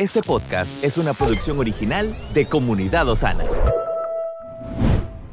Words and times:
Este 0.00 0.22
podcast 0.22 0.84
es 0.84 0.96
una 0.96 1.12
producción 1.12 1.58
original 1.58 2.14
de 2.32 2.46
Comunidad 2.46 3.08
Osana. 3.08 3.42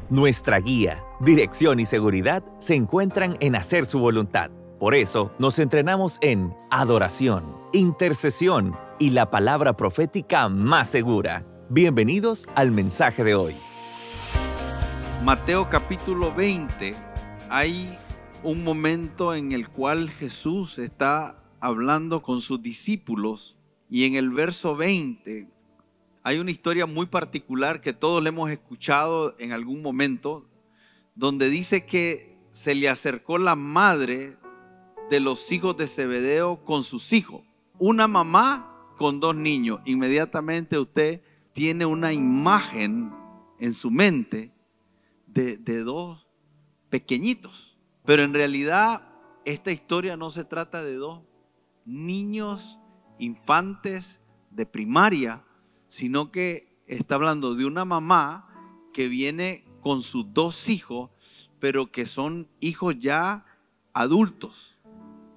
Nuestra 0.09 0.59
guía, 0.59 1.03
dirección 1.19 1.79
y 1.79 1.85
seguridad 1.85 2.43
se 2.57 2.73
encuentran 2.73 3.38
en 3.41 3.55
hacer 3.55 3.86
su 3.86 3.99
voluntad. 3.99 4.49
Por 4.79 4.96
eso 4.96 5.31
nos 5.38 5.59
entrenamos 5.59 6.17
en 6.21 6.51
adoración, 6.71 7.55
intercesión 7.73 8.75
y 8.97 9.12
la 9.12 9.29
palabra 9.29 9.78
profética 9.78 10.49
más 10.49 10.90
segura. 10.90 11.46
Bienvenidos 11.70 12.47
al 12.56 12.72
mensaje 12.72 13.24
de 13.24 13.36
hoy. 13.36 13.56
Mateo 15.24 15.70
capítulo 15.70 16.34
20, 16.34 16.95
hay 17.52 18.00
un 18.41 18.63
momento 18.63 19.36
en 19.36 19.52
el 19.52 19.70
cual 19.70 20.09
Jesús 20.09 20.80
está 20.80 21.38
hablando 21.59 22.23
con 22.23 22.41
sus 22.41 22.63
discípulos 22.63 23.59
y 23.90 24.05
en 24.05 24.16
el 24.16 24.30
verso 24.30 24.76
20 24.76 25.48
hay 26.23 26.40
una 26.40 26.52
historia 26.52 26.88
muy 26.88 27.05
particular 27.05 27.82
que 27.82 27.94
todos 27.94 28.23
le 28.23 28.30
hemos 28.30 28.50
escuchado 28.50 29.36
en 29.38 29.52
algún 29.52 29.84
momento, 29.84 30.50
donde 31.14 31.50
dice 31.50 31.86
que 31.86 32.36
se 32.50 32.73
le 32.73 32.90
acercó 32.90 33.38
la 33.38 33.56
madre 33.56 34.36
de 35.12 35.20
los 35.20 35.52
hijos 35.52 35.78
de 35.78 35.86
Zebedeo 35.86 36.66
con 36.66 36.84
sus 36.84 37.14
hijos. 37.14 37.44
Una 37.78 38.08
mamá 38.08 38.92
con 38.98 39.20
dos 39.20 39.36
niños. 39.36 39.82
Inmediatamente 39.86 40.80
usted 40.80 41.22
tiene 41.54 41.86
una 41.86 42.12
imagen 42.12 43.14
en 43.59 43.73
su 43.76 43.92
mente 43.92 44.52
de, 45.28 45.58
de 45.58 45.84
dos 45.84 46.28
pequeñitos. 46.90 47.78
Pero 48.04 48.23
en 48.23 48.34
realidad 48.34 49.00
esta 49.45 49.72
historia 49.72 50.17
no 50.17 50.31
se 50.31 50.44
trata 50.44 50.84
de 50.84 50.95
dos 50.95 51.22
niños 51.86 52.80
infantes 53.20 54.22
de 54.52 54.66
primaria, 54.66 55.46
sino 55.88 56.32
que 56.32 56.82
está 56.88 57.16
hablando 57.16 57.56
de 57.56 57.66
una 57.66 57.86
mamá 57.86 58.50
que 58.94 59.08
viene 59.08 59.66
con 59.81 60.02
sus 60.02 60.34
dos 60.34 60.70
hijos, 60.70 61.12
pero 61.59 61.92
que 61.92 62.06
son 62.06 62.50
hijos 62.59 62.98
ya 63.00 63.45
adultos. 63.94 64.78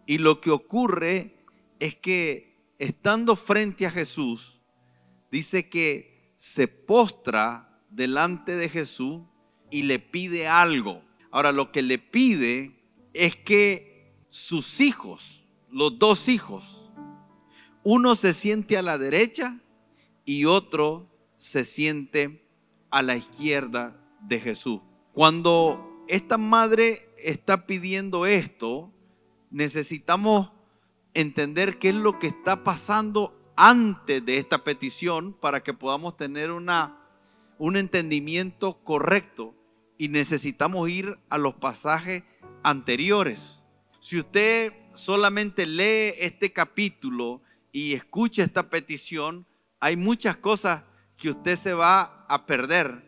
Y 0.07 0.19
lo 0.19 0.41
que 0.41 0.51
ocurre 0.51 1.45
es 1.81 1.95
que 1.95 2.73
estando 2.79 3.37
frente 3.37 3.87
a 3.87 3.91
Jesús, 3.91 4.63
dice 5.31 5.69
que 5.69 6.33
se 6.37 6.69
postra 6.69 7.83
delante 7.91 8.55
de 8.55 8.69
Jesús 8.69 9.23
y 9.71 9.83
le 9.83 9.99
pide 9.99 10.49
algo. 10.49 11.03
Ahora 11.31 11.53
lo 11.53 11.73
que 11.73 11.83
le 11.83 11.99
pide 11.99 12.81
es 13.13 13.37
que 13.37 14.25
sus 14.29 14.81
hijos, 14.81 15.45
los 15.71 15.99
dos 15.99 16.29
hijos, 16.29 16.88
uno 17.83 18.15
se 18.15 18.35
siente 18.35 18.77
a 18.77 18.83
la 18.83 18.99
derecha 18.99 19.59
y 20.25 20.45
otro 20.45 21.09
se 21.37 21.65
siente 21.65 22.45
a 22.91 23.03
la 23.03 23.17
izquierda 23.17 23.95
de 24.23 24.41
Jesús. 24.41 24.81
Cuando 25.13 26.05
esta 26.09 26.39
madre 26.39 27.01
está 27.17 27.67
pidiendo 27.67 28.27
esto, 28.27 28.93
necesitamos 29.51 30.51
entender 31.15 31.79
qué 31.79 31.91
es 31.91 31.95
lo 31.95 32.19
que 32.19 32.27
está 32.27 32.65
pasando 32.65 33.35
antes 33.57 34.25
de 34.25 34.39
esta 34.39 34.59
petición 34.59 35.33
para 35.33 35.63
que 35.63 35.75
podamos 35.75 36.17
tener 36.17 36.53
una, 36.53 37.01
un 37.59 37.77
entendimiento 37.77 38.83
correcto 38.85 39.55
y 39.97 40.09
necesitamos 40.09 40.89
ir 40.89 41.19
a 41.29 41.39
los 41.39 41.55
pasajes 41.55 42.23
anteriores. 42.63 43.65
Si 44.01 44.19
usted 44.19 44.73
solamente 44.95 45.67
lee 45.67 46.15
este 46.21 46.53
capítulo 46.53 47.43
y 47.73 47.95
escuche 47.95 48.43
esta 48.43 48.71
petición, 48.71 49.47
hay 49.81 49.97
muchas 49.97 50.37
cosas 50.37 50.85
que 51.17 51.31
usted 51.31 51.57
se 51.57 51.75
va 51.75 52.25
a 52.29 52.47
perder. 52.47 53.05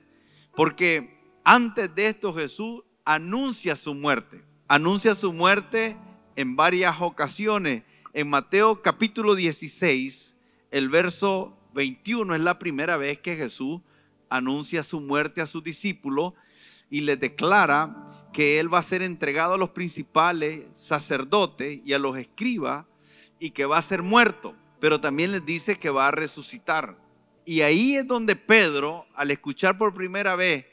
Porque 0.54 1.38
antes 1.44 1.94
de 1.94 2.08
esto 2.08 2.34
Jesús 2.34 2.82
anuncia 3.04 3.76
su 3.76 3.94
muerte. 3.94 4.44
Anuncia 4.68 5.14
su 5.14 5.32
muerte 5.32 5.96
en 6.36 6.56
varias 6.56 7.00
ocasiones. 7.00 7.82
En 8.12 8.28
Mateo 8.28 8.82
capítulo 8.82 9.34
16, 9.34 10.36
el 10.70 10.88
verso 10.88 11.56
21 11.74 12.34
es 12.34 12.40
la 12.40 12.58
primera 12.58 12.96
vez 12.96 13.18
que 13.18 13.36
Jesús 13.36 13.80
anuncia 14.28 14.82
su 14.82 15.00
muerte 15.00 15.40
a 15.40 15.46
sus 15.46 15.64
discípulos 15.64 16.34
y 16.88 17.02
les 17.02 17.18
declara 17.20 18.04
que 18.32 18.60
él 18.60 18.72
va 18.72 18.78
a 18.78 18.82
ser 18.82 19.02
entregado 19.02 19.54
a 19.54 19.58
los 19.58 19.70
principales 19.70 20.66
sacerdotes 20.72 21.80
y 21.84 21.92
a 21.92 21.98
los 21.98 22.16
escribas 22.18 22.84
y 23.40 23.50
que 23.50 23.64
va 23.64 23.78
a 23.78 23.82
ser 23.82 24.02
muerto, 24.04 24.54
pero 24.78 25.00
también 25.00 25.32
les 25.32 25.44
dice 25.44 25.78
que 25.78 25.90
va 25.90 26.06
a 26.06 26.12
resucitar. 26.12 26.96
Y 27.44 27.62
ahí 27.62 27.96
es 27.96 28.06
donde 28.06 28.36
Pedro, 28.36 29.06
al 29.16 29.32
escuchar 29.32 29.76
por 29.76 29.94
primera 29.94 30.36
vez 30.36 30.66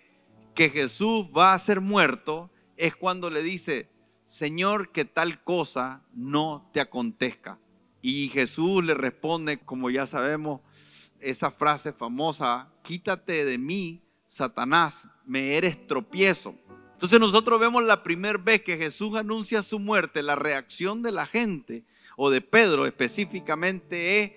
que 0.53 0.69
Jesús 0.69 1.27
va 1.35 1.53
a 1.53 1.59
ser 1.59 1.81
muerto, 1.81 2.51
es 2.75 2.95
cuando 2.95 3.29
le 3.29 3.41
dice, 3.41 3.89
Señor, 4.25 4.91
que 4.91 5.05
tal 5.05 5.43
cosa 5.43 6.03
no 6.13 6.69
te 6.73 6.81
acontezca. 6.81 7.59
Y 8.01 8.29
Jesús 8.29 8.83
le 8.83 8.93
responde, 8.93 9.57
como 9.59 9.89
ya 9.89 10.05
sabemos, 10.05 10.61
esa 11.19 11.49
frase 11.49 11.93
famosa, 11.93 12.71
quítate 12.83 13.45
de 13.45 13.57
mí, 13.57 14.03
Satanás, 14.27 15.07
me 15.25 15.55
eres 15.55 15.87
tropiezo. 15.87 16.53
Entonces 16.93 17.19
nosotros 17.19 17.59
vemos 17.59 17.83
la 17.83 18.03
primera 18.03 18.37
vez 18.37 18.61
que 18.61 18.77
Jesús 18.77 19.15
anuncia 19.15 19.63
su 19.63 19.79
muerte, 19.79 20.21
la 20.21 20.35
reacción 20.35 21.01
de 21.01 21.11
la 21.11 21.25
gente 21.25 21.85
o 22.17 22.31
de 22.31 22.41
Pedro 22.41 22.85
específicamente 22.85 24.21
es, 24.21 24.31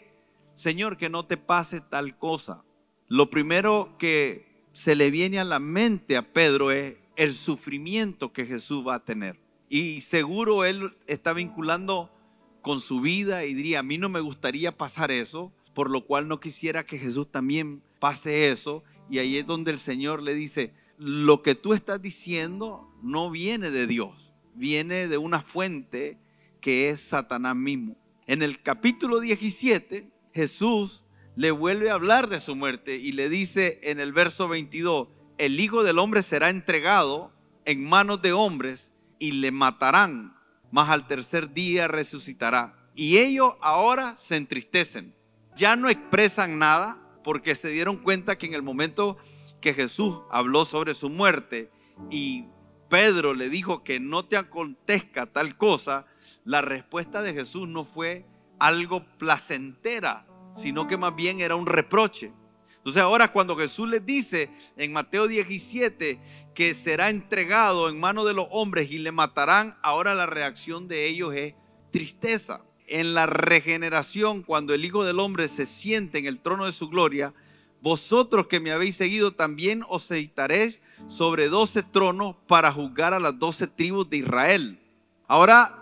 Señor, 0.55 0.99
que 0.99 1.09
no 1.09 1.27
te 1.27 1.39
pase 1.39 1.81
tal 1.81 2.17
cosa. 2.17 2.65
Lo 3.09 3.31
primero 3.31 3.97
que 3.99 4.69
se 4.73 4.95
le 4.95 5.11
viene 5.11 5.41
a 5.41 5.45
la 5.45 5.59
mente 5.59 6.17
a 6.17 6.23
Pedro 6.23 6.71
es 6.71 6.99
el 7.17 7.35
sufrimiento 7.35 8.33
que 8.33 8.47
Jesús 8.47 8.87
va 8.87 8.97
a 8.97 9.05
tener. 9.05 9.41
Y 9.69 10.03
seguro 10.03 10.65
él 10.65 10.95
está 11.07 11.33
vinculando 11.33 12.13
con 12.61 12.83
su 12.83 13.01
vida 13.01 13.47
y 13.47 13.55
diría, 13.55 13.81
a 13.81 13.83
mí 13.83 13.97
no 13.97 14.11
me 14.11 14.21
gustaría 14.21 14.77
pasar 14.77 15.11
eso, 15.11 15.51
por 15.75 15.91
lo 15.91 16.05
cual 16.05 16.29
no 16.29 16.39
quisiera 16.39 16.85
que 16.85 16.99
Jesús 16.99 17.33
también 17.33 17.83
pase 17.99 18.51
eso. 18.51 18.85
Y 19.09 19.21
ahí 19.21 19.39
es 19.39 19.47
donde 19.47 19.71
el 19.71 19.79
Señor 19.79 20.23
le 20.23 20.35
dice, 20.35 20.75
lo 20.99 21.43
que 21.43 21.55
tú 21.55 21.73
estás 21.73 22.03
diciendo 22.03 22.93
no 23.03 23.31
viene 23.31 23.71
de 23.71 23.87
Dios, 23.87 24.35
viene 24.55 25.09
de 25.09 25.17
una 25.17 25.41
fuente 25.41 26.19
que 26.61 26.91
es 26.91 27.01
Satanás 27.01 27.57
mismo. 27.57 27.97
En 28.27 28.43
el 28.43 28.63
capítulo 28.63 29.21
17, 29.21 30.11
Jesús 30.33 31.05
le 31.37 31.51
vuelve 31.51 31.91
a 31.91 31.95
hablar 31.95 32.29
de 32.29 32.41
su 32.41 32.55
muerte 32.55 32.97
y 32.97 33.13
le 33.13 33.29
dice 33.29 33.81
en 33.83 34.01
el 34.01 34.13
verso 34.13 34.49
22, 34.49 35.09
el 35.39 35.59
Hijo 35.59 35.83
del 35.83 35.99
Hombre 35.99 36.23
será 36.23 36.51
entregado 36.51 37.33
en 37.65 37.85
manos 37.85 38.21
de 38.23 38.33
hombres 38.33 38.93
y 39.19 39.33
le 39.33 39.51
matarán, 39.51 40.37
mas 40.71 40.91
al 40.91 41.07
tercer 41.07 41.53
día 41.53 41.89
resucitará. 41.89 42.91
Y 42.95 43.19
ellos 43.19 43.55
ahora 43.61 44.17
se 44.17 44.37
entristecen, 44.37 45.15
ya 45.57 45.77
no 45.77 45.89
expresan 45.89 46.59
nada 46.59 47.01
porque 47.25 47.55
se 47.55 47.69
dieron 47.69 47.97
cuenta 47.97 48.37
que 48.37 48.47
en 48.47 48.55
el 48.55 48.63
momento 48.63 49.17
que 49.61 49.75
Jesús 49.75 50.21
habló 50.31 50.65
sobre 50.65 50.95
su 50.95 51.09
muerte 51.09 51.71
y 52.11 52.47
Pedro 52.89 53.35
le 53.35 53.49
dijo 53.49 53.85
que 53.85 54.01
no 54.01 54.25
te 54.25 54.37
acontezca 54.37 55.27
tal 55.27 55.57
cosa, 55.57 56.07
la 56.51 56.63
respuesta 56.63 57.23
de 57.23 57.33
Jesús 57.33 57.69
no 57.69 57.85
fue 57.85 58.27
algo 58.59 59.05
placentera, 59.19 60.27
sino 60.53 60.89
que 60.89 60.97
más 60.97 61.15
bien 61.15 61.41
era 61.41 61.55
un 61.55 61.67
reproche. 61.67 62.33
Entonces 62.79 63.01
ahora 63.01 63.31
cuando 63.31 63.55
Jesús 63.55 63.89
les 63.89 64.05
dice 64.05 64.51
en 64.77 64.93
Mateo 64.93 65.29
17 65.29 66.19
que 66.53 66.75
será 66.75 67.09
entregado 67.09 67.89
en 67.89 68.01
manos 68.01 68.27
de 68.27 68.35
los 68.35 68.49
hombres 68.51 68.91
y 68.91 68.99
le 68.99 69.13
matarán, 69.13 69.79
ahora 69.81 70.17
la 70.17 70.27
reacción 70.27 70.89
de 70.89 71.07
ellos 71.07 71.33
es 71.37 71.55
tristeza. 71.93 72.61
En 72.89 73.15
la 73.15 73.27
regeneración, 73.27 74.43
cuando 74.43 74.75
el 74.75 74.85
Hijo 74.85 75.05
del 75.05 75.21
Hombre 75.21 75.47
se 75.47 75.67
siente 75.67 76.19
en 76.19 76.27
el 76.27 76.41
trono 76.41 76.67
de 76.67 76.73
su 76.73 76.89
gloria, 76.89 77.33
vosotros 77.81 78.49
que 78.49 78.59
me 78.59 78.73
habéis 78.73 78.97
seguido 78.97 79.31
también 79.31 79.85
os 79.89 80.03
sentaréis 80.03 80.83
sobre 81.07 81.49
doce 81.49 81.85
tronos 81.85 82.35
para 82.49 82.73
juzgar 82.73 83.15
a 83.15 83.21
las 83.21 83.39
doce 83.39 83.69
tribus 83.69 84.11
de 84.11 84.17
Israel. 84.17 84.81
Ahora 85.29 85.80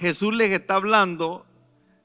Jesús 0.00 0.34
les 0.34 0.50
está 0.50 0.76
hablando 0.76 1.46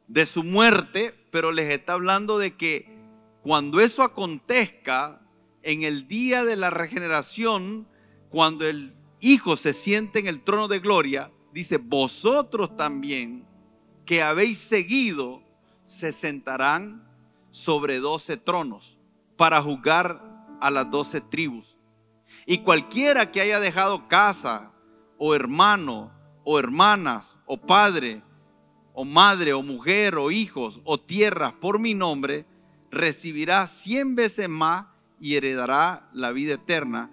de 0.07 0.25
su 0.25 0.43
muerte, 0.43 1.15
pero 1.31 1.53
les 1.53 1.69
está 1.69 1.93
hablando 1.93 2.37
de 2.37 2.53
que 2.53 2.93
cuando 3.41 3.79
eso 3.79 4.03
acontezca, 4.03 5.21
en 5.63 5.81
el 5.83 6.07
día 6.07 6.43
de 6.43 6.57
la 6.57 6.69
regeneración, 6.69 7.87
cuando 8.29 8.67
el 8.67 8.93
Hijo 9.21 9.55
se 9.55 9.71
siente 9.73 10.19
en 10.19 10.27
el 10.27 10.43
trono 10.43 10.67
de 10.67 10.79
gloria, 10.79 11.31
dice, 11.53 11.77
vosotros 11.77 12.75
también 12.75 13.47
que 14.05 14.21
habéis 14.21 14.57
seguido, 14.57 15.41
se 15.85 16.11
sentarán 16.11 17.09
sobre 17.49 17.99
doce 17.99 18.35
tronos 18.35 18.97
para 19.37 19.61
juzgar 19.61 20.21
a 20.59 20.69
las 20.69 20.91
doce 20.91 21.21
tribus. 21.21 21.77
Y 22.45 22.57
cualquiera 22.59 23.31
que 23.31 23.39
haya 23.41 23.59
dejado 23.59 24.07
casa 24.09 24.73
o 25.17 25.33
hermano 25.33 26.14
o 26.45 26.57
hermanas, 26.59 27.37
o 27.45 27.57
padre, 27.57 28.21
o 28.93 29.03
madre, 29.03 29.53
o 29.53 29.61
mujer, 29.61 30.15
o 30.15 30.31
hijos, 30.31 30.79
o 30.85 30.97
tierras 30.97 31.51
por 31.53 31.79
mi 31.79 31.93
nombre, 31.93 32.45
recibirá 32.91 33.67
cien 33.67 34.15
veces 34.15 34.47
más 34.47 34.85
y 35.19 35.35
heredará 35.35 36.07
la 36.13 36.31
vida 36.31 36.53
eterna. 36.53 37.11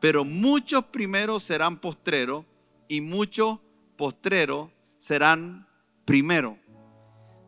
Pero 0.00 0.24
muchos 0.24 0.84
primeros 0.86 1.44
serán 1.44 1.80
postreros 1.80 2.44
y 2.88 3.00
muchos 3.00 3.60
postreros 3.96 4.68
serán 4.98 5.66
primero. 6.04 6.58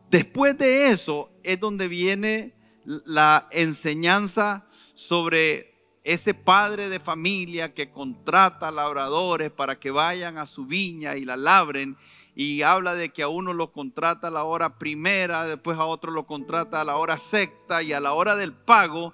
Después 0.09 0.57
de 0.57 0.87
eso 0.87 1.31
es 1.43 1.59
donde 1.59 1.89
viene 1.89 2.55
la 2.85 3.47
enseñanza 3.51 4.65
sobre 4.93 5.74
ese 6.05 6.35
padre 6.35 6.87
de 6.87 6.99
familia 6.99 7.73
que 7.73 7.89
contrata 7.89 8.69
labradores 8.69 9.51
para 9.51 9.79
que 9.79 9.89
vayan 9.89 10.37
a 10.37 10.45
su 10.45 10.67
viña 10.67 11.15
y 11.15 11.25
la 11.25 11.35
labren 11.35 11.97
y 12.35 12.61
habla 12.61 12.93
de 12.93 13.09
que 13.09 13.23
a 13.23 13.27
uno 13.27 13.53
lo 13.53 13.71
contrata 13.71 14.27
a 14.27 14.31
la 14.31 14.43
hora 14.43 14.77
primera, 14.77 15.45
después 15.45 15.79
a 15.79 15.85
otro 15.85 16.11
lo 16.11 16.27
contrata 16.27 16.79
a 16.79 16.85
la 16.85 16.97
hora 16.97 17.17
sexta 17.17 17.81
y 17.81 17.91
a 17.91 17.99
la 17.99 18.13
hora 18.13 18.35
del 18.35 18.53
pago, 18.53 19.13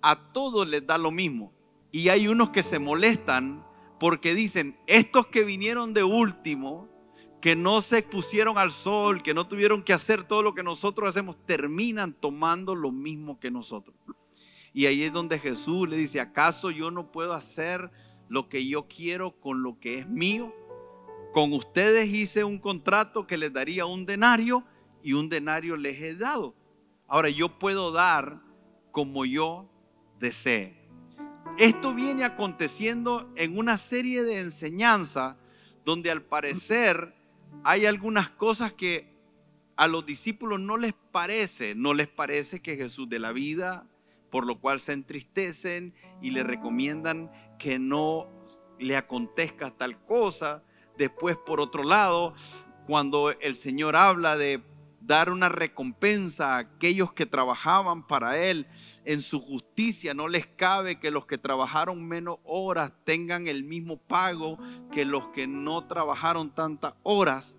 a 0.00 0.16
todos 0.32 0.66
les 0.66 0.84
da 0.84 0.98
lo 0.98 1.12
mismo. 1.12 1.52
Y 1.92 2.08
hay 2.08 2.26
unos 2.26 2.50
que 2.50 2.64
se 2.64 2.80
molestan 2.80 3.64
porque 4.00 4.34
dicen, 4.34 4.76
estos 4.88 5.28
que 5.28 5.44
vinieron 5.44 5.94
de 5.94 6.02
último, 6.02 6.88
que 7.40 7.54
no 7.54 7.82
se 7.82 7.98
expusieron 7.98 8.58
al 8.58 8.72
sol, 8.72 9.22
que 9.22 9.34
no 9.34 9.46
tuvieron 9.46 9.82
que 9.84 9.92
hacer 9.92 10.24
todo 10.24 10.42
lo 10.42 10.54
que 10.54 10.64
nosotros 10.64 11.08
hacemos, 11.08 11.36
terminan 11.46 12.14
tomando 12.14 12.74
lo 12.74 12.90
mismo 12.90 13.38
que 13.38 13.52
nosotros. 13.52 13.94
Y 14.72 14.86
ahí 14.86 15.02
es 15.02 15.12
donde 15.12 15.38
Jesús 15.38 15.88
le 15.88 15.96
dice, 15.96 16.20
¿acaso 16.20 16.70
yo 16.70 16.90
no 16.90 17.12
puedo 17.12 17.32
hacer 17.34 17.90
lo 18.28 18.48
que 18.48 18.66
yo 18.66 18.88
quiero 18.88 19.38
con 19.40 19.62
lo 19.62 19.78
que 19.78 19.98
es 19.98 20.08
mío? 20.08 20.54
Con 21.32 21.52
ustedes 21.52 22.08
hice 22.08 22.44
un 22.44 22.58
contrato 22.58 23.26
que 23.26 23.38
les 23.38 23.52
daría 23.52 23.86
un 23.86 24.06
denario 24.06 24.64
y 25.02 25.14
un 25.14 25.28
denario 25.28 25.76
les 25.76 26.00
he 26.00 26.14
dado. 26.14 26.54
Ahora 27.06 27.28
yo 27.28 27.58
puedo 27.58 27.92
dar 27.92 28.40
como 28.90 29.24
yo 29.24 29.68
desee. 30.18 30.76
Esto 31.58 31.94
viene 31.94 32.24
aconteciendo 32.24 33.30
en 33.36 33.58
una 33.58 33.76
serie 33.76 34.22
de 34.22 34.40
enseñanzas 34.40 35.36
donde 35.84 36.10
al 36.10 36.22
parecer 36.22 37.14
hay 37.64 37.84
algunas 37.86 38.30
cosas 38.30 38.72
que 38.72 39.12
a 39.76 39.86
los 39.86 40.06
discípulos 40.06 40.60
no 40.60 40.76
les 40.76 40.94
parece, 41.10 41.74
no 41.74 41.92
les 41.92 42.08
parece 42.08 42.60
que 42.60 42.76
Jesús 42.76 43.08
de 43.08 43.18
la 43.18 43.32
vida, 43.32 43.86
por 44.32 44.46
lo 44.46 44.58
cual 44.58 44.80
se 44.80 44.94
entristecen 44.94 45.94
y 46.22 46.30
le 46.30 46.42
recomiendan 46.42 47.30
que 47.58 47.78
no 47.78 48.30
le 48.78 48.96
acontezca 48.96 49.70
tal 49.70 50.02
cosa. 50.06 50.64
Después, 50.96 51.36
por 51.36 51.60
otro 51.60 51.84
lado, 51.84 52.34
cuando 52.86 53.30
el 53.30 53.54
Señor 53.54 53.94
habla 53.94 54.38
de 54.38 54.62
dar 55.02 55.30
una 55.30 55.50
recompensa 55.50 56.54
a 56.54 56.58
aquellos 56.58 57.12
que 57.12 57.26
trabajaban 57.26 58.06
para 58.06 58.38
Él 58.38 58.66
en 59.04 59.20
su 59.20 59.38
justicia. 59.38 60.14
No 60.14 60.28
les 60.28 60.46
cabe 60.46 60.98
que 60.98 61.10
los 61.10 61.26
que 61.26 61.36
trabajaron 61.36 62.08
menos 62.08 62.38
horas 62.44 62.94
tengan 63.04 63.48
el 63.48 63.64
mismo 63.64 63.98
pago 63.98 64.58
que 64.90 65.04
los 65.04 65.28
que 65.28 65.46
no 65.46 65.86
trabajaron 65.88 66.54
tantas 66.54 66.94
horas. 67.02 67.58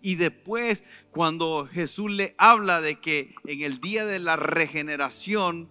Y 0.00 0.14
después, 0.14 0.84
cuando 1.10 1.68
Jesús 1.70 2.10
le 2.10 2.34
habla 2.38 2.80
de 2.80 2.98
que 3.00 3.34
en 3.44 3.60
el 3.60 3.80
día 3.80 4.06
de 4.06 4.20
la 4.20 4.36
regeneración, 4.36 5.68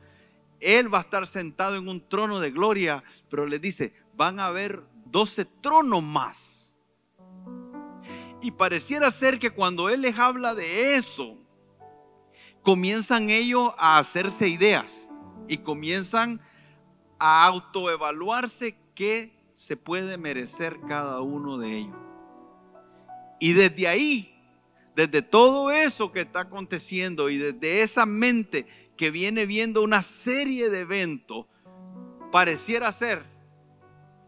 Él 0.60 0.94
va 0.94 1.00
a 1.00 1.02
estar 1.02 1.28
sentado 1.28 1.76
en 1.76 1.88
un 1.88 2.08
trono 2.08 2.40
de 2.40 2.52
gloria, 2.52 3.04
pero 3.30 3.46
le 3.46 3.60
dice, 3.60 3.94
van 4.16 4.40
a 4.40 4.48
haber 4.48 4.84
12 5.06 5.46
tronos 5.62 6.04
más 6.04 6.66
y 8.46 8.52
pareciera 8.52 9.10
ser 9.10 9.40
que 9.40 9.50
cuando 9.50 9.90
Él 9.90 10.02
les 10.02 10.20
habla 10.20 10.54
de 10.54 10.96
eso, 10.98 11.36
comienzan 12.62 13.32
ellos 13.32 13.72
a 13.80 13.98
hacerse 13.98 14.48
ideas 14.48 15.10
y 15.48 15.58
comienzan 15.58 16.40
a 17.18 17.48
autoevaluarse 17.48 18.78
qué 18.94 19.32
se 19.54 19.78
puede 19.78 20.18
merecer 20.18 20.80
cada 20.88 21.22
uno 21.22 21.58
de 21.58 21.78
ellos. 21.78 21.96
Y 23.40 23.54
desde 23.54 23.88
ahí, 23.88 24.32
desde 24.96 25.22
todo 25.24 25.72
eso 25.72 26.12
que 26.12 26.22
está 26.22 26.42
aconteciendo 26.42 27.32
y 27.32 27.38
desde 27.38 27.82
esa 27.82 28.06
mente 28.06 28.68
que 28.98 29.12
viene 29.12 29.46
viendo 29.46 29.84
una 29.84 30.02
serie 30.02 30.70
de 30.70 30.82
eventos, 30.82 31.48
pareciera 32.32 32.92
ser 32.92 33.24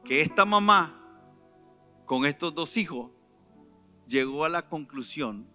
que 0.04 0.22
esta 0.22 0.46
mamá 0.46 0.94
con 2.06 2.26
estos 2.26 2.54
dos 2.56 2.78
hijos 2.78 3.12
llegó 4.08 4.46
a 4.46 4.50
la 4.50 4.68
conclusión 4.68 5.48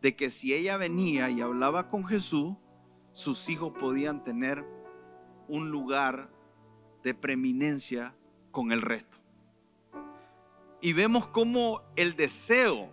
de 0.00 0.14
que 0.14 0.30
si 0.30 0.54
ella 0.54 0.76
venía 0.76 1.30
y 1.30 1.40
hablaba 1.40 1.88
con 1.88 2.04
Jesús, 2.04 2.56
sus 3.12 3.48
hijos 3.48 3.72
podían 3.78 4.22
tener 4.22 4.64
un 5.48 5.70
lugar 5.70 6.30
de 7.02 7.14
preeminencia 7.14 8.16
con 8.50 8.70
el 8.70 8.82
resto. 8.82 9.18
Y 10.80 10.92
vemos 10.92 11.26
cómo 11.26 11.82
el 11.96 12.16
deseo 12.16 12.90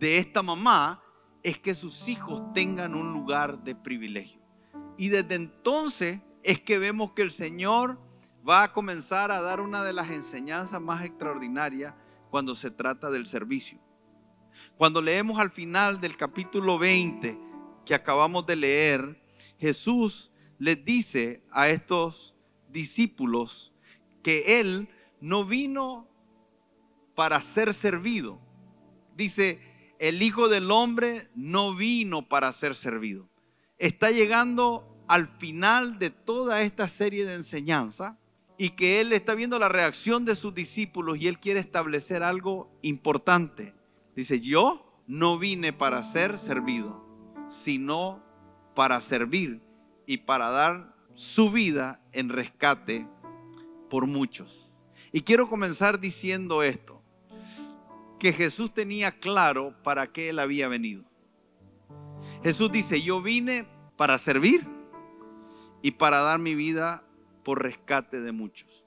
de 0.00 0.18
esta 0.18 0.42
mamá 0.42 1.02
es 1.42 1.58
que 1.58 1.74
sus 1.74 2.08
hijos 2.08 2.42
tengan 2.52 2.94
un 2.94 3.12
lugar 3.12 3.62
de 3.64 3.74
privilegio. 3.74 4.40
Y 4.96 5.08
desde 5.08 5.34
entonces 5.34 6.20
es 6.42 6.60
que 6.60 6.78
vemos 6.78 7.12
que 7.12 7.22
el 7.22 7.30
Señor 7.30 7.98
va 8.48 8.62
a 8.64 8.72
comenzar 8.72 9.30
a 9.30 9.40
dar 9.40 9.60
una 9.60 9.82
de 9.84 9.92
las 9.92 10.10
enseñanzas 10.10 10.80
más 10.80 11.04
extraordinarias 11.04 11.94
cuando 12.30 12.54
se 12.54 12.70
trata 12.70 13.10
del 13.10 13.26
servicio. 13.26 13.78
Cuando 14.76 15.00
leemos 15.00 15.38
al 15.38 15.50
final 15.50 16.00
del 16.00 16.16
capítulo 16.16 16.78
20 16.78 17.38
que 17.84 17.94
acabamos 17.94 18.46
de 18.46 18.56
leer, 18.56 19.22
Jesús 19.58 20.32
les 20.58 20.84
dice 20.84 21.42
a 21.50 21.68
estos 21.68 22.34
discípulos 22.68 23.72
que 24.22 24.60
Él 24.60 24.88
no 25.20 25.44
vino 25.44 26.08
para 27.14 27.40
ser 27.40 27.74
servido. 27.74 28.40
Dice, 29.16 29.60
el 30.00 30.22
Hijo 30.22 30.48
del 30.48 30.70
Hombre 30.70 31.28
no 31.34 31.76
vino 31.76 32.26
para 32.26 32.50
ser 32.52 32.74
servido. 32.74 33.28
Está 33.76 34.10
llegando 34.10 35.04
al 35.08 35.28
final 35.28 35.98
de 35.98 36.08
toda 36.08 36.62
esta 36.62 36.88
serie 36.88 37.26
de 37.26 37.34
enseñanza 37.34 38.18
y 38.56 38.70
que 38.70 39.02
él 39.02 39.12
está 39.12 39.34
viendo 39.34 39.58
la 39.58 39.68
reacción 39.68 40.24
de 40.24 40.36
sus 40.36 40.54
discípulos 40.54 41.18
y 41.18 41.28
él 41.28 41.38
quiere 41.38 41.60
establecer 41.60 42.22
algo 42.22 42.72
importante. 42.80 43.74
Dice, 44.16 44.40
yo 44.40 45.02
no 45.06 45.38
vine 45.38 45.74
para 45.74 46.02
ser 46.02 46.38
servido, 46.38 47.04
sino 47.48 48.24
para 48.74 49.00
servir 49.02 49.62
y 50.06 50.18
para 50.18 50.48
dar 50.48 50.96
su 51.12 51.50
vida 51.50 52.02
en 52.12 52.30
rescate 52.30 53.06
por 53.90 54.06
muchos. 54.06 54.72
Y 55.12 55.22
quiero 55.22 55.46
comenzar 55.46 56.00
diciendo 56.00 56.62
esto, 56.62 56.99
que 58.20 58.32
Jesús 58.32 58.72
tenía 58.72 59.10
claro 59.10 59.74
para 59.82 60.12
qué 60.12 60.28
él 60.28 60.38
había 60.38 60.68
venido. 60.68 61.04
Jesús 62.44 62.70
dice, 62.70 63.02
yo 63.02 63.20
vine 63.20 63.66
para 63.96 64.18
servir 64.18 64.64
y 65.82 65.92
para 65.92 66.20
dar 66.20 66.38
mi 66.38 66.54
vida 66.54 67.02
por 67.42 67.62
rescate 67.62 68.20
de 68.20 68.30
muchos. 68.30 68.84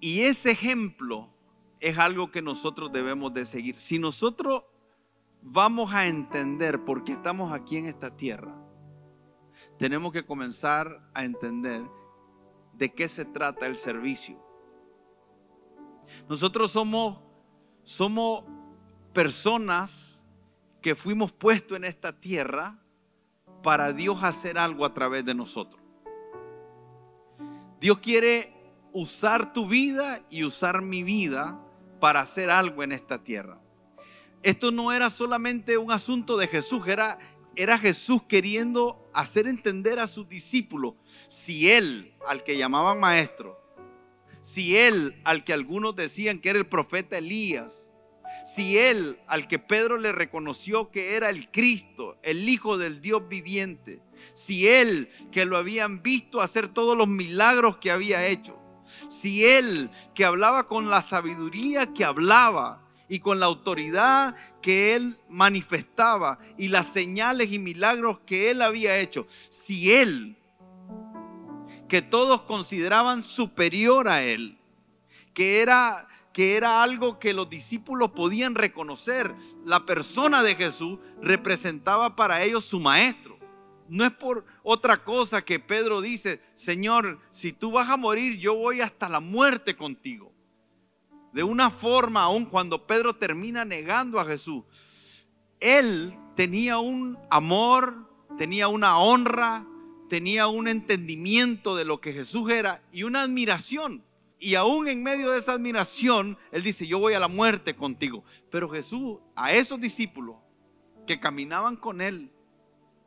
Y 0.00 0.22
ese 0.22 0.50
ejemplo 0.50 1.30
es 1.78 1.98
algo 1.98 2.30
que 2.30 2.42
nosotros 2.42 2.90
debemos 2.90 3.32
de 3.34 3.44
seguir. 3.44 3.78
Si 3.78 3.98
nosotros 3.98 4.64
vamos 5.42 5.92
a 5.92 6.06
entender 6.06 6.84
por 6.84 7.04
qué 7.04 7.12
estamos 7.12 7.52
aquí 7.52 7.76
en 7.76 7.86
esta 7.86 8.16
tierra, 8.16 8.56
tenemos 9.78 10.12
que 10.12 10.24
comenzar 10.24 11.10
a 11.12 11.24
entender 11.24 11.82
de 12.72 12.92
qué 12.92 13.08
se 13.08 13.26
trata 13.26 13.66
el 13.66 13.76
servicio. 13.76 14.42
Nosotros 16.28 16.70
somos 16.70 17.24
somos 17.84 18.44
personas 19.14 20.26
que 20.82 20.94
fuimos 20.94 21.32
puestos 21.32 21.78
en 21.78 21.84
esta 21.84 22.12
tierra 22.20 22.78
para 23.62 23.94
Dios 23.94 24.22
hacer 24.22 24.58
algo 24.58 24.84
a 24.84 24.92
través 24.92 25.24
de 25.24 25.34
nosotros. 25.34 25.80
Dios 27.80 28.00
quiere 28.00 28.52
usar 28.92 29.52
tu 29.54 29.66
vida 29.66 30.22
y 30.28 30.44
usar 30.44 30.82
mi 30.82 31.02
vida 31.02 31.58
para 32.00 32.20
hacer 32.20 32.50
algo 32.50 32.82
en 32.82 32.92
esta 32.92 33.24
tierra. 33.24 33.58
Esto 34.42 34.70
no 34.70 34.92
era 34.92 35.08
solamente 35.08 35.78
un 35.78 35.90
asunto 35.90 36.36
de 36.36 36.46
Jesús, 36.46 36.86
era, 36.86 37.18
era 37.56 37.78
Jesús 37.78 38.22
queriendo 38.24 39.08
hacer 39.14 39.46
entender 39.46 39.98
a 39.98 40.06
sus 40.06 40.28
discípulos, 40.28 40.94
si 41.06 41.70
Él, 41.70 42.12
al 42.26 42.42
que 42.42 42.58
llamaban 42.58 43.00
maestro, 43.00 43.58
si 44.42 44.76
Él, 44.76 45.18
al 45.24 45.44
que 45.44 45.54
algunos 45.54 45.96
decían 45.96 46.40
que 46.40 46.50
era 46.50 46.58
el 46.58 46.66
profeta 46.66 47.16
Elías, 47.16 47.88
si 48.44 48.78
Él, 48.78 49.18
al 49.26 49.46
que 49.46 49.58
Pedro 49.58 49.98
le 49.98 50.12
reconoció 50.12 50.90
que 50.90 51.16
era 51.16 51.30
el 51.30 51.50
Cristo, 51.50 52.18
el 52.22 52.48
Hijo 52.48 52.78
del 52.78 53.00
Dios 53.00 53.28
viviente, 53.28 54.00
si 54.32 54.68
Él, 54.68 55.08
que 55.30 55.44
lo 55.44 55.56
habían 55.56 56.02
visto 56.02 56.40
hacer 56.40 56.68
todos 56.68 56.96
los 56.96 57.08
milagros 57.08 57.76
que 57.76 57.90
había 57.90 58.26
hecho, 58.26 58.58
si 59.08 59.44
Él, 59.44 59.90
que 60.14 60.24
hablaba 60.24 60.68
con 60.68 60.90
la 60.90 61.02
sabiduría 61.02 61.92
que 61.92 62.04
hablaba, 62.04 62.84
y 63.08 63.20
con 63.20 63.40
la 63.40 63.46
autoridad 63.46 64.34
que 64.62 64.96
él 64.96 65.16
manifestaba 65.28 66.38
y 66.56 66.68
las 66.68 66.92
señales 66.92 67.52
y 67.52 67.58
milagros 67.58 68.20
que 68.26 68.50
él 68.50 68.62
había 68.62 68.98
hecho, 68.98 69.26
si 69.28 69.92
él, 69.92 70.36
que 71.88 72.02
todos 72.02 72.42
consideraban 72.42 73.22
superior 73.22 74.08
a 74.08 74.22
él, 74.22 74.58
que 75.32 75.60
era 75.60 76.08
que 76.34 76.56
era 76.56 76.82
algo 76.82 77.20
que 77.20 77.32
los 77.32 77.48
discípulos 77.48 78.10
podían 78.10 78.56
reconocer. 78.56 79.32
La 79.64 79.86
persona 79.86 80.42
de 80.42 80.56
Jesús 80.56 80.98
representaba 81.22 82.16
para 82.16 82.42
ellos 82.42 82.64
su 82.64 82.80
maestro. 82.80 83.38
No 83.88 84.04
es 84.04 84.12
por 84.12 84.44
otra 84.64 84.96
cosa 85.04 85.44
que 85.44 85.60
Pedro 85.60 86.00
dice, 86.00 86.42
Señor, 86.54 87.20
si 87.30 87.52
tú 87.52 87.70
vas 87.70 87.88
a 87.88 87.96
morir, 87.96 88.36
yo 88.38 88.56
voy 88.56 88.80
hasta 88.80 89.08
la 89.08 89.20
muerte 89.20 89.76
contigo. 89.76 90.32
De 91.32 91.44
una 91.44 91.70
forma, 91.70 92.24
aun 92.24 92.46
cuando 92.46 92.84
Pedro 92.84 93.14
termina 93.14 93.64
negando 93.64 94.18
a 94.18 94.24
Jesús, 94.24 94.64
él 95.60 96.12
tenía 96.34 96.78
un 96.78 97.16
amor, 97.30 98.10
tenía 98.36 98.66
una 98.66 98.98
honra, 98.98 99.64
tenía 100.08 100.48
un 100.48 100.66
entendimiento 100.66 101.76
de 101.76 101.84
lo 101.84 102.00
que 102.00 102.12
Jesús 102.12 102.50
era 102.50 102.82
y 102.90 103.04
una 103.04 103.22
admiración 103.22 104.02
y 104.44 104.56
aún 104.56 104.88
en 104.88 105.02
medio 105.02 105.30
de 105.30 105.38
esa 105.38 105.54
admiración, 105.54 106.36
Él 106.52 106.62
dice, 106.62 106.86
yo 106.86 106.98
voy 106.98 107.14
a 107.14 107.18
la 107.18 107.28
muerte 107.28 107.74
contigo. 107.74 108.24
Pero 108.50 108.68
Jesús, 108.68 109.20
a 109.34 109.54
esos 109.54 109.80
discípulos 109.80 110.36
que 111.06 111.18
caminaban 111.18 111.76
con 111.76 112.02
Él 112.02 112.30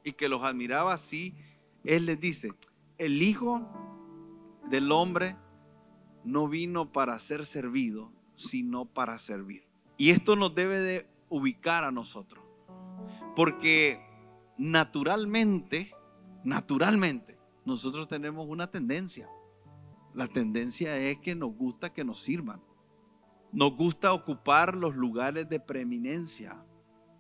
y 0.04 0.14
que 0.14 0.30
los 0.30 0.42
admiraba 0.42 0.94
así, 0.94 1.36
Él 1.84 2.08
les 2.08 2.20
dice, 2.20 2.50
el 2.98 3.22
Hijo 3.22 3.70
del 4.72 4.92
Hombre 4.92 5.38
no 6.24 6.48
vino 6.48 6.92
para 6.92 7.20
ser 7.20 7.46
servido, 7.46 8.12
sino 8.34 8.86
para 8.86 9.20
servir. 9.20 9.68
Y 9.96 10.10
esto 10.10 10.36
nos 10.36 10.56
debe 10.56 10.80
de 10.80 11.08
ubicar 11.30 11.84
a 11.84 11.92
nosotros. 11.92 12.44
Porque 13.36 14.04
naturalmente, 14.58 15.94
naturalmente, 16.44 17.38
nosotros 17.64 18.08
tenemos 18.08 18.48
una 18.50 18.72
tendencia 18.72 19.30
la 20.18 20.28
tendencia 20.28 20.98
es 20.98 21.20
que 21.20 21.36
nos 21.36 21.54
gusta 21.56 21.94
que 21.94 22.04
nos 22.04 22.20
sirvan. 22.20 22.60
Nos 23.52 23.76
gusta 23.78 24.14
ocupar 24.14 24.76
los 24.76 24.96
lugares 24.96 25.48
de 25.48 25.60
preeminencia. 25.60 26.66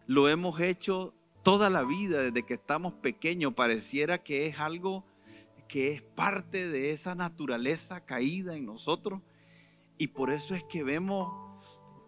Lo 0.08 0.28
hemos 0.28 0.60
hecho 0.60 1.14
toda 1.44 1.70
la 1.70 1.84
vida, 1.84 2.24
desde 2.24 2.42
que 2.42 2.56
estamos 2.56 2.94
pequeños. 2.94 3.54
Pareciera 3.54 4.18
que 4.18 4.48
es 4.48 4.60
algo 4.60 5.06
que 5.70 5.94
es 5.94 6.02
parte 6.02 6.70
de 6.70 6.90
esa 6.90 7.14
naturaleza 7.14 8.04
caída 8.04 8.58
en 8.58 8.66
nosotros. 8.66 9.22
Y 10.00 10.08
por 10.08 10.32
eso 10.32 10.56
es 10.56 10.64
que 10.64 10.84
vemos 10.84 11.30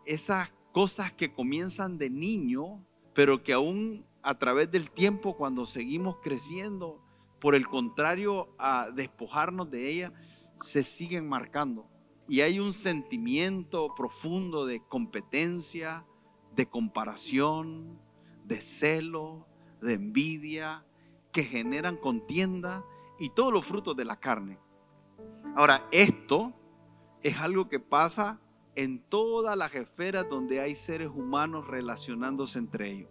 esas 0.07 0.49
cosas 0.71 1.13
que 1.13 1.31
comienzan 1.31 1.99
de 1.99 2.09
niño, 2.09 2.83
pero 3.13 3.43
que 3.43 3.53
aún 3.53 4.07
a 4.23 4.39
través 4.39 4.71
del 4.71 4.89
tiempo, 4.89 5.37
cuando 5.37 5.67
seguimos 5.67 6.15
creciendo, 6.23 6.99
por 7.39 7.53
el 7.53 7.67
contrario 7.67 8.55
a 8.57 8.89
despojarnos 8.89 9.69
de 9.69 9.87
ellas, 9.87 10.38
se 10.61 10.83
siguen 10.83 11.27
marcando. 11.27 11.89
Y 12.27 12.41
hay 12.41 12.59
un 12.59 12.73
sentimiento 12.73 13.95
profundo 13.95 14.65
de 14.65 14.81
competencia, 14.85 16.05
de 16.55 16.67
comparación, 16.67 17.99
de 18.45 18.61
celo, 18.61 19.47
de 19.81 19.93
envidia, 19.93 20.85
que 21.31 21.43
generan 21.43 21.97
contienda 21.97 22.85
y 23.17 23.29
todos 23.29 23.53
los 23.53 23.65
frutos 23.65 23.95
de 23.95 24.05
la 24.05 24.19
carne. 24.19 24.59
Ahora, 25.55 25.83
esto 25.91 26.53
es 27.23 27.39
algo 27.39 27.67
que 27.67 27.79
pasa 27.79 28.41
en 28.75 28.99
todas 28.99 29.57
las 29.57 29.73
esferas 29.75 30.29
donde 30.29 30.61
hay 30.61 30.75
seres 30.75 31.09
humanos 31.09 31.67
relacionándose 31.67 32.59
entre 32.59 32.91
ellos. 32.91 33.09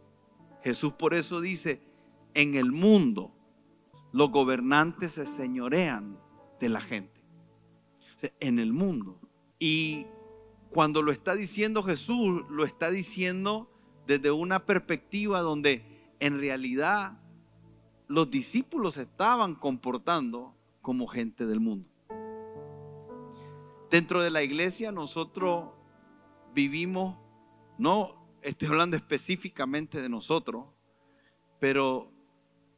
Jesús 0.63 0.93
por 0.93 1.15
eso 1.15 1.41
dice, 1.41 1.83
en 2.35 2.55
el 2.55 2.73
mundo 2.73 3.33
los 4.13 4.31
gobernantes 4.31 5.13
se 5.13 5.27
señorean 5.27 6.19
de 6.61 6.69
la 6.69 6.81
gente 6.81 7.18
en 8.41 8.59
el 8.59 8.73
mundo. 8.73 9.21
Y 9.59 10.07
cuando 10.71 11.03
lo 11.03 11.13
está 11.13 11.35
diciendo 11.35 11.83
Jesús, 11.83 12.45
lo 12.49 12.65
está 12.65 12.91
diciendo 12.91 13.71
desde 14.07 14.31
una 14.31 14.65
perspectiva 14.65 15.41
donde 15.41 15.85
en 16.21 16.41
realidad 16.41 17.21
los 18.07 18.31
discípulos 18.31 18.97
estaban 18.97 19.55
comportando 19.55 20.55
como 20.81 21.07
gente 21.07 21.47
del 21.47 21.61
mundo. 21.61 21.89
Dentro 23.91 24.23
de 24.23 24.31
la 24.31 24.43
iglesia 24.43 24.93
nosotros 24.93 25.71
vivimos, 26.55 27.17
no 27.79 28.19
estoy 28.43 28.69
hablando 28.69 28.97
específicamente 28.97 30.01
de 30.01 30.09
nosotros, 30.09 30.67
pero 31.59 32.13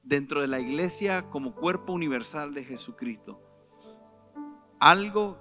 dentro 0.03 0.41
de 0.41 0.49
la 0.49 0.61
iglesia 0.61 1.29
como 1.31 1.55
cuerpo 1.55 1.93
universal 1.93 2.55
de 2.55 2.65
Jesucristo, 2.65 3.41
algo 4.81 5.39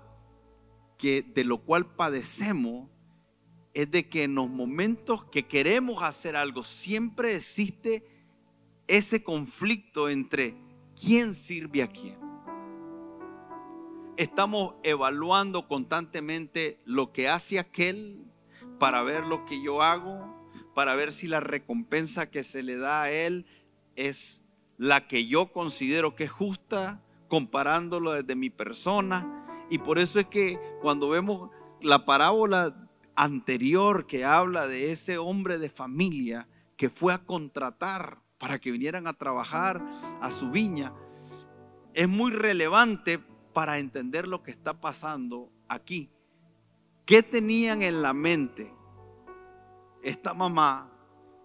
que 0.98 1.24
de 1.24 1.46
lo 1.46 1.60
cual 1.60 1.86
padecemos 1.86 2.90
es 3.74 3.90
de 3.90 4.10
que 4.10 4.24
en 4.24 4.36
los 4.36 4.50
momentos 4.50 5.24
que 5.26 5.48
queremos 5.48 6.04
hacer 6.04 6.36
algo 6.36 6.62
siempre 6.64 7.36
existe 7.36 8.04
ese 8.88 9.24
conflicto 9.24 10.10
entre 10.10 10.56
quién 11.00 11.34
sirve 11.34 11.84
a 11.84 11.88
quién. 11.88 12.20
Estamos 14.18 14.76
evaluando 14.84 15.68
constantemente 15.68 16.82
lo 16.84 17.14
que 17.14 17.30
hace 17.30 17.60
aquel 17.60 18.26
para 18.80 19.02
ver 19.04 19.26
lo 19.26 19.46
que 19.46 19.64
yo 19.64 19.82
hago, 19.82 20.36
para 20.76 20.96
ver 20.96 21.14
si 21.14 21.28
la 21.28 21.40
recompensa 21.40 22.30
que 22.30 22.44
se 22.44 22.64
le 22.64 22.76
da 22.76 23.04
a 23.04 23.12
él 23.12 23.46
es 23.96 24.42
la 24.78 25.08
que 25.08 25.28
yo 25.28 25.54
considero 25.54 26.16
que 26.16 26.26
es 26.26 26.32
justa 26.32 27.02
comparándolo 27.30 28.12
desde 28.12 28.36
mi 28.36 28.50
persona. 28.50 29.46
Y 29.70 29.78
por 29.78 30.00
eso 30.00 30.20
es 30.20 30.28
que 30.28 30.60
cuando 30.82 31.08
vemos 31.08 31.50
la 31.82 32.04
parábola 32.04 32.90
anterior 33.16 34.06
que 34.06 34.26
habla 34.26 34.68
de 34.68 34.92
ese 34.92 35.18
hombre 35.18 35.58
de 35.58 35.70
familia 35.70 36.50
que 36.76 36.90
fue 36.90 37.14
a 37.14 37.24
contratar 37.24 38.22
para 38.38 38.60
que 38.60 38.72
vinieran 38.72 39.08
a 39.08 39.14
trabajar 39.14 39.86
a 40.22 40.32
su 40.32 40.50
viña, 40.50 40.94
es 41.94 42.10
muy 42.10 42.32
relevante 42.32 43.20
para 43.54 43.80
entender 43.80 44.28
lo 44.28 44.44
que 44.44 44.52
está 44.52 44.80
pasando 44.80 45.52
aquí. 45.68 46.12
¿Qué 47.06 47.24
tenían 47.24 47.82
en 47.82 48.02
la 48.02 48.14
mente 48.14 48.74
esta 50.04 50.34
mamá 50.34 50.92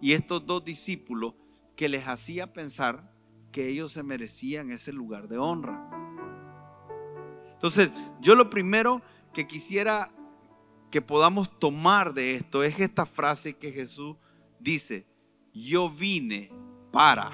y 0.01 0.13
estos 0.13 0.47
dos 0.47 0.65
discípulos 0.65 1.35
que 1.77 1.89
les 1.89 2.07
hacía 2.07 2.53
pensar 2.53 3.14
que 3.55 3.69
ellos 3.69 3.93
se 3.93 4.03
merecían 4.03 4.73
ese 4.73 4.93
lugar 4.93 5.29
de 5.29 5.39
honra. 5.39 5.89
Entonces, 7.53 7.89
yo 8.21 8.35
lo 8.35 8.51
primero 8.51 9.01
que 9.33 9.47
quisiera 9.47 10.11
que 10.91 11.01
podamos 11.01 11.61
tomar 11.61 12.15
de 12.15 12.35
esto 12.35 12.65
es 12.65 12.81
esta 12.81 13.07
frase 13.07 13.57
que 13.57 13.71
Jesús 13.71 14.17
dice, 14.59 15.07
yo 15.55 15.89
vine 15.89 16.51
para. 16.91 17.31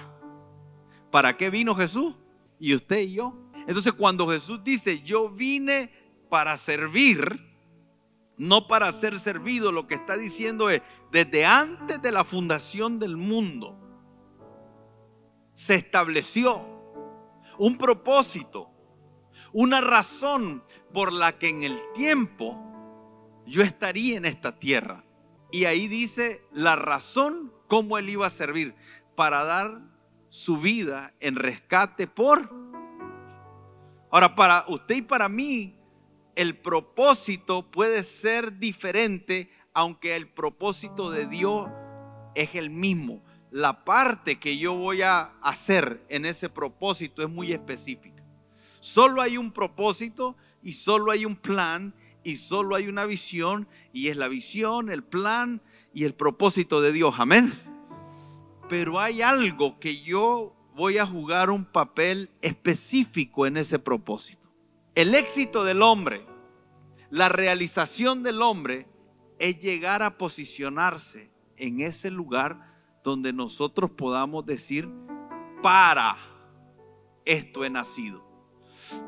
¿Para 1.10 1.38
qué 1.38 1.48
vino 1.48 1.74
Jesús? 1.74 2.16
Y 2.58 2.74
usted 2.74 3.00
y 3.00 3.14
yo. 3.14 3.34
Entonces, 3.66 3.94
cuando 3.94 4.28
Jesús 4.28 4.62
dice, 4.62 5.00
yo 5.00 5.30
vine 5.30 5.90
para 6.28 6.58
servir, 6.58 7.50
no 8.36 8.66
para 8.66 8.92
ser 8.92 9.18
servido, 9.18 9.72
lo 9.72 9.86
que 9.86 9.94
está 9.94 10.18
diciendo 10.18 10.68
es, 10.68 10.82
desde 11.10 11.46
antes 11.46 12.02
de 12.02 12.12
la 12.12 12.24
fundación 12.24 12.98
del 12.98 13.16
mundo, 13.16 13.80
se 15.54 15.74
estableció 15.74 16.66
un 17.58 17.76
propósito, 17.76 18.70
una 19.52 19.80
razón 19.80 20.64
por 20.92 21.12
la 21.12 21.38
que 21.38 21.48
en 21.48 21.62
el 21.62 21.78
tiempo 21.94 22.58
yo 23.46 23.62
estaría 23.62 24.16
en 24.16 24.24
esta 24.24 24.58
tierra. 24.58 25.04
Y 25.52 25.64
ahí 25.64 25.88
dice 25.88 26.40
la 26.52 26.76
razón 26.76 27.52
cómo 27.66 27.98
él 27.98 28.08
iba 28.08 28.26
a 28.26 28.30
servir 28.30 28.74
para 29.14 29.44
dar 29.44 29.82
su 30.28 30.56
vida 30.56 31.12
en 31.20 31.36
rescate 31.36 32.06
por... 32.06 32.58
Ahora, 34.12 34.34
para 34.34 34.64
usted 34.68 34.96
y 34.96 35.02
para 35.02 35.28
mí, 35.28 35.78
el 36.34 36.56
propósito 36.56 37.70
puede 37.70 38.02
ser 38.02 38.58
diferente, 38.58 39.50
aunque 39.72 40.16
el 40.16 40.28
propósito 40.28 41.10
de 41.10 41.26
Dios 41.26 41.68
es 42.34 42.54
el 42.54 42.70
mismo 42.70 43.22
la 43.50 43.84
parte 43.84 44.38
que 44.38 44.58
yo 44.58 44.74
voy 44.74 45.02
a 45.02 45.22
hacer 45.42 46.04
en 46.08 46.24
ese 46.24 46.48
propósito 46.48 47.22
es 47.22 47.28
muy 47.28 47.52
específica. 47.52 48.24
Solo 48.80 49.22
hay 49.22 49.36
un 49.36 49.52
propósito 49.52 50.36
y 50.62 50.72
solo 50.72 51.12
hay 51.12 51.24
un 51.24 51.36
plan 51.36 51.94
y 52.22 52.36
solo 52.36 52.76
hay 52.76 52.86
una 52.86 53.04
visión 53.04 53.68
y 53.92 54.08
es 54.08 54.16
la 54.16 54.28
visión, 54.28 54.90
el 54.90 55.02
plan 55.02 55.60
y 55.92 56.04
el 56.04 56.14
propósito 56.14 56.80
de 56.80 56.92
Dios. 56.92 57.16
Amén. 57.18 57.52
Pero 58.68 59.00
hay 59.00 59.22
algo 59.22 59.78
que 59.80 60.00
yo 60.00 60.54
voy 60.74 60.98
a 60.98 61.06
jugar 61.06 61.50
un 61.50 61.64
papel 61.64 62.30
específico 62.40 63.46
en 63.46 63.56
ese 63.56 63.78
propósito. 63.78 64.48
El 64.94 65.14
éxito 65.14 65.64
del 65.64 65.82
hombre, 65.82 66.24
la 67.10 67.28
realización 67.28 68.22
del 68.22 68.42
hombre 68.42 68.86
es 69.38 69.60
llegar 69.60 70.02
a 70.02 70.16
posicionarse 70.16 71.30
en 71.56 71.80
ese 71.80 72.10
lugar 72.10 72.69
donde 73.02 73.32
nosotros 73.32 73.90
podamos 73.90 74.44
decir, 74.46 74.88
para 75.62 76.16
esto 77.24 77.64
he 77.64 77.70
nacido. 77.70 78.24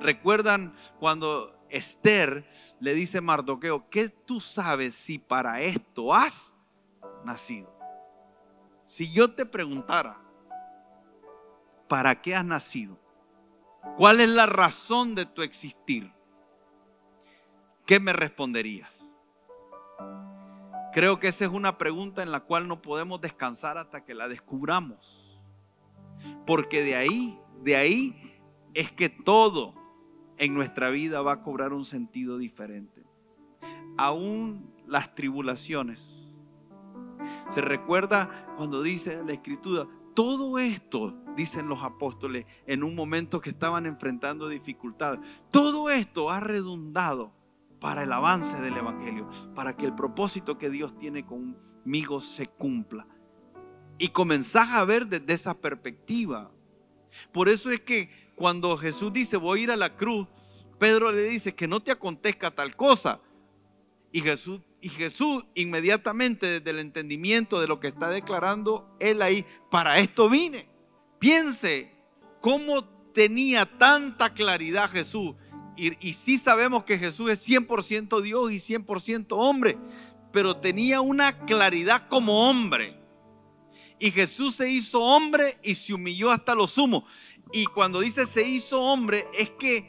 ¿Recuerdan 0.00 0.74
cuando 0.98 1.52
Esther 1.70 2.46
le 2.80 2.94
dice 2.94 3.18
a 3.18 3.22
Mardoqueo, 3.22 3.88
¿qué 3.88 4.08
tú 4.08 4.40
sabes 4.40 4.94
si 4.94 5.18
para 5.18 5.60
esto 5.60 6.14
has 6.14 6.56
nacido? 7.24 7.74
Si 8.84 9.10
yo 9.12 9.34
te 9.34 9.46
preguntara, 9.46 10.20
¿para 11.88 12.20
qué 12.20 12.34
has 12.34 12.44
nacido? 12.44 13.00
¿Cuál 13.96 14.20
es 14.20 14.28
la 14.28 14.46
razón 14.46 15.14
de 15.14 15.26
tu 15.26 15.42
existir? 15.42 16.12
¿Qué 17.86 18.00
me 18.00 18.12
responderías? 18.12 19.12
Creo 20.92 21.18
que 21.18 21.28
esa 21.28 21.46
es 21.46 21.50
una 21.50 21.78
pregunta 21.78 22.22
en 22.22 22.30
la 22.30 22.40
cual 22.40 22.68
no 22.68 22.82
podemos 22.82 23.20
descansar 23.20 23.78
hasta 23.78 24.04
que 24.04 24.14
la 24.14 24.28
descubramos. 24.28 25.42
Porque 26.46 26.82
de 26.82 26.96
ahí, 26.96 27.40
de 27.62 27.76
ahí 27.76 28.40
es 28.74 28.92
que 28.92 29.08
todo 29.08 29.74
en 30.36 30.54
nuestra 30.54 30.90
vida 30.90 31.22
va 31.22 31.32
a 31.32 31.42
cobrar 31.42 31.72
un 31.72 31.86
sentido 31.86 32.36
diferente. 32.36 33.04
Aún 33.96 34.70
las 34.86 35.14
tribulaciones. 35.14 36.34
Se 37.48 37.62
recuerda 37.62 38.28
cuando 38.56 38.82
dice 38.82 39.22
la 39.24 39.32
escritura, 39.32 39.86
todo 40.14 40.58
esto, 40.58 41.16
dicen 41.36 41.68
los 41.68 41.82
apóstoles, 41.82 42.44
en 42.66 42.84
un 42.84 42.94
momento 42.94 43.40
que 43.40 43.48
estaban 43.48 43.86
enfrentando 43.86 44.48
dificultades, 44.48 45.20
todo 45.50 45.88
esto 45.88 46.30
ha 46.30 46.40
redundado 46.40 47.32
para 47.82 48.04
el 48.04 48.12
avance 48.12 48.62
del 48.62 48.76
Evangelio, 48.76 49.28
para 49.56 49.76
que 49.76 49.84
el 49.84 49.94
propósito 49.94 50.56
que 50.56 50.70
Dios 50.70 50.96
tiene 50.96 51.26
conmigo 51.26 52.20
se 52.20 52.46
cumpla. 52.46 53.08
Y 53.98 54.08
comenzás 54.08 54.70
a 54.70 54.84
ver 54.84 55.08
desde 55.08 55.34
esa 55.34 55.54
perspectiva. 55.54 56.52
Por 57.32 57.48
eso 57.48 57.72
es 57.72 57.80
que 57.80 58.08
cuando 58.36 58.76
Jesús 58.76 59.12
dice, 59.12 59.36
voy 59.36 59.58
a 59.58 59.62
ir 59.64 59.70
a 59.72 59.76
la 59.76 59.96
cruz, 59.96 60.28
Pedro 60.78 61.10
le 61.10 61.22
dice 61.22 61.56
que 61.56 61.66
no 61.66 61.80
te 61.80 61.90
acontezca 61.90 62.52
tal 62.52 62.76
cosa. 62.76 63.20
Y 64.12 64.20
Jesús, 64.20 64.60
y 64.80 64.88
Jesús 64.88 65.44
inmediatamente 65.56 66.60
desde 66.60 66.70
el 66.70 66.78
entendimiento 66.78 67.60
de 67.60 67.66
lo 67.66 67.80
que 67.80 67.88
está 67.88 68.10
declarando 68.10 68.96
él 69.00 69.22
ahí, 69.22 69.44
para 69.72 69.98
esto 69.98 70.30
vine. 70.30 70.68
Piense 71.18 71.92
cómo 72.40 72.84
tenía 73.12 73.66
tanta 73.66 74.32
claridad 74.32 74.88
Jesús 74.88 75.34
y, 75.76 76.12
sí 76.12 76.38
sabemos 76.38 76.84
que 76.84 76.98
Jesús 76.98 77.30
es 77.30 77.48
100% 77.48 78.20
Dios 78.20 78.52
y 78.52 78.56
100% 78.56 79.26
hombre, 79.30 79.78
pero 80.32 80.56
tenía 80.56 81.00
una 81.00 81.44
claridad 81.44 82.08
como 82.08 82.48
hombre. 82.48 82.98
Y 83.98 84.10
Jesús 84.10 84.56
se 84.56 84.70
hizo 84.70 85.00
hombre 85.00 85.46
y 85.62 85.74
se 85.74 85.94
humilló 85.94 86.30
hasta 86.30 86.54
lo 86.54 86.66
sumo. 86.66 87.04
Y 87.52 87.66
cuando 87.66 88.00
dice 88.00 88.26
se 88.26 88.46
hizo 88.46 88.80
hombre 88.80 89.24
es 89.38 89.50
que 89.50 89.88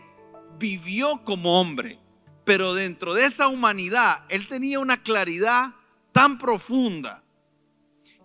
vivió 0.59 1.23
como 1.23 1.59
hombre. 1.59 1.99
Pero 2.45 2.73
dentro 2.73 3.13
de 3.13 3.25
esa 3.25 3.47
humanidad, 3.47 4.23
Él 4.29 4.47
tenía 4.47 4.79
una 4.79 5.01
claridad 5.01 5.73
tan 6.11 6.37
profunda 6.37 7.23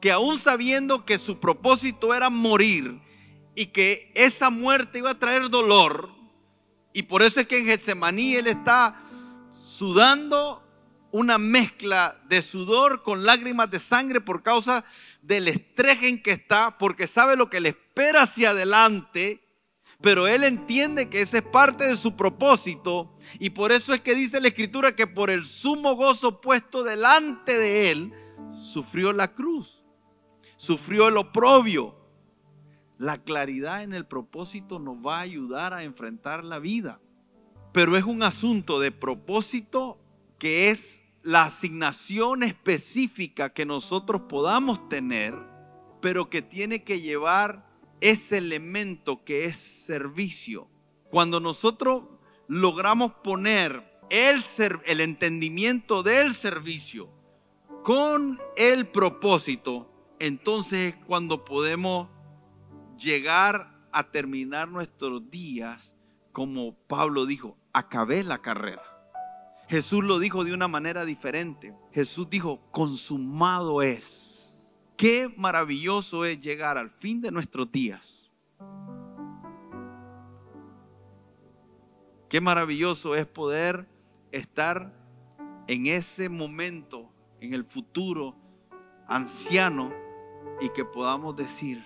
que 0.00 0.12
aún 0.12 0.38
sabiendo 0.38 1.04
que 1.04 1.18
su 1.18 1.40
propósito 1.40 2.14
era 2.14 2.30
morir 2.30 3.00
y 3.54 3.66
que 3.66 4.12
esa 4.14 4.50
muerte 4.50 4.98
iba 4.98 5.10
a 5.10 5.18
traer 5.18 5.48
dolor, 5.48 6.10
y 6.99 7.05
por 7.05 7.23
eso 7.23 7.38
es 7.38 7.47
que 7.47 7.59
en 7.59 7.67
Getsemaní 7.67 8.35
él 8.35 8.49
está 8.49 9.00
sudando 9.52 10.64
una 11.12 11.38
mezcla 11.38 12.21
de 12.28 12.43
sudor 12.43 13.05
con 13.05 13.25
lágrimas 13.25 13.71
de 13.71 13.78
sangre 13.78 14.21
por 14.21 14.43
causa 14.43 14.85
del 15.23 15.47
estrés 15.47 16.02
en 16.02 16.21
que 16.21 16.33
está, 16.33 16.76
porque 16.76 17.07
sabe 17.07 17.37
lo 17.37 17.49
que 17.49 17.61
le 17.61 17.69
espera 17.69 18.23
hacia 18.23 18.50
adelante, 18.50 19.40
pero 20.00 20.26
él 20.26 20.43
entiende 20.43 21.09
que 21.09 21.21
ese 21.21 21.38
es 21.38 21.45
parte 21.45 21.85
de 21.85 21.97
su 21.97 22.17
propósito. 22.17 23.14
Y 23.38 23.50
por 23.50 23.71
eso 23.71 23.95
es 23.95 24.00
que 24.00 24.17
dice 24.17 24.41
la 24.41 24.49
escritura 24.49 24.97
que 24.97 25.06
por 25.06 25.30
el 25.30 25.45
sumo 25.45 25.95
gozo 25.95 26.41
puesto 26.41 26.82
delante 26.82 27.56
de 27.56 27.93
él, 27.93 28.13
sufrió 28.61 29.13
la 29.13 29.32
cruz, 29.32 29.84
sufrió 30.56 31.06
el 31.06 31.17
oprobio, 31.17 31.98
la 32.99 33.23
claridad 33.23 33.82
en 33.82 33.95
el 33.95 34.04
propósito 34.04 34.80
nos 34.80 35.06
va 35.06 35.19
a 35.19 35.23
ayudar 35.23 35.73
a 35.73 35.84
enfrentar 35.84 36.45
la 36.45 36.58
vida. 36.58 37.00
Pero 37.73 37.97
es 37.97 38.04
un 38.04 38.23
asunto 38.23 38.80
de 38.80 38.91
propósito 38.91 40.00
que 40.39 40.71
es 40.71 41.02
la 41.23 41.45
asignación 41.45 42.43
específica 42.43 43.50
que 43.50 43.67
nosotros 43.67 44.23
podamos 44.23 44.89
tener, 44.89 45.34
pero 46.00 46.28
que 46.28 46.43
tiene 46.43 46.82
que 46.82 47.00
llevar 47.00 47.69
ese 48.00 48.39
elemento 48.39 49.25
que 49.25 49.45
es 49.45 49.56
servicio. 49.56 50.69
Cuando 51.11 51.41
nosotros 51.41 52.04
logramos 52.49 53.13
poner 53.23 54.00
el, 54.11 54.43
el 54.87 55.00
entendimiento 55.00 56.02
del 56.02 56.32
servicio 56.32 57.11
con 57.84 58.39
el 58.56 58.87
propósito, 58.89 59.91
entonces 60.19 60.95
es 60.95 61.04
cuando 61.06 61.45
podemos 61.45 62.08
llegar 62.99 63.89
a 63.93 64.11
terminar 64.11 64.69
nuestros 64.69 65.30
días 65.30 65.95
como 66.32 66.75
Pablo 66.87 67.26
dijo, 67.26 67.56
acabé 67.73 68.23
la 68.23 68.39
carrera. 68.39 68.82
Jesús 69.69 70.04
lo 70.04 70.19
dijo 70.19 70.45
de 70.45 70.54
una 70.54 70.69
manera 70.69 71.04
diferente. 71.04 71.75
Jesús 71.93 72.30
dijo, 72.30 72.61
consumado 72.71 73.82
es. 73.82 74.71
Qué 74.97 75.32
maravilloso 75.37 76.25
es 76.25 76.41
llegar 76.41 76.78
al 76.78 76.91
fin 76.91 77.21
de 77.21 77.30
nuestros 77.30 77.71
días. 77.71 78.30
Qué 82.28 82.41
maravilloso 82.41 83.15
es 83.15 83.26
poder 83.26 83.87
estar 84.32 84.93
en 85.67 85.87
ese 85.87 86.28
momento, 86.28 87.11
en 87.41 87.54
el 87.54 87.65
futuro 87.65 88.37
anciano, 89.06 89.93
y 90.61 90.69
que 90.71 90.84
podamos 90.84 91.37
decir, 91.37 91.82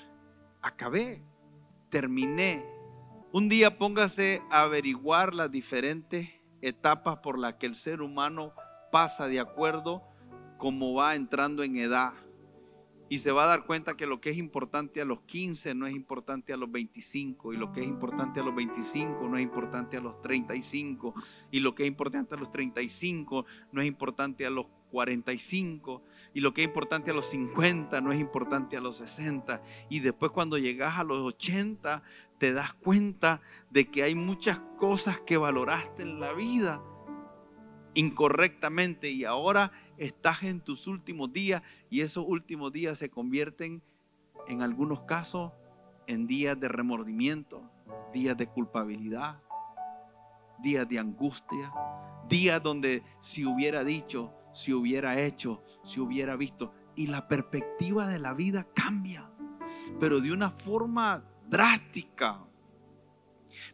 acabé, 0.63 1.23
terminé. 1.91 2.65
Un 3.33 3.49
día 3.49 3.79
póngase 3.79 4.41
a 4.51 4.63
averiguar 4.63 5.35
las 5.35 5.51
diferentes 5.51 6.41
etapas 6.63 7.19
por 7.19 7.39
las 7.39 7.55
que 7.55 7.67
el 7.67 7.75
ser 7.75 8.01
humano 8.01 8.55
pasa 8.91 9.27
de 9.27 9.41
acuerdo 9.41 10.03
como 10.59 10.95
va 10.95 11.17
entrando 11.17 11.63
en 11.63 11.77
edad. 11.77 12.13
Y 13.09 13.19
se 13.19 13.33
va 13.33 13.45
a 13.45 13.47
dar 13.47 13.67
cuenta 13.67 13.95
que 13.95 14.07
lo 14.07 14.23
que 14.23 14.31
es 14.31 14.39
importante 14.39 15.03
a 15.03 15.05
los 15.05 15.21
15 15.23 15.75
no 15.75 15.87
es 15.87 15.95
importante 15.95 16.55
a 16.55 16.57
los 16.57 16.71
25. 16.73 17.53
Y 17.53 17.57
lo 17.59 17.71
que 17.71 17.81
es 17.81 17.87
importante 17.87 18.41
a 18.41 18.43
los 18.43 18.55
25 18.55 19.29
no 19.29 19.37
es 19.37 19.43
importante 19.43 19.99
a 19.99 20.01
los 20.01 20.23
35. 20.23 21.13
Y 21.51 21.61
lo 21.61 21.75
que 21.75 21.83
es 21.83 21.89
importante 21.89 22.37
a 22.37 22.39
los 22.39 22.51
35 22.51 23.45
no 23.73 23.83
es 23.83 23.87
importante 23.87 24.47
a 24.47 24.51
los 24.51 24.67
45 24.93 26.03
y 26.35 26.41
lo 26.41 26.55
que 26.55 26.63
es 26.63 26.69
importante 26.69 27.11
a 27.11 27.15
los 27.15 27.27
50 27.31 28.01
no 28.03 28.13
es 28.13 28.21
importante 28.21 28.77
a 28.77 28.81
los 28.81 28.97
60 28.99 29.61
y 29.89 30.01
después 30.01 30.31
cuando 30.31 30.59
llegas 30.59 30.99
a 30.99 31.05
los 31.05 31.19
80 31.21 32.03
te 32.39 32.53
das 32.53 32.75
cuenta 32.75 33.41
de 33.71 33.91
que 33.91 34.05
hay 34.05 34.15
muchas 34.15 34.61
cosas 34.77 35.19
que 35.19 35.39
valoraste 35.39 36.03
en 36.03 36.21
la 36.21 36.33
vida 36.35 36.85
incorrectamente 37.95 39.11
y 39.11 39.25
ahora 39.25 39.73
estás 39.97 40.45
en 40.45 40.61
tus 40.61 40.87
últimos 40.87 41.33
días 41.33 41.63
y 41.91 42.03
esos 42.03 42.25
últimos 42.27 42.73
días 42.73 42.99
se 42.99 43.11
convierten 43.11 43.83
en 44.47 44.63
algunos 44.63 45.01
casos 45.03 45.53
en 46.07 46.27
días 46.27 46.59
de 46.61 46.69
remordimiento, 46.69 47.63
días 48.13 48.37
de 48.37 48.47
culpabilidad, 48.47 49.43
días 50.63 50.89
de 50.89 50.99
angustia, 50.99 51.73
días 52.29 52.63
donde 52.63 53.03
si 53.21 53.45
hubiera 53.45 53.85
dicho, 53.85 54.33
si 54.53 54.73
hubiera 54.73 55.21
hecho, 55.21 55.63
si 55.83 56.01
hubiera 56.01 56.37
visto. 56.37 56.73
Y 56.95 57.07
la 57.07 57.27
perspectiva 57.27 58.07
de 58.07 58.19
la 58.19 58.35
vida 58.35 58.67
cambia, 58.75 59.31
pero 59.99 60.21
de 60.21 60.33
una 60.33 60.51
forma 60.51 61.25
drástica. 61.49 62.47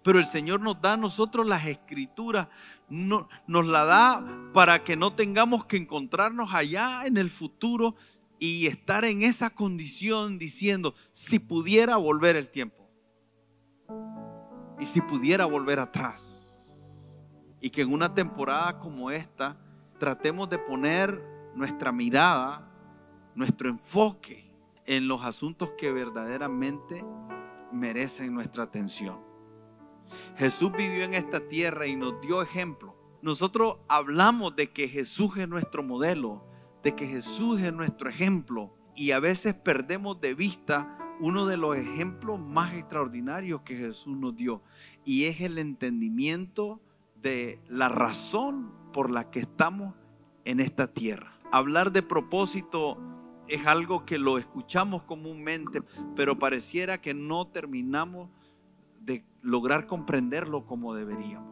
Pero 0.02 0.18
el 0.18 0.26
Señor 0.26 0.60
nos 0.60 0.80
da 0.80 0.94
a 0.94 0.96
nosotros 0.96 1.46
las 1.46 1.66
escrituras, 1.66 2.48
no, 2.88 3.28
nos 3.46 3.66
la 3.66 3.84
da 3.84 4.50
para 4.52 4.82
que 4.82 4.96
no 4.96 5.12
tengamos 5.12 5.66
que 5.66 5.76
encontrarnos 5.76 6.54
allá 6.54 7.06
en 7.06 7.16
el 7.16 7.30
futuro 7.30 7.94
y 8.38 8.66
estar 8.66 9.04
en 9.04 9.22
esa 9.22 9.50
condición 9.50 10.38
diciendo, 10.38 10.94
si 11.12 11.38
pudiera 11.38 11.96
volver 11.96 12.36
el 12.36 12.50
tiempo, 12.50 12.88
y 14.80 14.86
si 14.86 15.00
pudiera 15.00 15.44
volver 15.44 15.80
atrás. 15.80 16.46
Y 17.60 17.70
que 17.70 17.82
en 17.82 17.92
una 17.92 18.14
temporada 18.14 18.78
como 18.78 19.10
esta, 19.10 19.60
tratemos 19.98 20.48
de 20.48 20.58
poner 20.58 21.22
nuestra 21.54 21.92
mirada, 21.92 22.70
nuestro 23.34 23.68
enfoque 23.68 24.52
en 24.87 25.08
los 25.08 25.24
asuntos 25.24 25.72
que 25.76 25.92
verdaderamente 25.92 27.04
merecen 27.72 28.34
nuestra 28.34 28.64
atención. 28.64 29.20
Jesús 30.37 30.72
vivió 30.72 31.04
en 31.04 31.14
esta 31.14 31.40
tierra 31.46 31.87
y 31.87 31.96
nos 31.96 32.20
dio 32.20 32.40
ejemplo 32.40 32.98
nosotros 33.20 33.80
hablamos 33.88 34.54
de 34.54 34.70
que 34.70 34.87
Jesús 34.87 35.37
es 35.38 35.48
nuestro 35.48 35.82
modelo, 35.82 36.44
de 36.84 36.94
que 36.94 37.06
Jesús 37.06 37.61
es 37.61 37.72
nuestro 37.72 38.08
ejemplo, 38.08 38.72
y 38.94 39.11
a 39.11 39.18
veces 39.18 39.54
perdemos 39.54 40.20
de 40.20 40.34
vista 40.34 40.98
uno 41.20 41.46
de 41.46 41.56
los 41.56 41.76
ejemplos 41.76 42.40
más 42.40 42.74
extraordinarios 42.74 43.62
que 43.62 43.74
Jesús 43.74 44.16
nos 44.16 44.37
dio, 44.37 44.62
y 45.04 45.24
es 45.24 45.40
el 45.40 45.58
entendimiento 45.58 46.80
de 47.20 47.61
la 47.68 47.88
razón 47.88 48.72
por 48.98 49.12
la 49.12 49.30
que 49.30 49.38
estamos 49.38 49.94
en 50.44 50.58
esta 50.58 50.92
tierra. 50.92 51.32
Hablar 51.52 51.92
de 51.92 52.02
propósito 52.02 52.98
es 53.46 53.64
algo 53.68 54.04
que 54.04 54.18
lo 54.18 54.38
escuchamos 54.38 55.04
comúnmente, 55.04 55.82
pero 56.16 56.40
pareciera 56.40 57.00
que 57.00 57.14
no 57.14 57.46
terminamos 57.46 58.28
de 59.02 59.24
lograr 59.40 59.87
comprenderlo 59.87 60.66
como 60.66 60.96
deberíamos. 60.96 61.48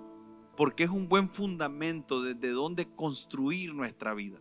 Porque 0.56 0.82
es 0.82 0.90
un 0.90 1.08
buen 1.08 1.28
fundamento 1.30 2.20
desde 2.20 2.50
donde 2.50 2.92
construir 2.96 3.74
nuestra 3.74 4.12
vida. 4.12 4.40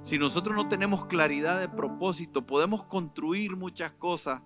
Si 0.00 0.18
nosotros 0.18 0.56
no 0.56 0.68
tenemos 0.68 1.04
claridad 1.04 1.60
de 1.60 1.68
propósito, 1.68 2.46
podemos 2.46 2.82
construir 2.84 3.56
muchas 3.56 3.90
cosas 3.90 4.40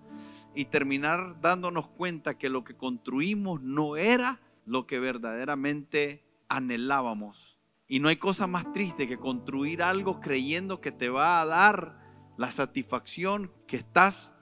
y 0.55 0.65
terminar 0.65 1.39
dándonos 1.39 1.87
cuenta 1.87 2.37
que 2.37 2.49
lo 2.49 2.65
que 2.65 2.75
construimos 2.75 3.61
no 3.61 3.95
era 3.95 4.41
lo 4.65 4.87
que 4.87 4.99
verdaderamente 4.99 6.22
anhelábamos. 6.53 7.59
Y 7.87 7.99
no 7.99 8.09
hay 8.09 8.15
cosa 8.15 8.47
más 8.47 8.71
triste 8.71 9.07
que 9.07 9.17
construir 9.17 9.83
algo 9.83 10.19
creyendo 10.19 10.81
que 10.81 10.91
te 10.91 11.09
va 11.09 11.41
a 11.41 11.45
dar 11.45 11.99
la 12.37 12.51
satisfacción 12.51 13.51
que 13.67 13.75
estás 13.75 14.35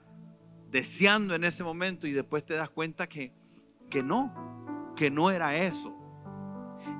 deseando 0.70 1.34
en 1.34 1.44
ese 1.44 1.64
momento 1.64 2.06
y 2.06 2.12
después 2.12 2.44
te 2.46 2.54
das 2.54 2.70
cuenta 2.70 3.08
que, 3.08 3.34
que 3.90 4.02
no, 4.02 4.92
que 4.96 5.10
no 5.10 5.30
era 5.30 5.56
eso. 5.56 5.94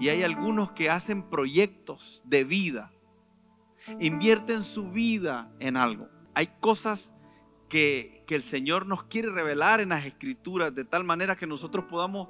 Y 0.00 0.08
hay 0.08 0.22
algunos 0.22 0.72
que 0.72 0.90
hacen 0.90 1.28
proyectos 1.28 2.22
de 2.26 2.44
vida, 2.44 2.92
invierten 4.00 4.62
su 4.62 4.90
vida 4.90 5.52
en 5.58 5.76
algo. 5.76 6.08
Hay 6.34 6.48
cosas 6.60 7.14
que, 7.68 8.24
que 8.26 8.34
el 8.34 8.42
Señor 8.42 8.86
nos 8.86 9.04
quiere 9.04 9.30
revelar 9.30 9.80
en 9.80 9.90
las 9.90 10.04
escrituras 10.04 10.74
de 10.74 10.84
tal 10.84 11.04
manera 11.04 11.36
que 11.36 11.46
nosotros 11.46 11.86
podamos 11.88 12.28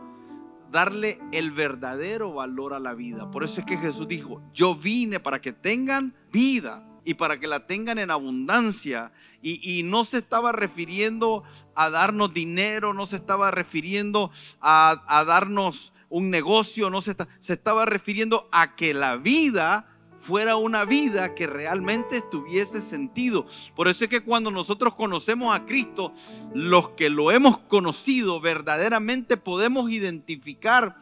darle 0.73 1.21
el 1.31 1.53
verdadero 1.53 2.33
valor 2.33 2.75
a 2.75 2.81
la 2.81 2.95
vida. 2.95 3.31
Por 3.31 3.45
eso 3.45 3.61
es 3.61 3.67
que 3.67 3.77
Jesús 3.77 4.09
dijo, 4.09 4.43
yo 4.53 4.75
vine 4.75 5.21
para 5.21 5.41
que 5.41 5.53
tengan 5.53 6.15
vida 6.33 6.89
y 7.05 7.15
para 7.15 7.39
que 7.39 7.47
la 7.47 7.67
tengan 7.67 7.99
en 7.99 8.11
abundancia. 8.11 9.13
Y, 9.43 9.83
no 9.85 10.05
se 10.05 10.19
estaba 10.19 10.51
refiriendo 10.51 11.45
a 11.75 11.91
darnos 11.91 12.33
dinero, 12.33 12.95
no 12.95 13.07
se 13.07 13.17
estaba 13.17 13.51
refiriendo 13.51 14.31
a, 14.61 15.25
darnos 15.27 15.93
un 16.09 16.31
negocio, 16.31 16.91
no 16.91 17.03
se, 17.03 17.15
se 17.39 17.53
estaba 17.53 17.85
refiriendo 17.85 18.49
a 18.51 18.75
que 18.75 18.95
la 18.95 19.17
vida 19.17 19.92
fuera 20.23 20.55
una 20.55 20.85
vida 20.85 21.35
que 21.35 21.49
realmente 21.49 22.23
tuviese 22.31 22.81
sentido. 22.81 23.45
Por 23.75 23.89
eso 23.89 24.05
es 24.05 24.11
que 24.11 24.23
cuando 24.23 24.53
nosotros 24.53 24.95
conocemos 24.95 25.55
a 25.55 25.67
Cristo, 25.67 26.13
los 26.55 26.91
que 26.91 27.11
lo 27.11 27.33
hemos 27.33 27.59
conocido 27.59 28.41
verdaderamente 28.41 29.37
podemos 29.37 29.91
identificar 29.91 30.97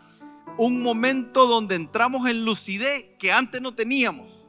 un 0.57 0.83
momento 0.83 1.47
donde 1.47 1.75
entramos 1.75 2.29
en 2.31 2.47
lucidez 2.47 3.11
que 3.19 3.31
antes 3.31 3.61
no 3.61 3.75
teníamos. 3.75 4.47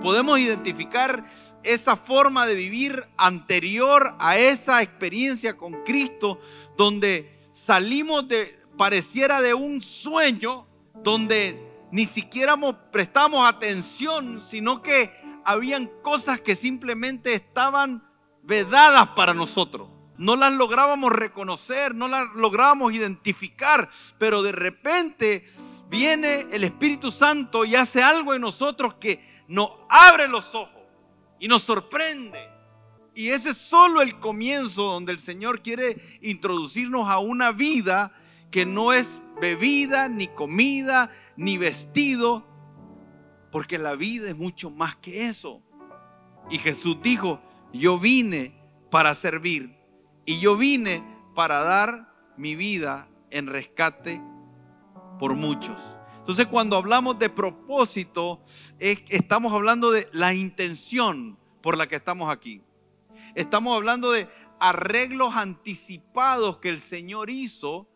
Podemos 0.00 0.38
identificar 0.38 1.24
esa 1.64 1.96
forma 1.96 2.46
de 2.46 2.54
vivir 2.54 3.04
anterior 3.16 4.14
a 4.20 4.38
esa 4.38 4.82
experiencia 4.82 5.56
con 5.56 5.82
Cristo, 5.84 6.38
donde 6.76 7.28
salimos 7.50 8.28
de, 8.28 8.54
pareciera 8.76 9.40
de 9.40 9.54
un 9.54 9.80
sueño, 9.80 10.66
donde 11.02 11.73
ni 11.94 12.06
siquiera 12.06 12.56
prestamos 12.90 13.46
atención, 13.46 14.42
sino 14.42 14.82
que 14.82 15.12
habían 15.44 15.86
cosas 16.02 16.40
que 16.40 16.56
simplemente 16.56 17.34
estaban 17.34 18.02
vedadas 18.42 19.10
para 19.10 19.32
nosotros. 19.32 19.88
No 20.18 20.34
las 20.34 20.52
lográbamos 20.54 21.12
reconocer, 21.12 21.94
no 21.94 22.08
las 22.08 22.26
lográbamos 22.34 22.94
identificar, 22.94 23.88
pero 24.18 24.42
de 24.42 24.50
repente 24.50 25.46
viene 25.88 26.40
el 26.50 26.64
Espíritu 26.64 27.12
Santo 27.12 27.64
y 27.64 27.76
hace 27.76 28.02
algo 28.02 28.34
en 28.34 28.40
nosotros 28.40 28.94
que 28.94 29.24
nos 29.46 29.70
abre 29.88 30.26
los 30.26 30.52
ojos 30.56 30.82
y 31.38 31.46
nos 31.46 31.62
sorprende. 31.62 32.40
Y 33.14 33.28
ese 33.28 33.50
es 33.50 33.56
solo 33.56 34.02
el 34.02 34.18
comienzo 34.18 34.82
donde 34.82 35.12
el 35.12 35.20
Señor 35.20 35.62
quiere 35.62 35.96
introducirnos 36.22 37.08
a 37.08 37.18
una 37.18 37.52
vida 37.52 38.12
que 38.50 38.66
no 38.66 38.92
es 38.92 39.20
bebida, 39.40 40.08
ni 40.08 40.28
comida, 40.28 41.10
ni 41.36 41.58
vestido, 41.58 42.46
porque 43.50 43.78
la 43.78 43.94
vida 43.94 44.28
es 44.28 44.36
mucho 44.36 44.70
más 44.70 44.96
que 44.96 45.26
eso. 45.26 45.62
Y 46.50 46.58
Jesús 46.58 46.98
dijo, 47.02 47.40
yo 47.72 47.98
vine 47.98 48.54
para 48.90 49.14
servir 49.14 49.76
y 50.26 50.38
yo 50.40 50.56
vine 50.56 51.02
para 51.34 51.62
dar 51.64 52.14
mi 52.36 52.54
vida 52.54 53.08
en 53.30 53.46
rescate 53.46 54.20
por 55.18 55.34
muchos. 55.34 55.98
Entonces 56.18 56.46
cuando 56.46 56.76
hablamos 56.76 57.18
de 57.18 57.28
propósito, 57.28 58.42
estamos 58.78 59.52
hablando 59.52 59.90
de 59.90 60.08
la 60.12 60.32
intención 60.32 61.38
por 61.60 61.76
la 61.76 61.86
que 61.86 61.96
estamos 61.96 62.30
aquí. 62.30 62.62
Estamos 63.34 63.76
hablando 63.76 64.10
de 64.10 64.28
arreglos 64.60 65.34
anticipados 65.36 66.58
que 66.58 66.70
el 66.70 66.80
Señor 66.80 67.30
hizo 67.30 67.88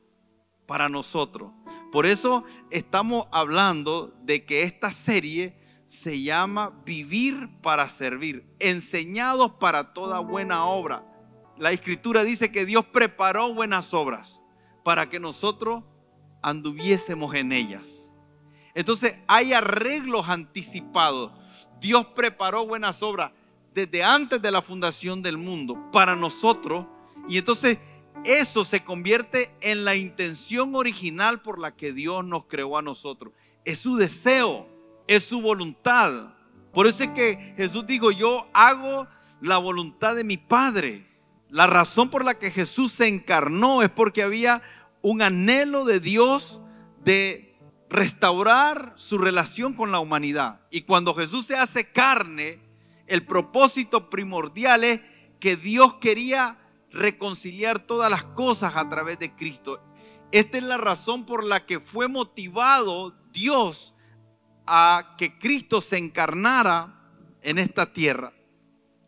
para 0.69 0.91
nosotros. 0.91 1.51
Por 1.91 2.05
eso 2.05 2.45
estamos 2.71 3.27
hablando 3.33 4.15
de 4.23 4.45
que 4.45 4.63
esta 4.63 4.93
serie 4.93 5.57
se 5.87 6.21
llama 6.23 6.83
Vivir 6.85 7.49
para 7.63 7.89
Servir, 7.89 8.47
enseñados 8.59 9.55
para 9.55 9.95
toda 9.95 10.21
buena 10.21 10.67
obra. 10.67 11.03
La 11.57 11.73
escritura 11.73 12.23
dice 12.23 12.53
que 12.53 12.67
Dios 12.67 12.85
preparó 12.85 13.55
buenas 13.55 13.95
obras 13.95 14.43
para 14.85 15.09
que 15.09 15.19
nosotros 15.19 15.83
anduviésemos 16.43 17.35
en 17.35 17.53
ellas. 17.53 18.11
Entonces 18.75 19.21
hay 19.27 19.55
arreglos 19.55 20.29
anticipados. 20.29 21.33
Dios 21.81 22.07
preparó 22.09 22.67
buenas 22.67 23.03
obras 23.03 23.33
desde 23.73 24.05
antes 24.05 24.43
de 24.43 24.53
la 24.53 24.61
fundación 24.61 25.23
del 25.23 25.39
mundo 25.39 25.91
para 25.93 26.15
nosotros. 26.15 26.85
Y 27.27 27.39
entonces 27.39 27.79
eso 28.25 28.65
se 28.65 28.85
convierte 28.85 29.51
en 29.61 29.85
la 29.85 29.95
intención 29.95 30.75
original 30.75 31.41
por 31.41 31.59
la 31.59 31.75
que 31.75 31.93
Dios 31.93 32.25
nos 32.25 32.45
creó 32.45 32.77
a 32.77 32.83
nosotros. 32.83 33.33
Es 33.65 33.79
su 33.79 33.97
deseo, 33.97 34.69
es 35.07 35.25
su 35.25 35.41
voluntad. 35.41 36.35
Por 36.73 36.87
eso 36.87 37.05
es 37.05 37.11
que 37.11 37.55
Jesús 37.57 37.87
dijo, 37.87 38.11
yo 38.11 38.49
hago 38.53 39.07
la 39.41 39.59
voluntad 39.59 40.15
de 40.15 40.25
mi 40.25 40.37
Padre. 40.37 41.07
La 41.51 41.67
razón 41.67 42.11
por 42.11 42.25
la 42.25 42.39
que 42.39 42.51
Jesús 42.51 42.93
se 42.93 43.07
encarnó 43.07 43.83
es 43.83 43.89
porque 43.89 44.23
había 44.23 44.63
un 45.01 45.23
anhelo 45.23 45.85
de 45.85 46.01
Dios 46.01 46.61
de 47.05 47.57
restaurar 47.89 48.93
su 48.97 49.17
relación 49.17 49.73
con 49.73 49.93
la 49.93 50.01
humanidad. 50.01 50.61
Y 50.71 50.83
cuando 50.83 51.15
Jesús 51.15 51.47
se 51.47 51.57
hace 51.57 51.91
carne, 51.91 52.61
el 53.07 53.25
propósito 53.25 54.11
primordial 54.11 54.85
es 54.85 55.01
que 55.41 55.57
Dios 55.57 55.95
quería 55.95 56.59
reconciliar 56.91 57.81
todas 57.81 58.11
las 58.11 58.23
cosas 58.23 58.77
a 58.77 58.89
través 58.89 59.19
de 59.19 59.35
Cristo. 59.35 59.83
Esta 60.33 60.59
es 60.59 60.65
la 60.65 60.77
razón 60.77 61.25
por 61.25 61.45
la 61.45 61.65
que 61.65 61.81
fue 61.81 62.09
motivado 62.09 63.15
Dios 63.33 63.95
a 64.67 65.15
que 65.17 65.39
Cristo 65.39 65.81
se 65.81 65.97
encarnara 65.97 66.95
en 67.43 67.59
esta 67.59 67.93
tierra. 67.93 68.33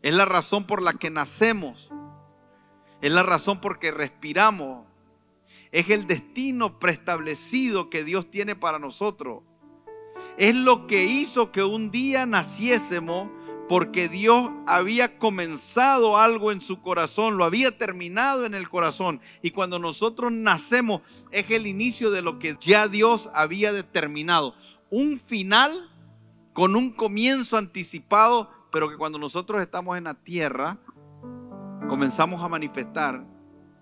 Es 0.02 0.14
la 0.14 0.24
razón 0.24 0.66
por 0.66 0.82
la 0.82 0.94
que 0.94 1.10
nacemos. 1.10 1.90
Es 3.02 3.12
la 3.12 3.22
razón 3.22 3.60
por 3.60 3.78
que 3.78 3.90
respiramos. 3.90 4.86
Es 5.72 5.90
el 5.90 6.06
destino 6.06 6.78
preestablecido 6.78 7.90
que 7.90 8.04
Dios 8.04 8.30
tiene 8.30 8.56
para 8.56 8.78
nosotros. 8.78 9.42
Es 10.38 10.54
lo 10.54 10.86
que 10.86 11.04
hizo 11.04 11.52
que 11.52 11.62
un 11.62 11.90
día 11.90 12.24
naciésemos 12.24 13.28
porque 13.70 14.08
Dios 14.08 14.50
había 14.66 15.16
comenzado 15.16 16.18
algo 16.18 16.50
en 16.50 16.60
su 16.60 16.82
corazón, 16.82 17.36
lo 17.36 17.44
había 17.44 17.78
terminado 17.78 18.44
en 18.44 18.54
el 18.54 18.68
corazón. 18.68 19.20
Y 19.42 19.52
cuando 19.52 19.78
nosotros 19.78 20.32
nacemos 20.32 21.02
es 21.30 21.52
el 21.52 21.68
inicio 21.68 22.10
de 22.10 22.20
lo 22.20 22.40
que 22.40 22.56
ya 22.58 22.88
Dios 22.88 23.30
había 23.32 23.72
determinado. 23.72 24.56
Un 24.90 25.20
final 25.20 25.88
con 26.52 26.74
un 26.74 26.90
comienzo 26.90 27.58
anticipado, 27.58 28.50
pero 28.72 28.90
que 28.90 28.96
cuando 28.96 29.20
nosotros 29.20 29.62
estamos 29.62 29.96
en 29.96 30.02
la 30.02 30.14
tierra, 30.14 30.80
comenzamos 31.88 32.42
a 32.42 32.48
manifestar 32.48 33.24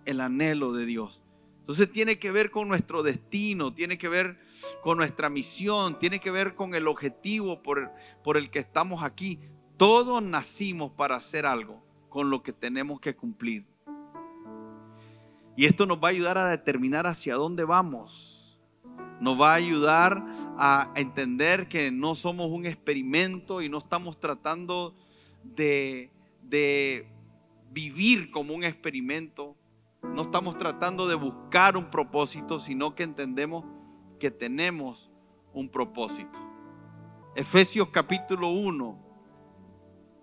el 0.04 0.20
anhelo 0.20 0.74
de 0.74 0.84
Dios. 0.84 1.22
Entonces 1.60 1.90
tiene 1.90 2.18
que 2.18 2.30
ver 2.30 2.50
con 2.50 2.68
nuestro 2.68 3.02
destino, 3.02 3.72
tiene 3.72 3.96
que 3.96 4.10
ver 4.10 4.38
con 4.82 4.98
nuestra 4.98 5.30
misión, 5.30 5.98
tiene 5.98 6.20
que 6.20 6.30
ver 6.30 6.54
con 6.54 6.74
el 6.74 6.88
objetivo 6.88 7.62
por, 7.62 7.90
por 8.22 8.36
el 8.36 8.50
que 8.50 8.58
estamos 8.58 9.02
aquí. 9.02 9.38
Todos 9.78 10.20
nacimos 10.20 10.90
para 10.90 11.14
hacer 11.14 11.46
algo 11.46 11.80
con 12.08 12.30
lo 12.30 12.42
que 12.42 12.52
tenemos 12.52 12.98
que 12.98 13.14
cumplir. 13.14 13.64
Y 15.56 15.66
esto 15.66 15.86
nos 15.86 15.98
va 15.98 16.08
a 16.08 16.10
ayudar 16.10 16.36
a 16.36 16.48
determinar 16.48 17.06
hacia 17.06 17.36
dónde 17.36 17.64
vamos. 17.64 18.60
Nos 19.20 19.40
va 19.40 19.52
a 19.52 19.54
ayudar 19.54 20.20
a 20.56 20.92
entender 20.96 21.68
que 21.68 21.92
no 21.92 22.16
somos 22.16 22.50
un 22.50 22.66
experimento 22.66 23.62
y 23.62 23.68
no 23.68 23.78
estamos 23.78 24.18
tratando 24.18 24.96
de, 25.44 26.10
de 26.42 27.08
vivir 27.70 28.32
como 28.32 28.54
un 28.54 28.64
experimento. 28.64 29.54
No 30.02 30.22
estamos 30.22 30.58
tratando 30.58 31.06
de 31.06 31.14
buscar 31.14 31.76
un 31.76 31.88
propósito, 31.88 32.58
sino 32.58 32.96
que 32.96 33.04
entendemos 33.04 33.64
que 34.18 34.32
tenemos 34.32 35.12
un 35.52 35.68
propósito. 35.68 36.36
Efesios 37.36 37.90
capítulo 37.90 38.50
1, 38.50 39.07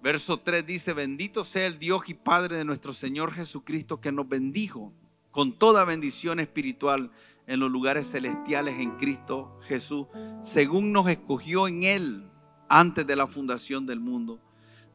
verso 0.06 0.38
3 0.38 0.68
dice, 0.68 0.94
bendito 0.94 1.44
sea 1.44 1.66
el 1.66 1.80
Dios 1.80 2.04
y 2.10 2.14
Padre 2.14 2.60
de 2.60 2.64
nuestro 2.64 2.94
Señor 2.94 3.34
Jesucristo 3.34 4.00
que 4.00 4.12
nos 4.12 4.30
bendijo 4.30 4.94
con 5.32 5.58
toda 5.58 5.84
bendición 5.84 6.40
espiritual 6.40 7.10
en 7.48 7.60
los 7.60 7.72
lugares 7.72 8.12
celestiales 8.12 8.76
en 8.76 8.98
Cristo 8.98 9.60
Jesús, 9.64 10.06
según 10.44 10.92
nos 10.92 11.08
escogió 11.08 11.68
en 11.68 11.82
Él 11.82 12.30
antes 12.70 13.08
de 13.08 13.16
la 13.16 13.26
fundación 13.26 13.88
del 13.88 14.00
mundo, 14.00 14.40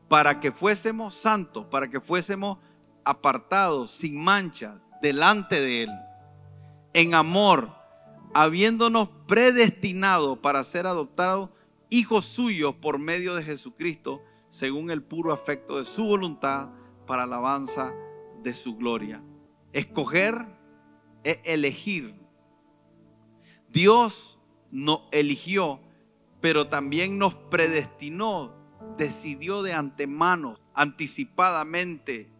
para 0.08 0.38
que 0.38 0.52
fuésemos 0.52 1.12
santos, 1.12 1.64
para 1.64 1.90
que 1.90 2.00
fuésemos 2.00 2.58
apartados, 3.04 3.90
sin 3.90 4.16
mancha, 4.22 4.80
delante 5.02 5.60
de 5.60 5.82
Él, 5.82 5.90
en 6.94 7.14
amor, 7.16 7.68
habiéndonos 8.32 9.08
predestinado 9.26 10.40
para 10.40 10.62
ser 10.62 10.86
adoptados 10.86 11.50
hijos 11.88 12.26
suyos 12.26 12.76
por 12.76 13.00
medio 13.00 13.34
de 13.34 13.42
Jesucristo, 13.42 14.22
según 14.50 14.90
el 14.90 15.02
puro 15.02 15.32
afecto 15.32 15.78
de 15.78 15.86
su 15.86 16.04
voluntad, 16.04 16.70
para 17.06 17.22
alabanza 17.22 17.94
de 18.42 18.52
su 18.52 18.76
gloria. 18.76 19.22
Escoger 19.72 20.46
es 21.24 21.40
elegir. 21.44 22.14
Dios 23.68 24.40
nos 24.70 25.02
eligió, 25.12 25.80
pero 26.40 26.68
también 26.68 27.18
nos 27.18 27.34
predestinó, 27.34 28.54
decidió 28.96 29.62
de 29.62 29.72
antemano, 29.72 30.58
anticipadamente, 30.74 32.30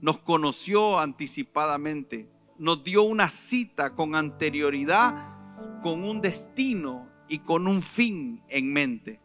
nos 0.00 0.18
conoció 0.18 0.98
anticipadamente, 0.98 2.30
nos 2.58 2.84
dio 2.84 3.02
una 3.02 3.28
cita 3.28 3.94
con 3.94 4.14
anterioridad, 4.14 5.80
con 5.82 6.04
un 6.04 6.20
destino 6.20 7.08
y 7.28 7.40
con 7.40 7.66
un 7.66 7.82
fin 7.82 8.42
en 8.48 8.72
mente. 8.72 9.20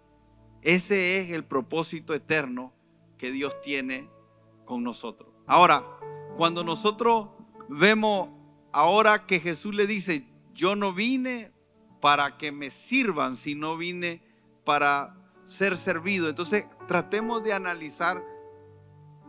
Ese 0.61 1.21
es 1.21 1.31
el 1.31 1.43
propósito 1.43 2.13
eterno 2.13 2.73
que 3.17 3.31
Dios 3.31 3.59
tiene 3.61 4.09
con 4.65 4.83
nosotros. 4.83 5.29
Ahora, 5.47 5.83
cuando 6.37 6.63
nosotros 6.63 7.29
vemos 7.69 8.29
ahora 8.71 9.25
que 9.25 9.39
Jesús 9.39 9.75
le 9.75 9.87
dice, 9.87 10.25
yo 10.53 10.75
no 10.75 10.93
vine 10.93 11.51
para 11.99 12.37
que 12.37 12.51
me 12.51 12.69
sirvan, 12.69 13.35
sino 13.35 13.77
vine 13.77 14.21
para 14.65 15.15
ser 15.45 15.77
servido. 15.77 16.29
Entonces 16.29 16.65
tratemos 16.87 17.43
de 17.43 17.53
analizar 17.53 18.23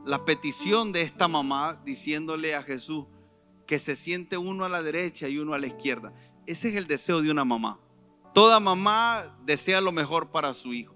la 0.05 0.25
petición 0.25 0.93
de 0.93 1.03
esta 1.03 1.29
mamá 1.29 1.81
diciéndole 1.85 2.55
a 2.55 2.63
Jesús 2.63 3.07
que 3.67 3.79
se 3.79 3.97
siente 3.97 4.37
uno 4.37 4.65
a 4.65 4.69
la 4.69 4.83
derecha 4.83 5.29
y 5.29 5.39
uno 5.39 5.55
a 5.55 5.59
la 5.59 5.67
izquierda. 5.67 6.13
Ese 6.47 6.71
es 6.71 6.75
el 6.75 6.87
deseo 6.87 7.23
de 7.23 7.31
una 7.31 7.45
mamá. 7.45 7.79
Toda 8.35 8.61
mamá 8.61 9.39
desea 9.45 9.81
lo 9.81 9.93
mejor 9.93 10.31
para 10.31 10.55
su 10.55 10.73
hijo. 10.73 10.92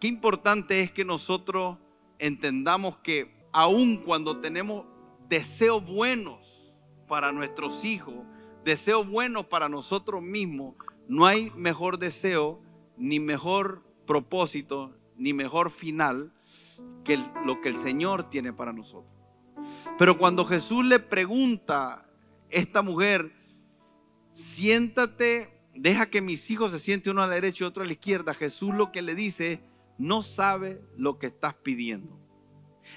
Qué 0.00 0.08
importante 0.08 0.80
es 0.80 0.90
que 0.90 1.04
nosotros 1.04 1.78
entendamos 2.18 2.98
que 2.98 3.34
aun 3.52 3.98
cuando 3.98 4.40
tenemos 4.40 4.84
deseos 5.28 5.84
buenos 5.84 6.82
para 7.08 7.32
nuestros 7.32 7.84
hijos, 7.84 8.14
deseos 8.64 9.08
buenos 9.08 9.46
para 9.46 9.68
nosotros 9.68 10.22
mismos, 10.22 10.74
no 11.08 11.26
hay 11.26 11.50
mejor 11.56 11.98
deseo, 11.98 12.60
ni 12.96 13.20
mejor 13.20 13.82
propósito, 14.06 14.96
ni 15.16 15.32
mejor 15.32 15.70
final 15.70 16.32
que 17.04 17.18
lo 17.44 17.60
que 17.60 17.68
el 17.68 17.76
Señor 17.76 18.28
tiene 18.28 18.52
para 18.52 18.72
nosotros. 18.72 19.12
Pero 19.98 20.18
cuando 20.18 20.44
Jesús 20.44 20.84
le 20.84 20.98
pregunta 20.98 21.94
a 21.94 22.08
esta 22.50 22.82
mujer, 22.82 23.32
siéntate 24.28 25.48
deja 25.78 26.06
que 26.06 26.20
mis 26.20 26.50
hijos 26.50 26.72
se 26.72 26.78
sienten 26.78 27.12
uno 27.12 27.22
a 27.22 27.26
la 27.26 27.34
derecha 27.34 27.64
y 27.64 27.66
otro 27.66 27.82
a 27.82 27.86
la 27.86 27.92
izquierda. 27.92 28.34
Jesús 28.34 28.74
lo 28.74 28.92
que 28.92 29.02
le 29.02 29.14
dice 29.14 29.60
no 29.98 30.22
sabe 30.22 30.82
lo 30.96 31.18
que 31.18 31.26
estás 31.26 31.54
pidiendo. 31.54 32.18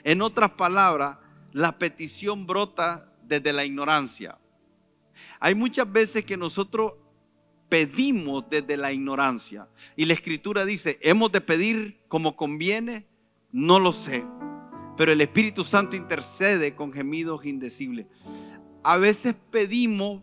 En 0.03 0.21
otras 0.21 0.51
palabras, 0.51 1.17
la 1.51 1.77
petición 1.77 2.45
brota 2.45 3.13
desde 3.23 3.53
la 3.53 3.65
ignorancia. 3.65 4.39
Hay 5.39 5.55
muchas 5.55 5.91
veces 5.91 6.25
que 6.25 6.37
nosotros 6.37 6.93
pedimos 7.69 8.49
desde 8.49 8.77
la 8.77 8.91
ignorancia. 8.91 9.69
Y 9.95 10.05
la 10.05 10.13
escritura 10.13 10.65
dice, 10.65 10.99
¿hemos 11.01 11.31
de 11.31 11.41
pedir 11.41 12.01
como 12.07 12.35
conviene? 12.35 13.05
No 13.51 13.79
lo 13.79 13.91
sé. 13.91 14.25
Pero 14.97 15.11
el 15.11 15.21
Espíritu 15.21 15.63
Santo 15.63 15.95
intercede 15.95 16.75
con 16.75 16.91
gemidos 16.91 17.45
indecibles. 17.45 18.07
A 18.83 18.97
veces 18.97 19.35
pedimos 19.51 20.21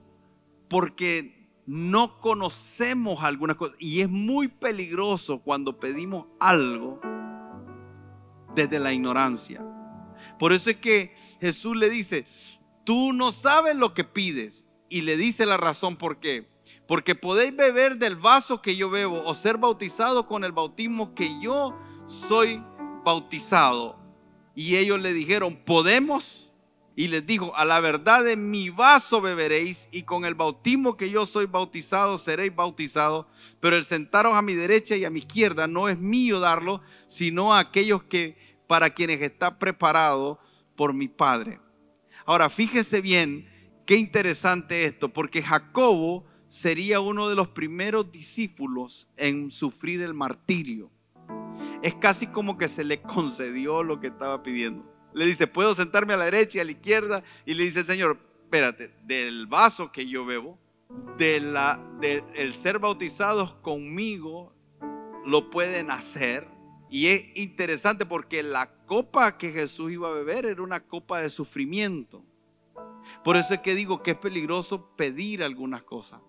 porque 0.69 1.36
no 1.67 2.21
conocemos 2.21 3.23
algunas 3.23 3.57
cosas. 3.57 3.77
Y 3.81 4.01
es 4.01 4.09
muy 4.09 4.49
peligroso 4.49 5.41
cuando 5.41 5.79
pedimos 5.79 6.27
algo 6.39 7.01
desde 8.55 8.79
la 8.79 8.93
ignorancia. 8.93 9.65
Por 10.39 10.53
eso 10.53 10.71
es 10.71 10.77
que 10.77 11.15
Jesús 11.41 11.77
le 11.77 11.91
dice, 11.91 12.27
tú 12.85 13.13
no 13.13 13.33
sabes 13.33 13.77
lo 13.77 13.93
que 13.95 14.05
pides. 14.05 14.65
Y 14.89 15.01
le 15.01 15.17
dice 15.17 15.47
la 15.47 15.57
razón 15.57 15.97
por 15.97 16.21
qué. 16.21 16.49
Porque 16.87 17.15
podéis 17.17 17.55
beber 17.57 17.99
del 17.99 18.17
vaso 18.17 18.63
que 18.63 18.77
yo 18.77 18.89
bebo 18.89 19.23
o 19.25 19.35
ser 19.35 19.59
bautizado 19.59 20.27
con 20.27 20.45
el 20.45 20.53
bautismo 20.53 21.15
que 21.15 21.29
yo 21.41 21.77
soy 22.07 22.63
bautizado. 23.05 23.97
Y 24.55 24.77
ellos 24.77 25.01
le 25.01 25.13
dijeron, 25.13 25.57
¿podemos? 25.65 26.46
Y 26.99 27.09
les 27.09 27.27
dijo, 27.27 27.55
a 27.55 27.67
la 27.67 27.79
verdad 27.79 28.25
de 28.25 28.37
mi 28.37 28.71
vaso 28.71 29.21
beberéis 29.21 29.91
y 29.93 30.05
con 30.05 30.25
el 30.25 30.35
bautismo 30.35 30.97
que 30.97 31.11
yo 31.11 31.27
soy 31.27 31.45
bautizado 31.45 32.17
seréis 32.17 32.57
bautizados, 32.57 33.27
pero 33.61 33.77
el 33.77 33.85
sentaros 33.85 34.35
a 34.35 34.41
mi 34.41 34.55
derecha 34.55 34.97
y 34.97 35.05
a 35.05 35.11
mi 35.11 35.19
izquierda 35.19 35.67
no 35.67 35.91
es 35.91 35.99
mío 35.99 36.41
darlo, 36.41 36.81
sino 37.07 37.55
a 37.55 37.59
aquellos 37.59 38.03
que 38.05 38.39
para 38.67 38.89
quienes 38.89 39.21
está 39.21 39.59
preparado 39.59 40.41
por 40.75 40.95
mi 40.95 41.07
Padre. 41.07 41.61
Ahora, 42.25 42.49
fíjese 42.49 43.03
bien 43.03 43.47
qué 43.85 43.97
interesante 43.97 44.87
esto, 44.87 45.11
porque 45.13 45.43
Jacobo 45.43 46.25
sería 46.49 47.01
uno 47.01 47.29
de 47.29 47.35
los 47.35 47.49
primeros 47.49 48.11
discípulos 48.11 49.11
en 49.19 49.51
sufrir 49.51 50.01
el 50.01 50.15
martirio. 50.15 50.91
Es 51.83 51.93
casi 51.93 52.27
como 52.27 52.57
que 52.57 52.69
se 52.69 52.85
le 52.85 53.03
concedió 53.03 53.83
lo 53.83 54.01
que 54.01 54.07
estaba 54.07 54.43
pidiendo 54.43 54.96
le 55.17 55.25
dice, 55.25 55.47
puedo 55.47 55.75
sentarme 55.75 56.13
a 56.13 56.19
la 56.19 56.27
derecha 56.27 56.59
y 56.59 56.61
a 56.61 56.65
la 56.65 56.73
izquierda. 56.73 57.23
Y 57.47 57.55
le 57.55 57.65
dice 57.65 57.81
el 57.81 57.87
Señor, 57.87 58.19
espérate, 58.43 58.93
del 59.05 59.47
vaso 59.47 59.91
que 59.91 60.07
yo 60.07 60.27
bebo, 60.27 60.59
de 61.17 61.41
del 62.01 62.53
ser 62.53 62.79
bautizados 62.79 63.55
conmigo, 63.55 64.53
lo 65.25 65.49
pueden 65.49 65.91
hacer. 65.91 66.47
Y 66.91 67.07
es 67.07 67.35
interesante 67.35 68.05
porque 68.05 68.43
la 68.43 68.71
copa 68.85 69.39
que 69.39 69.53
Jesús 69.53 69.91
iba 69.91 70.09
a 70.09 70.13
beber 70.13 70.45
era 70.45 70.61
una 70.61 70.81
copa 70.81 71.23
de 71.23 71.31
sufrimiento. 71.31 72.23
Por 73.25 73.37
eso 73.37 73.55
es 73.55 73.61
que 73.61 73.75
digo 73.75 74.03
que 74.03 74.11
es 74.11 74.19
peligroso 74.19 74.95
pedir 74.97 75.43
algunas 75.43 75.83
cosas. 75.83 76.21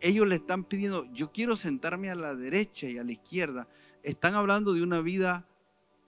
Ellos 0.00 0.26
le 0.26 0.34
están 0.34 0.64
pidiendo, 0.64 1.04
yo 1.12 1.30
quiero 1.30 1.54
sentarme 1.54 2.10
a 2.10 2.16
la 2.16 2.34
derecha 2.34 2.88
y 2.88 2.98
a 2.98 3.04
la 3.04 3.12
izquierda. 3.12 3.68
Están 4.02 4.34
hablando 4.34 4.72
de 4.72 4.82
una 4.82 5.00
vida 5.00 5.46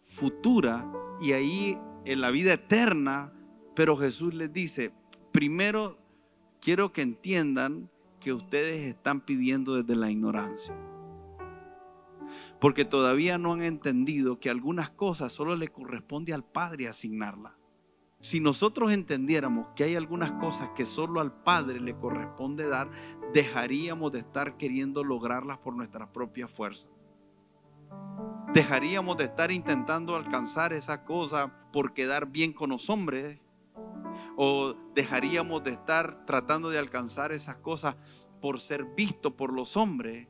futura 0.03 0.91
y 1.21 1.31
ahí 1.31 1.79
en 2.05 2.21
la 2.21 2.31
vida 2.31 2.55
eterna, 2.55 3.33
pero 3.75 3.97
Jesús 3.97 4.35
les 4.35 4.53
dice, 4.53 4.93
primero 5.33 5.99
quiero 6.61 6.93
que 6.93 7.03
entiendan 7.03 7.91
que 8.21 8.33
ustedes 8.33 8.87
están 8.87 9.21
pidiendo 9.21 9.75
desde 9.75 9.97
la 9.97 10.11
ignorancia. 10.11 10.75
Porque 12.61 12.85
todavía 12.85 13.37
no 13.37 13.53
han 13.53 13.63
entendido 13.63 14.41
que 14.41 14.49
algunas 14.49 14.91
cosas 14.91 15.33
solo 15.33 15.57
le 15.57 15.69
corresponde 15.69 16.33
al 16.33 16.45
Padre 16.45 16.89
asignarlas. 16.89 17.53
Si 18.21 18.41
nosotros 18.41 18.93
entendiéramos 18.93 19.69
que 19.77 19.85
hay 19.85 19.97
algunas 19.97 20.33
cosas 20.33 20.71
que 20.75 20.87
solo 20.87 21.21
al 21.21 21.43
Padre 21.43 21.81
le 21.81 21.95
corresponde 21.95 22.67
dar, 22.67 22.91
dejaríamos 23.35 24.13
de 24.13 24.21
estar 24.21 24.57
queriendo 24.57 25.05
lograrlas 25.05 25.59
por 25.59 25.75
nuestra 25.75 26.11
propia 26.11 26.49
fuerza 26.49 26.89
dejaríamos 28.55 29.17
de 29.17 29.25
estar 29.25 29.51
intentando 29.51 30.15
alcanzar 30.15 30.73
esa 30.73 31.05
cosa 31.05 31.53
por 31.73 31.93
quedar 31.93 32.29
bien 32.29 32.53
con 32.53 32.71
los 32.71 32.89
hombres. 32.89 33.41
O 34.37 34.75
dejaríamos 34.95 35.65
de 35.65 35.73
estar 35.73 36.25
tratando 36.25 36.71
de 36.71 36.79
alcanzar 36.79 37.33
esas 37.33 37.57
cosas 37.57 37.97
por 38.41 38.61
ser 38.61 38.85
visto 38.97 39.37
por 39.37 39.53
los 39.53 39.77
hombres. 39.77 40.29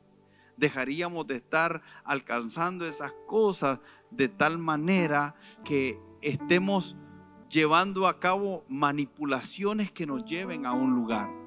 Dejaríamos 0.57 1.27
de 1.27 1.35
estar 1.35 1.83
alcanzando 2.03 2.85
esas 2.85 3.13
cosas 3.27 3.79
de 4.09 4.27
tal 4.27 4.57
manera 4.57 5.35
que 5.63 5.99
estemos 6.21 6.95
llevando 7.49 8.07
a 8.07 8.19
cabo 8.19 8.65
manipulaciones 8.67 9.91
que 9.91 10.07
nos 10.07 10.25
lleven 10.25 10.65
a 10.65 10.73
un 10.73 10.95
lugar. 10.95 11.44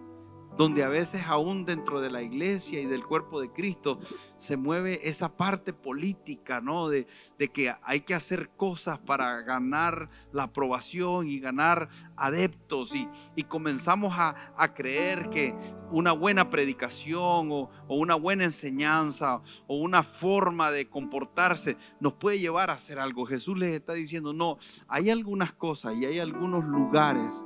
Donde 0.59 0.83
a 0.83 0.89
veces 0.89 1.23
aún 1.29 1.65
dentro 1.65 2.01
de 2.01 2.11
la 2.11 2.21
iglesia 2.21 2.81
y 2.81 2.87
del 2.87 3.07
cuerpo 3.07 3.41
de 3.41 3.53
Cristo 3.53 3.97
se 4.37 4.57
mueve 4.57 5.09
esa 5.09 5.37
parte 5.37 5.73
política, 5.73 6.61
¿no? 6.61 6.89
De, 6.89 7.07
que 7.55 7.73
hay 7.85 8.01
que 8.01 8.15
hacer 8.15 8.51
cosas 8.57 8.99
para 8.99 9.41
ganar 9.43 10.11
la 10.33 10.43
aprobación 10.43 11.29
y 11.29 11.39
ganar 11.39 11.89
adeptos 12.17 12.95
y, 12.95 13.09
comenzamos 13.45 14.15
a, 14.19 14.35
creer 14.75 15.31
que 15.31 15.55
una 15.91 16.13
buena 16.13 16.51
predicación 16.51 17.51
o, 17.51 17.71
o 17.87 17.97
una 17.97 18.17
buena 18.17 18.45
enseñanza 18.45 19.41
o 19.67 19.79
una 19.79 20.03
forma 20.03 20.71
de 20.71 20.89
comportarse 20.89 21.77
nos 22.01 22.15
puede 22.15 22.41
llevar 22.41 22.71
a 22.71 22.75
hacer 22.75 22.99
algo. 22.99 23.25
Jesús 23.25 23.57
les 23.57 23.75
está 23.75 23.95
diciendo, 23.95 24.33
no, 24.33 24.59
hay 24.89 25.09
algunas 25.11 25.53
cosas 25.53 25.97
y 25.97 26.05
hay 26.05 26.19
algunos 26.19 26.65
lugares 26.65 27.45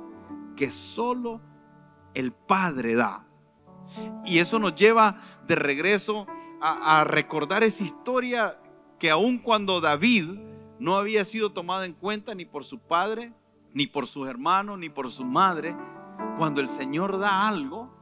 que 0.55 0.69
solo 0.69 1.52
el 2.13 2.31
Padre 2.31 2.95
da. 2.95 3.27
Y 4.25 4.39
eso 4.39 4.59
nos 4.59 4.75
lleva 4.75 5.19
de 5.45 5.55
regreso 5.55 6.27
a, 6.61 7.03
recordar 7.03 7.63
esa 7.63 7.83
historia 7.83 8.53
que 8.99 9.09
aun 9.09 9.37
cuando 9.37 9.81
David 9.81 10.25
no 10.79 10.95
había 10.95 11.25
sido 11.25 11.51
tomado 11.51 11.83
en 11.83 11.93
cuenta 11.93 12.35
ni 12.35 12.45
por 12.45 12.63
su 12.63 12.79
padre, 12.79 13.33
ni 13.73 13.87
por 13.87 14.07
sus 14.07 14.27
hermanos, 14.27 14.79
ni 14.79 14.89
por 14.89 15.09
su 15.09 15.25
madre, 15.25 15.75
cuando 16.37 16.61
el 16.61 16.69
Señor 16.69 17.19
da 17.19 17.47
algo 17.47 17.93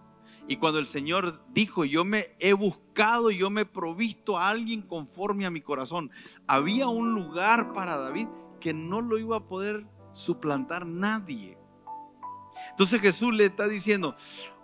y 0.47 0.58
cuando 0.58 0.80
el 0.80 0.86
Señor 0.86 1.43
dijo, 1.54 1.86
yo 1.86 2.06
me 2.06 2.26
he 2.39 2.54
buscado, 2.54 3.32
yo 3.32 3.50
me 3.50 3.62
he 3.62 3.65
provisto 3.65 4.38
a 4.38 4.50
alguien 4.50 4.82
conforme 4.82 5.45
a 5.45 5.52
mi 5.52 5.62
corazón, 5.62 6.12
había 6.47 6.88
un 6.88 7.13
lugar 7.13 7.74
para 7.74 7.97
David 7.97 8.28
que 8.60 8.74
no 8.74 9.02
lo 9.02 9.17
iba 9.17 9.38
a 9.38 9.47
poder 9.47 9.88
suplantar 10.13 10.86
nadie. 10.86 11.58
Entonces 12.69 13.02
Jesús 13.02 13.34
le 13.34 13.45
está 13.45 13.67
diciendo, 13.67 14.15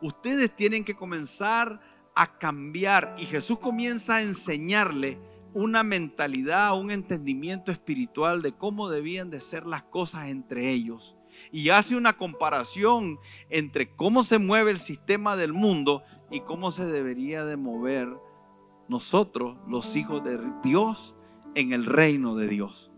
ustedes 0.02 0.56
tienen 0.56 0.84
que 0.84 0.96
comenzar 0.96 1.80
a 2.16 2.38
cambiar 2.38 3.16
y 3.20 3.26
Jesús 3.26 3.60
comienza 3.60 4.16
a 4.16 4.22
enseñarle 4.22 5.20
una 5.54 5.84
mentalidad, 5.84 6.78
un 6.78 6.92
entendimiento 6.92 7.72
espiritual 7.72 8.42
de 8.42 8.52
cómo 8.52 8.90
debían 8.90 9.30
de 9.30 9.40
ser 9.40 9.66
las 9.66 9.84
cosas 9.84 10.28
entre 10.28 10.72
ellos. 10.72 11.16
Y 11.52 11.70
hace 11.70 11.96
una 11.96 12.14
comparación 12.14 13.20
entre 13.50 13.96
cómo 13.96 14.24
se 14.24 14.40
mueve 14.40 14.72
el 14.72 14.80
sistema 14.80 15.36
del 15.36 15.54
mundo 15.54 16.04
y 16.32 16.42
cómo 16.42 16.72
se 16.72 16.86
debería 16.86 17.46
de 17.46 17.58
mover 17.58 18.08
nosotros, 18.88 19.58
los 19.68 19.96
hijos 19.96 20.24
de 20.24 20.40
Dios, 20.64 21.16
en 21.56 21.74
el 21.74 21.86
reino 21.86 22.36
de 22.36 22.48
Dios. 22.48 22.92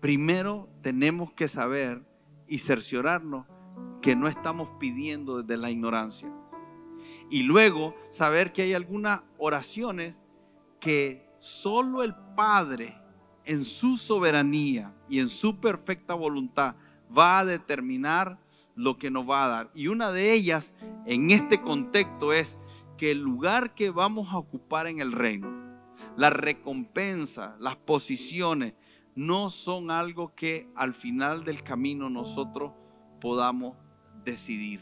Primero 0.00 0.68
tenemos 0.82 1.32
que 1.32 1.48
saber 1.48 2.06
y 2.46 2.58
cerciorarnos 2.58 3.46
que 4.02 4.16
no 4.16 4.28
estamos 4.28 4.70
pidiendo 4.78 5.42
desde 5.42 5.60
la 5.60 5.70
ignorancia. 5.70 6.32
Y 7.30 7.42
luego 7.42 7.94
saber 8.10 8.52
que 8.52 8.62
hay 8.62 8.74
algunas 8.74 9.22
oraciones 9.38 10.22
que 10.80 11.28
solo 11.38 12.02
el 12.02 12.14
Padre 12.36 12.96
en 13.44 13.64
su 13.64 13.96
soberanía 13.96 14.94
y 15.08 15.20
en 15.20 15.28
su 15.28 15.58
perfecta 15.60 16.14
voluntad 16.14 16.76
va 17.16 17.38
a 17.38 17.44
determinar 17.44 18.38
lo 18.74 18.98
que 18.98 19.10
nos 19.10 19.28
va 19.28 19.44
a 19.44 19.48
dar. 19.48 19.70
Y 19.74 19.88
una 19.88 20.10
de 20.10 20.34
ellas 20.34 20.74
en 21.06 21.30
este 21.30 21.60
contexto 21.60 22.32
es 22.32 22.56
que 22.96 23.10
el 23.10 23.20
lugar 23.20 23.74
que 23.74 23.90
vamos 23.90 24.32
a 24.32 24.38
ocupar 24.38 24.86
en 24.86 25.00
el 25.00 25.12
reino, 25.12 25.48
la 26.16 26.30
recompensa, 26.30 27.56
las 27.60 27.76
posiciones, 27.76 28.74
no 29.14 29.50
son 29.50 29.90
algo 29.90 30.34
que 30.34 30.70
al 30.76 30.94
final 30.94 31.44
del 31.44 31.62
camino 31.62 32.08
nosotros 32.08 32.72
podamos 33.20 33.76
decidir. 34.24 34.80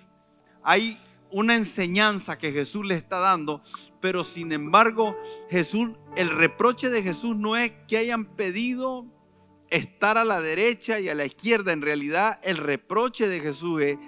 Hay 0.62 0.98
una 1.30 1.56
enseñanza 1.56 2.38
que 2.38 2.52
Jesús 2.52 2.86
le 2.86 2.94
está 2.94 3.18
dando, 3.18 3.60
pero 4.00 4.24
sin 4.24 4.52
embargo, 4.52 5.16
Jesús, 5.50 5.90
el 6.16 6.30
reproche 6.30 6.88
de 6.88 7.02
Jesús 7.02 7.36
no 7.36 7.56
es 7.56 7.72
que 7.88 7.98
hayan 7.98 8.24
pedido 8.24 9.06
estar 9.70 10.18
a 10.18 10.24
la 10.24 10.40
derecha 10.40 11.00
y 11.00 11.08
a 11.08 11.14
la 11.14 11.24
izquierda. 11.24 11.72
En 11.72 11.82
realidad, 11.82 12.38
el 12.42 12.56
reproche 12.56 13.28
de 13.28 13.40
Jesús 13.40 13.82
es 13.82 13.98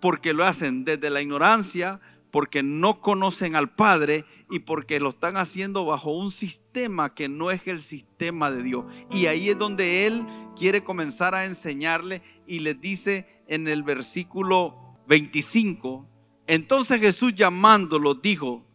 porque 0.00 0.32
lo 0.32 0.44
hacen 0.44 0.84
desde 0.84 1.10
la 1.10 1.22
ignorancia, 1.22 2.00
porque 2.32 2.62
no 2.62 3.00
conocen 3.00 3.54
al 3.54 3.74
Padre 3.74 4.24
y 4.50 4.60
porque 4.60 4.98
lo 4.98 5.10
están 5.10 5.36
haciendo 5.36 5.84
bajo 5.84 6.10
un 6.10 6.30
sistema 6.30 7.14
que 7.14 7.28
no 7.28 7.50
es 7.50 7.68
el 7.68 7.82
sistema 7.82 8.50
de 8.50 8.62
Dios. 8.62 8.86
Y 9.12 9.26
ahí 9.26 9.50
es 9.50 9.58
donde 9.58 10.06
Él 10.06 10.24
quiere 10.56 10.82
comenzar 10.82 11.34
a 11.34 11.44
enseñarle 11.44 12.22
y 12.46 12.60
les 12.60 12.80
dice 12.80 13.26
en 13.46 13.68
el 13.68 13.82
versículo 13.82 14.96
25, 15.08 16.08
entonces 16.46 17.00
Jesús 17.00 17.34
llamándolo 17.34 18.14
dijo, 18.14 18.66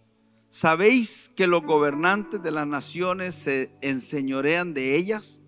¿sabéis 0.48 1.32
que 1.36 1.48
los 1.48 1.64
gobernantes 1.64 2.44
de 2.44 2.52
las 2.52 2.68
naciones 2.68 3.34
se 3.34 3.72
enseñorean 3.82 4.76
de 4.76 4.96
ellas? 4.96 5.42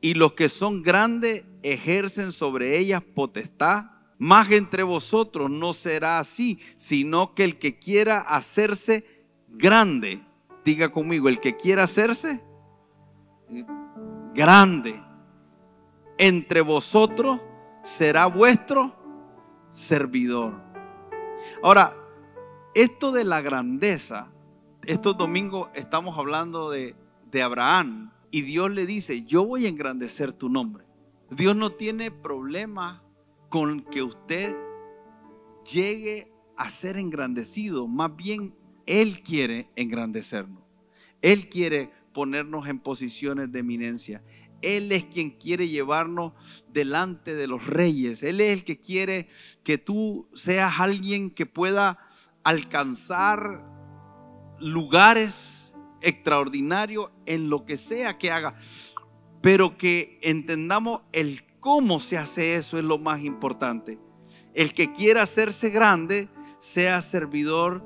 Y 0.00 0.14
los 0.14 0.32
que 0.32 0.48
son 0.48 0.82
grandes 0.82 1.44
ejercen 1.62 2.32
sobre 2.32 2.78
ellas 2.78 3.00
potestad. 3.14 3.91
Más 4.22 4.52
entre 4.52 4.84
vosotros 4.84 5.50
no 5.50 5.72
será 5.72 6.20
así, 6.20 6.56
sino 6.76 7.34
que 7.34 7.42
el 7.42 7.58
que 7.58 7.80
quiera 7.80 8.20
hacerse 8.20 9.04
grande, 9.48 10.24
diga 10.64 10.92
conmigo, 10.92 11.28
el 11.28 11.40
que 11.40 11.56
quiera 11.56 11.82
hacerse 11.82 12.40
grande 14.32 14.94
entre 16.18 16.60
vosotros 16.60 17.40
será 17.82 18.26
vuestro 18.26 18.94
servidor. 19.72 20.54
Ahora, 21.60 21.92
esto 22.76 23.10
de 23.10 23.24
la 23.24 23.40
grandeza, 23.40 24.30
estos 24.84 25.16
domingos 25.16 25.68
estamos 25.74 26.16
hablando 26.16 26.70
de, 26.70 26.94
de 27.32 27.42
Abraham 27.42 28.12
y 28.30 28.42
Dios 28.42 28.70
le 28.70 28.86
dice, 28.86 29.24
yo 29.24 29.44
voy 29.44 29.66
a 29.66 29.68
engrandecer 29.68 30.32
tu 30.32 30.48
nombre. 30.48 30.84
Dios 31.28 31.56
no 31.56 31.70
tiene 31.70 32.12
problema 32.12 33.02
con 33.52 33.82
que 33.82 34.02
usted 34.02 34.56
llegue 35.70 36.32
a 36.56 36.70
ser 36.70 36.96
engrandecido, 36.96 37.86
más 37.86 38.16
bien 38.16 38.56
Él 38.86 39.22
quiere 39.22 39.68
engrandecernos. 39.76 40.62
Él 41.20 41.50
quiere 41.50 41.92
ponernos 42.14 42.66
en 42.66 42.78
posiciones 42.78 43.52
de 43.52 43.58
eminencia. 43.58 44.24
Él 44.62 44.90
es 44.90 45.04
quien 45.04 45.32
quiere 45.32 45.68
llevarnos 45.68 46.32
delante 46.72 47.34
de 47.34 47.46
los 47.46 47.66
reyes. 47.66 48.22
Él 48.22 48.40
es 48.40 48.54
el 48.54 48.64
que 48.64 48.80
quiere 48.80 49.28
que 49.62 49.76
tú 49.76 50.26
seas 50.32 50.80
alguien 50.80 51.30
que 51.30 51.44
pueda 51.44 51.98
alcanzar 52.44 53.62
lugares 54.60 55.74
extraordinarios 56.00 57.10
en 57.26 57.50
lo 57.50 57.66
que 57.66 57.76
sea 57.76 58.16
que 58.16 58.30
haga. 58.30 58.54
Pero 59.42 59.76
que 59.76 60.18
entendamos 60.22 61.02
el 61.12 61.51
cómo 61.62 62.00
se 62.00 62.18
hace 62.18 62.56
eso 62.56 62.76
es 62.76 62.84
lo 62.84 62.98
más 62.98 63.22
importante. 63.22 64.00
El 64.52 64.74
que 64.74 64.92
quiera 64.92 65.22
hacerse 65.22 65.70
grande, 65.70 66.28
sea 66.58 67.00
servidor 67.00 67.84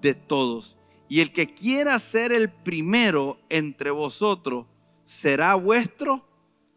de 0.00 0.14
todos. 0.14 0.78
Y 1.10 1.20
el 1.20 1.30
que 1.30 1.46
quiera 1.46 1.98
ser 1.98 2.32
el 2.32 2.50
primero 2.50 3.38
entre 3.50 3.90
vosotros, 3.90 4.66
será 5.04 5.54
vuestro 5.56 6.26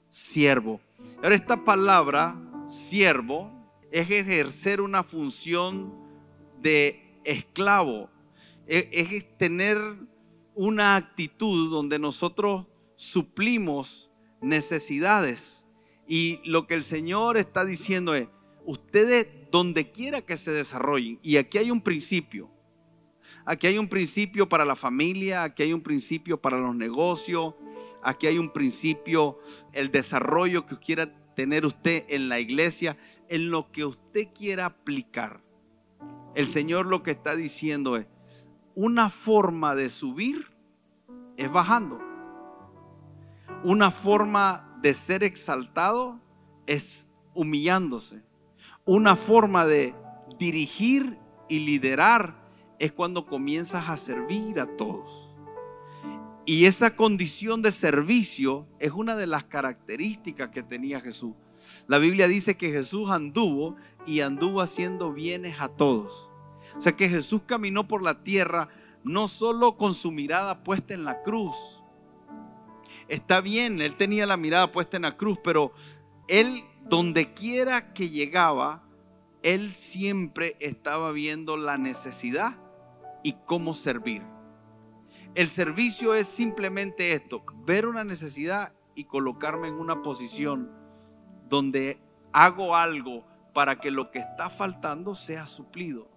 siervo. 0.10 0.82
Ahora 1.24 1.36
esta 1.36 1.64
palabra, 1.64 2.36
siervo, 2.68 3.50
es 3.90 4.12
ejercer 4.12 4.82
una 4.82 5.04
función 5.04 5.94
de 6.62 7.18
esclavo. 7.24 8.10
E, 8.68 8.90
es, 8.92 9.38
tener 9.38 9.78
una 10.54 10.98
actitud 10.98 11.72
donde 11.72 11.98
nosotros 11.98 12.68
suplimos 12.96 14.12
necesidades. 14.42 15.68
Y 16.14 16.42
lo 16.44 16.68
que 16.68 16.74
el 16.74 16.84
Señor 16.84 17.38
está 17.38 17.64
diciendo 17.64 18.14
es, 18.14 18.28
ustedes 18.66 19.30
donde 19.50 19.94
quiera 19.94 20.20
que 20.20 20.36
se 20.36 20.52
desarrollen, 20.52 21.18
y 21.24 21.38
aquí 21.38 21.58
hay 21.58 21.72
un 21.72 21.80
principio, 21.80 22.52
Aquí 23.46 23.68
hay 23.68 23.78
un 23.78 23.88
principio 23.88 24.50
para 24.50 24.66
la 24.66 24.76
familia, 24.76 25.44
aquí 25.44 25.64
hay 25.64 25.72
un 25.72 25.80
principio 25.80 26.42
para 26.42 26.60
los 26.60 26.76
negocios, 26.76 27.54
aquí 28.04 28.28
hay 28.28 28.38
un 28.38 28.52
principio, 28.52 29.40
el 29.72 29.90
desarrollo 29.90 30.66
que 30.66 30.78
quiera 30.80 31.06
tener 31.34 31.66
usted 31.66 32.04
en 32.10 32.28
la 32.28 32.42
iglesia, 32.42 32.98
en 33.30 33.50
lo 33.50 33.72
que 33.72 33.86
usted 33.86 34.28
quiera 34.36 34.66
aplicar. 34.66 35.42
El 36.36 36.46
Señor 36.46 36.88
lo 36.88 37.04
que 37.04 37.12
está 37.12 37.38
diciendo 37.38 37.96
es, 37.96 38.08
una 38.76 39.10
forma 39.10 39.76
de 39.76 39.88
subir 39.88 40.52
es 41.38 41.50
bajando. 41.50 42.02
Una 43.64 43.92
forma 43.92 44.71
de 44.82 44.94
ser 44.94 45.24
exaltado 45.24 46.20
es 46.68 47.08
humillándose. 47.34 48.24
Una 48.86 49.16
forma 49.16 49.66
de 49.66 49.96
dirigir 50.40 51.18
y 51.50 51.60
liderar 51.60 52.42
es 52.80 52.92
cuando 52.92 53.26
comienzas 53.26 53.90
a 53.90 53.98
servir 53.98 54.60
a 54.60 54.66
todos. 54.78 55.30
Y 56.46 56.66
esa 56.66 56.96
condición 56.96 57.62
de 57.62 57.72
servicio 57.72 58.68
es 58.80 58.92
una 58.92 59.16
de 59.16 59.28
las 59.28 59.44
características 59.44 60.50
que 60.50 60.64
tenía 60.64 61.00
Jesús. 61.00 61.34
La 61.88 62.00
Biblia 62.00 62.28
dice 62.28 62.58
que 62.58 62.72
Jesús 62.72 63.12
anduvo 63.12 63.76
y 64.08 64.22
anduvo 64.22 64.62
haciendo 64.62 65.14
bienes 65.14 65.62
a 65.62 65.70
todos. 65.70 66.30
O 66.76 66.82
sea 66.82 66.96
que 66.96 67.10
Jesús 67.10 67.44
caminó 67.46 67.88
por 67.88 68.02
la 68.02 68.24
tierra 68.24 68.70
no 69.04 69.28
solo 69.28 69.78
con 69.78 69.94
su 69.94 70.12
mirada 70.12 70.64
puesta 70.64 70.94
en 70.94 71.04
la 71.04 71.22
cruz. 71.22 71.81
Está 73.12 73.42
bien, 73.42 73.82
él 73.82 73.98
tenía 73.98 74.26
la 74.26 74.38
mirada 74.38 74.72
puesta 74.72 74.96
en 74.96 75.04
la 75.04 75.18
cruz, 75.18 75.38
pero 75.44 75.74
él 76.30 76.64
donde 76.84 77.34
quiera 77.34 77.92
que 77.92 78.10
llegaba, 78.10 78.88
él 79.44 79.74
siempre 79.74 80.56
estaba 80.62 81.12
viendo 81.12 81.58
la 81.58 81.78
necesidad 81.78 82.56
y 83.22 83.34
cómo 83.46 83.74
servir. 83.74 84.24
El 85.36 85.50
servicio 85.50 86.14
es 86.14 86.26
simplemente 86.26 87.12
esto, 87.12 87.44
ver 87.66 87.86
una 87.86 88.06
necesidad 88.06 88.74
y 88.96 89.04
colocarme 89.04 89.68
en 89.68 89.74
una 89.74 90.02
posición 90.02 90.72
donde 91.50 92.02
hago 92.32 92.78
algo 92.78 93.26
para 93.54 93.76
que 93.76 93.92
lo 93.92 94.10
que 94.10 94.20
está 94.20 94.50
faltando 94.50 95.16
sea 95.16 95.48
suplido. 95.48 96.10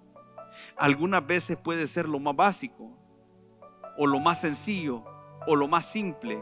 Algunas 0.77 1.27
veces 1.27 1.57
puede 1.57 1.89
ser 1.89 2.09
lo 2.09 2.21
más 2.21 2.37
básico, 2.37 2.97
o 3.99 4.07
lo 4.07 4.21
más 4.21 4.43
sencillo, 4.43 5.05
o 5.49 5.57
lo 5.57 5.67
más 5.67 5.91
simple, 5.91 6.41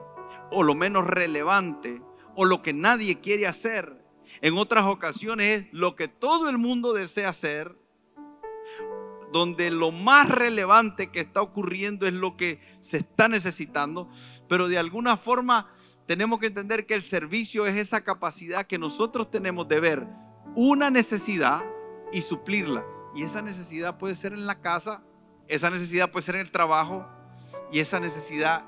o 0.50 0.62
lo 0.62 0.74
menos 0.74 1.06
relevante, 1.06 2.02
o 2.36 2.44
lo 2.44 2.62
que 2.62 2.72
nadie 2.72 3.20
quiere 3.20 3.46
hacer. 3.46 4.02
En 4.40 4.56
otras 4.56 4.84
ocasiones 4.84 5.62
es 5.62 5.72
lo 5.72 5.96
que 5.96 6.08
todo 6.08 6.48
el 6.48 6.58
mundo 6.58 6.92
desea 6.92 7.28
hacer, 7.28 7.76
donde 9.32 9.70
lo 9.70 9.90
más 9.90 10.28
relevante 10.28 11.10
que 11.10 11.20
está 11.20 11.40
ocurriendo 11.40 12.06
es 12.06 12.12
lo 12.12 12.36
que 12.36 12.60
se 12.80 12.98
está 12.98 13.28
necesitando, 13.28 14.08
pero 14.48 14.68
de 14.68 14.78
alguna 14.78 15.16
forma 15.16 15.68
tenemos 16.06 16.38
que 16.38 16.48
entender 16.48 16.86
que 16.86 16.94
el 16.94 17.02
servicio 17.02 17.66
es 17.66 17.76
esa 17.76 18.02
capacidad 18.02 18.66
que 18.66 18.78
nosotros 18.78 19.30
tenemos 19.30 19.68
de 19.68 19.80
ver 19.80 20.06
una 20.54 20.90
necesidad 20.90 21.64
y 22.12 22.20
suplirla. 22.20 22.84
Y 23.14 23.22
esa 23.22 23.42
necesidad 23.42 23.98
puede 23.98 24.14
ser 24.14 24.32
en 24.32 24.46
la 24.46 24.60
casa, 24.60 25.02
esa 25.48 25.70
necesidad 25.70 26.10
puede 26.10 26.26
ser 26.26 26.36
en 26.36 26.42
el 26.42 26.50
trabajo 26.50 27.06
y 27.72 27.80
esa 27.80 28.00
necesidad 28.00 28.64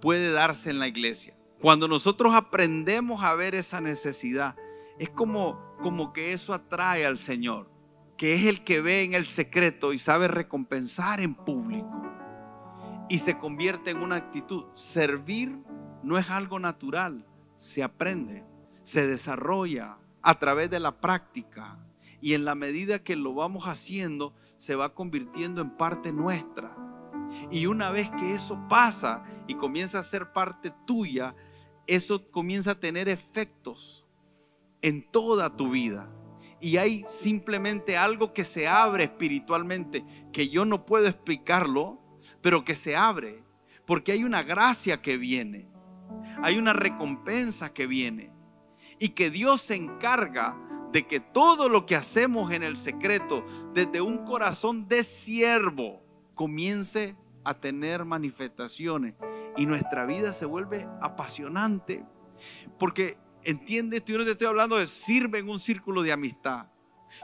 puede 0.00 0.32
darse 0.32 0.70
en 0.70 0.78
la 0.78 0.88
iglesia. 0.88 1.34
Cuando 1.60 1.88
nosotros 1.88 2.34
aprendemos 2.34 3.22
a 3.24 3.34
ver 3.34 3.54
esa 3.54 3.80
necesidad, 3.80 4.56
es 4.98 5.10
como, 5.10 5.76
como 5.82 6.12
que 6.12 6.32
eso 6.32 6.54
atrae 6.54 7.04
al 7.04 7.18
Señor, 7.18 7.70
que 8.16 8.34
es 8.34 8.46
el 8.46 8.64
que 8.64 8.80
ve 8.80 9.02
en 9.02 9.14
el 9.14 9.26
secreto 9.26 9.92
y 9.92 9.98
sabe 9.98 10.28
recompensar 10.28 11.20
en 11.20 11.34
público. 11.34 12.04
Y 13.08 13.18
se 13.18 13.38
convierte 13.38 13.90
en 13.90 14.02
una 14.02 14.16
actitud. 14.16 14.66
Servir 14.72 15.58
no 16.02 16.18
es 16.18 16.30
algo 16.30 16.58
natural, 16.58 17.26
se 17.56 17.82
aprende, 17.82 18.44
se 18.82 19.06
desarrolla 19.06 19.98
a 20.22 20.38
través 20.38 20.70
de 20.70 20.80
la 20.80 21.00
práctica. 21.00 21.78
Y 22.20 22.34
en 22.34 22.44
la 22.44 22.54
medida 22.54 22.98
que 22.98 23.16
lo 23.16 23.34
vamos 23.34 23.64
haciendo, 23.64 24.34
se 24.56 24.74
va 24.74 24.94
convirtiendo 24.94 25.60
en 25.60 25.76
parte 25.76 26.12
nuestra. 26.12 26.76
Y 27.50 27.66
una 27.66 27.90
vez 27.90 28.08
que 28.18 28.34
eso 28.34 28.66
pasa 28.68 29.24
y 29.46 29.54
comienza 29.54 29.98
a 29.98 30.02
ser 30.02 30.32
parte 30.32 30.72
tuya, 30.86 31.34
eso 31.86 32.30
comienza 32.30 32.72
a 32.72 32.80
tener 32.80 33.08
efectos 33.08 34.06
en 34.82 35.10
toda 35.10 35.56
tu 35.56 35.70
vida. 35.70 36.12
Y 36.60 36.76
hay 36.76 37.02
simplemente 37.02 37.96
algo 37.96 38.32
que 38.32 38.44
se 38.44 38.66
abre 38.66 39.04
espiritualmente, 39.04 40.04
que 40.32 40.48
yo 40.48 40.64
no 40.64 40.84
puedo 40.84 41.06
explicarlo, 41.06 42.00
pero 42.40 42.64
que 42.64 42.74
se 42.74 42.96
abre, 42.96 43.44
porque 43.86 44.12
hay 44.12 44.24
una 44.24 44.42
gracia 44.42 45.00
que 45.00 45.16
viene, 45.16 45.68
hay 46.42 46.58
una 46.58 46.72
recompensa 46.72 47.72
que 47.72 47.86
viene, 47.86 48.32
y 48.98 49.10
que 49.10 49.30
Dios 49.30 49.62
se 49.62 49.76
encarga 49.76 50.58
de 50.92 51.06
que 51.06 51.20
todo 51.20 51.68
lo 51.68 51.86
que 51.86 51.94
hacemos 51.94 52.52
en 52.52 52.62
el 52.62 52.76
secreto, 52.76 53.44
desde 53.72 54.00
un 54.00 54.24
corazón 54.24 54.88
de 54.88 55.04
siervo, 55.04 56.02
comience 56.38 57.16
a 57.44 57.52
tener 57.52 58.04
manifestaciones 58.04 59.14
y 59.56 59.66
nuestra 59.66 60.06
vida 60.06 60.32
se 60.32 60.46
vuelve 60.46 60.88
apasionante. 61.02 62.06
Porque 62.78 63.18
entiende, 63.42 64.00
yo 64.06 64.18
no 64.18 64.24
te 64.24 64.30
estoy 64.30 64.46
hablando 64.46 64.76
de 64.76 64.86
sirve 64.86 65.40
en 65.40 65.48
un 65.48 65.58
círculo 65.58 66.02
de 66.02 66.12
amistad. 66.12 66.68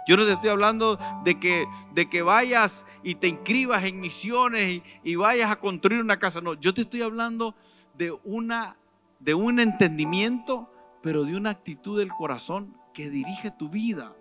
Yo 0.08 0.16
no 0.16 0.24
te 0.24 0.32
estoy 0.32 0.50
hablando 0.50 0.98
de 1.24 1.38
que, 1.38 1.64
de 1.92 2.08
que 2.08 2.22
vayas 2.22 2.84
y 3.04 3.14
te 3.14 3.28
inscribas 3.28 3.84
en 3.84 4.00
misiones 4.00 4.62
y, 4.62 4.82
y, 5.04 5.14
vayas 5.14 5.50
a 5.50 5.60
construir 5.60 6.00
una 6.00 6.18
casa. 6.18 6.40
No, 6.40 6.54
yo 6.54 6.74
te 6.74 6.80
estoy 6.80 7.02
hablando 7.02 7.54
de, 7.96 8.10
una, 8.24 8.76
de 9.20 9.34
un 9.34 9.60
entendimiento, 9.60 10.72
pero 11.02 11.24
de 11.24 11.36
una 11.36 11.50
actitud 11.50 11.98
del 11.98 12.08
corazón 12.08 12.76
que 12.94 13.10
dirige 13.10 13.52
tu 13.52 13.68
vida. 13.68 14.16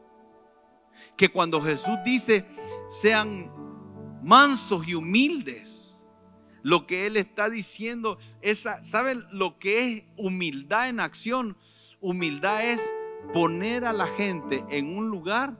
Que 1.15 1.29
cuando 1.29 1.61
Jesús 1.61 1.97
dice, 2.03 2.45
sean 2.87 3.72
mansos 4.23 4.87
y 4.87 4.95
humildes, 4.95 6.03
lo 6.61 6.87
que 6.87 7.07
Él 7.07 7.17
está 7.17 7.49
diciendo, 7.49 8.17
¿saben 8.81 9.21
lo 9.31 9.59
que 9.59 9.93
es 9.93 10.03
humildad 10.17 10.89
en 10.89 10.99
acción? 10.99 11.57
Humildad 11.99 12.65
es 12.65 12.81
poner 13.33 13.85
a 13.85 13.93
la 13.93 14.07
gente 14.07 14.63
en 14.69 14.97
un 14.97 15.09
lugar 15.09 15.57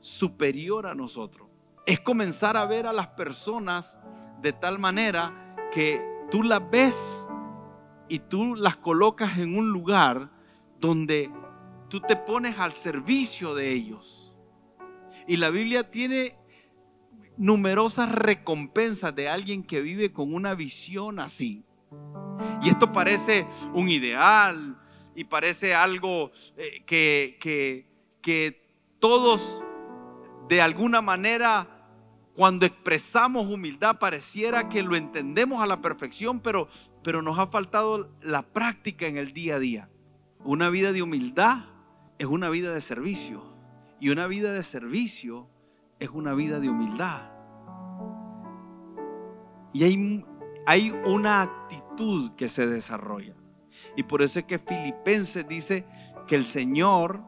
superior 0.00 0.86
a 0.86 0.94
nosotros. 0.94 1.48
Es 1.86 2.00
comenzar 2.00 2.56
a 2.56 2.64
ver 2.64 2.86
a 2.86 2.92
las 2.92 3.08
personas 3.08 3.98
de 4.40 4.52
tal 4.52 4.78
manera 4.78 5.56
que 5.72 6.00
tú 6.30 6.42
las 6.42 6.62
ves 6.70 7.26
y 8.08 8.20
tú 8.20 8.54
las 8.54 8.76
colocas 8.76 9.38
en 9.38 9.58
un 9.58 9.70
lugar 9.70 10.30
donde 10.78 11.30
tú 11.88 12.00
te 12.00 12.16
pones 12.16 12.58
al 12.58 12.72
servicio 12.72 13.54
de 13.54 13.72
ellos. 13.72 14.36
Y 15.26 15.38
la 15.38 15.50
Biblia 15.50 15.90
tiene 15.90 16.38
numerosas 17.36 18.12
recompensas 18.12 19.14
de 19.14 19.28
alguien 19.28 19.62
que 19.62 19.80
vive 19.80 20.12
con 20.12 20.34
una 20.34 20.54
visión 20.54 21.18
así. 21.18 21.64
Y 22.62 22.68
esto 22.68 22.92
parece 22.92 23.46
un 23.72 23.88
ideal 23.88 24.80
y 25.14 25.24
parece 25.24 25.74
algo 25.74 26.32
eh, 26.56 26.82
que, 26.86 27.38
que, 27.40 27.86
que 28.20 28.62
todos 28.98 29.62
de 30.48 30.60
alguna 30.60 31.00
manera 31.00 31.68
cuando 32.34 32.66
expresamos 32.66 33.46
humildad 33.46 33.98
pareciera 33.98 34.68
que 34.68 34.82
lo 34.82 34.96
entendemos 34.96 35.62
a 35.62 35.66
la 35.66 35.80
perfección, 35.80 36.40
pero, 36.40 36.68
pero 37.02 37.22
nos 37.22 37.38
ha 37.38 37.46
faltado 37.46 38.10
la 38.22 38.42
práctica 38.42 39.06
en 39.06 39.16
el 39.16 39.32
día 39.32 39.56
a 39.56 39.58
día. 39.60 39.90
Una 40.42 40.68
vida 40.68 40.92
de 40.92 41.02
humildad 41.02 41.64
es 42.18 42.26
una 42.26 42.50
vida 42.50 42.74
de 42.74 42.80
servicio. 42.80 43.54
Y 44.00 44.10
una 44.10 44.26
vida 44.26 44.52
de 44.52 44.62
servicio 44.62 45.48
es 45.98 46.08
una 46.10 46.34
vida 46.34 46.60
de 46.60 46.68
humildad. 46.68 47.30
Y 49.72 49.84
hay, 49.84 50.24
hay 50.66 50.90
una 51.06 51.42
actitud 51.42 52.32
que 52.32 52.48
se 52.48 52.66
desarrolla. 52.66 53.34
Y 53.96 54.04
por 54.04 54.22
eso 54.22 54.38
es 54.38 54.44
que 54.44 54.58
Filipenses 54.58 55.48
dice 55.48 55.84
que 56.26 56.36
el 56.36 56.44
Señor 56.44 57.24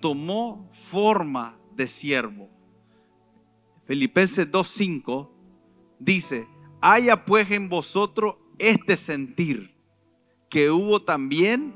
tomó 0.00 0.68
forma 0.70 1.58
de 1.74 1.86
siervo. 1.86 2.50
Filipenses 3.84 4.50
2.5 4.50 5.30
dice, 5.98 6.46
haya 6.80 7.24
pues 7.24 7.50
en 7.50 7.68
vosotros 7.68 8.36
este 8.58 8.96
sentir 8.96 9.74
que 10.48 10.70
hubo 10.70 11.02
también 11.02 11.74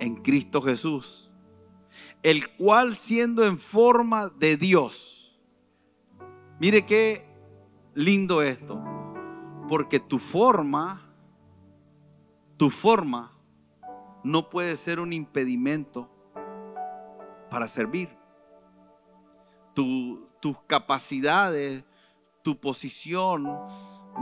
en 0.00 0.16
Cristo 0.16 0.60
Jesús 0.60 1.32
el 2.22 2.48
cual 2.50 2.94
siendo 2.94 3.44
en 3.44 3.58
forma 3.58 4.28
de 4.28 4.56
Dios, 4.56 5.11
mire 6.62 6.86
qué 6.86 7.26
lindo 7.92 8.40
esto, 8.40 8.80
porque 9.66 9.98
tu 9.98 10.20
forma, 10.20 11.02
tu 12.56 12.70
forma 12.70 13.36
no 14.22 14.48
puede 14.48 14.76
ser 14.76 15.00
un 15.00 15.12
impedimento 15.12 16.08
para 17.50 17.66
servir. 17.66 18.16
tus 19.74 20.56
capacidades, 20.68 21.84
tu 22.42 22.60
posición, 22.60 23.58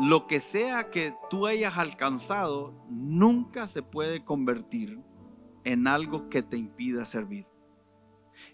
lo 0.00 0.26
que 0.26 0.40
sea 0.40 0.88
que 0.88 1.14
tú 1.28 1.46
hayas 1.46 1.76
alcanzado, 1.76 2.86
nunca 2.88 3.66
se 3.66 3.82
puede 3.82 4.24
convertir 4.24 4.98
en 5.64 5.86
algo 5.86 6.30
que 6.30 6.42
te 6.42 6.56
impida 6.56 7.04
servir 7.04 7.46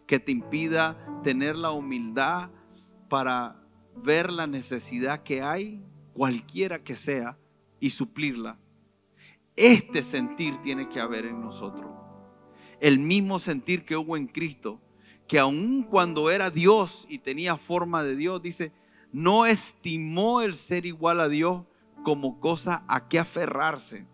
que 0.09 0.18
te 0.18 0.32
impida 0.32 0.97
tener 1.22 1.55
la 1.55 1.70
humildad 1.70 2.51
para 3.09 3.66
ver 3.97 4.31
la 4.31 4.47
necesidad 4.47 5.23
que 5.23 5.43
hay, 5.43 5.83
cualquiera 6.13 6.83
que 6.83 6.95
sea, 6.95 7.39
y 7.81 7.91
suplirla. 7.91 8.59
Este 9.57 10.03
sentir 10.03 10.57
tiene 10.59 10.89
que 10.89 11.01
haber 11.01 11.27
en 11.27 11.41
nosotros. 11.41 11.91
El 12.81 12.99
mismo 12.99 13.39
sentir 13.39 13.85
que 13.85 13.97
hubo 13.97 14.17
en 14.17 14.27
Cristo, 14.27 14.81
que 15.27 15.39
aun 15.39 15.83
cuando 15.83 16.31
era 16.31 16.51
Dios 16.51 17.07
y 17.09 17.19
tenía 17.19 17.57
forma 17.57 18.03
de 18.03 18.17
Dios, 18.17 18.43
dice, 18.43 18.73
no 19.13 19.47
estimó 19.47 20.43
el 20.43 20.55
ser 20.55 20.85
igual 20.85 21.21
a 21.21 21.29
Dios 21.29 21.63
como 22.05 22.39
cosa 22.39 22.85
a 22.87 23.09
que 23.09 23.19
aferrarse, 23.19 24.07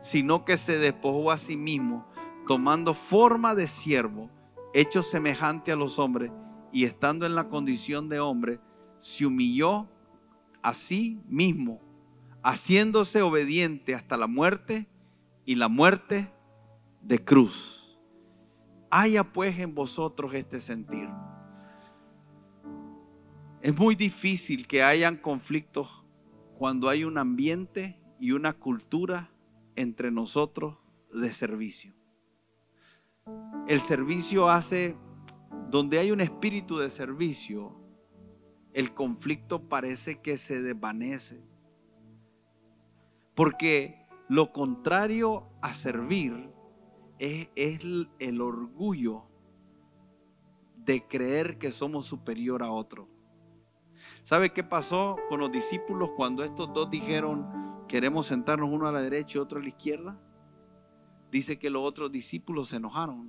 sino 0.00 0.44
que 0.44 0.56
se 0.56 0.78
despojó 0.78 1.30
a 1.30 1.36
sí 1.36 1.56
mismo, 1.56 2.06
tomando 2.46 2.94
forma 2.94 3.54
de 3.54 3.66
siervo 3.66 4.30
hecho 4.72 5.02
semejante 5.02 5.72
a 5.72 5.76
los 5.76 5.98
hombres 5.98 6.30
y 6.72 6.84
estando 6.84 7.26
en 7.26 7.34
la 7.34 7.48
condición 7.48 8.08
de 8.08 8.20
hombre, 8.20 8.60
se 9.00 9.26
humilló 9.26 9.88
a 10.62 10.74
sí 10.74 11.20
mismo, 11.26 11.80
haciéndose 12.42 13.22
obediente 13.22 13.94
hasta 13.94 14.16
la 14.16 14.26
muerte 14.26 14.86
y 15.44 15.54
la 15.56 15.68
muerte 15.68 16.30
de 17.02 17.24
cruz. 17.24 17.98
Haya 18.90 19.24
pues 19.24 19.58
en 19.58 19.74
vosotros 19.74 20.34
este 20.34 20.60
sentir. 20.60 21.08
Es 23.62 23.76
muy 23.76 23.94
difícil 23.94 24.66
que 24.66 24.82
hayan 24.82 25.16
conflictos 25.16 26.04
cuando 26.58 26.88
hay 26.88 27.04
un 27.04 27.18
ambiente 27.18 27.98
y 28.18 28.32
una 28.32 28.52
cultura 28.52 29.30
entre 29.76 30.10
nosotros 30.10 30.76
de 31.12 31.32
servicio. 31.32 31.94
El 33.66 33.80
servicio 33.80 34.50
hace, 34.50 34.96
donde 35.70 35.98
hay 35.98 36.10
un 36.10 36.20
espíritu 36.20 36.78
de 36.78 36.90
servicio, 36.90 37.79
el 38.72 38.94
conflicto 38.94 39.68
parece 39.68 40.20
que 40.20 40.38
se 40.38 40.62
desvanece. 40.62 41.42
Porque 43.34 44.06
lo 44.28 44.52
contrario 44.52 45.48
a 45.62 45.74
servir 45.74 46.52
es, 47.18 47.50
el 47.56 48.40
orgullo 48.40 49.24
de 50.76 51.06
creer 51.06 51.58
que 51.58 51.70
somos 51.70 52.06
superior 52.06 52.62
a 52.62 52.70
otro. 52.70 53.08
¿Sabe 54.22 54.52
qué 54.52 54.64
pasó 54.64 55.16
con 55.28 55.40
los 55.40 55.52
discípulos 55.52 56.12
cuando 56.16 56.42
estos 56.42 56.72
dos 56.72 56.90
dijeron, 56.90 57.46
queremos 57.86 58.26
sentarnos 58.26 58.70
uno 58.70 58.86
a 58.86 58.92
la 58.92 59.02
derecha 59.02 59.38
y 59.38 59.40
otro 59.40 59.58
a 59.58 59.62
la 59.62 59.68
izquierda? 59.68 60.18
Dice 61.30 61.58
que 61.58 61.70
los 61.70 61.82
otros 61.82 62.10
discípulos 62.10 62.70
se 62.70 62.76
enojaron. 62.76 63.28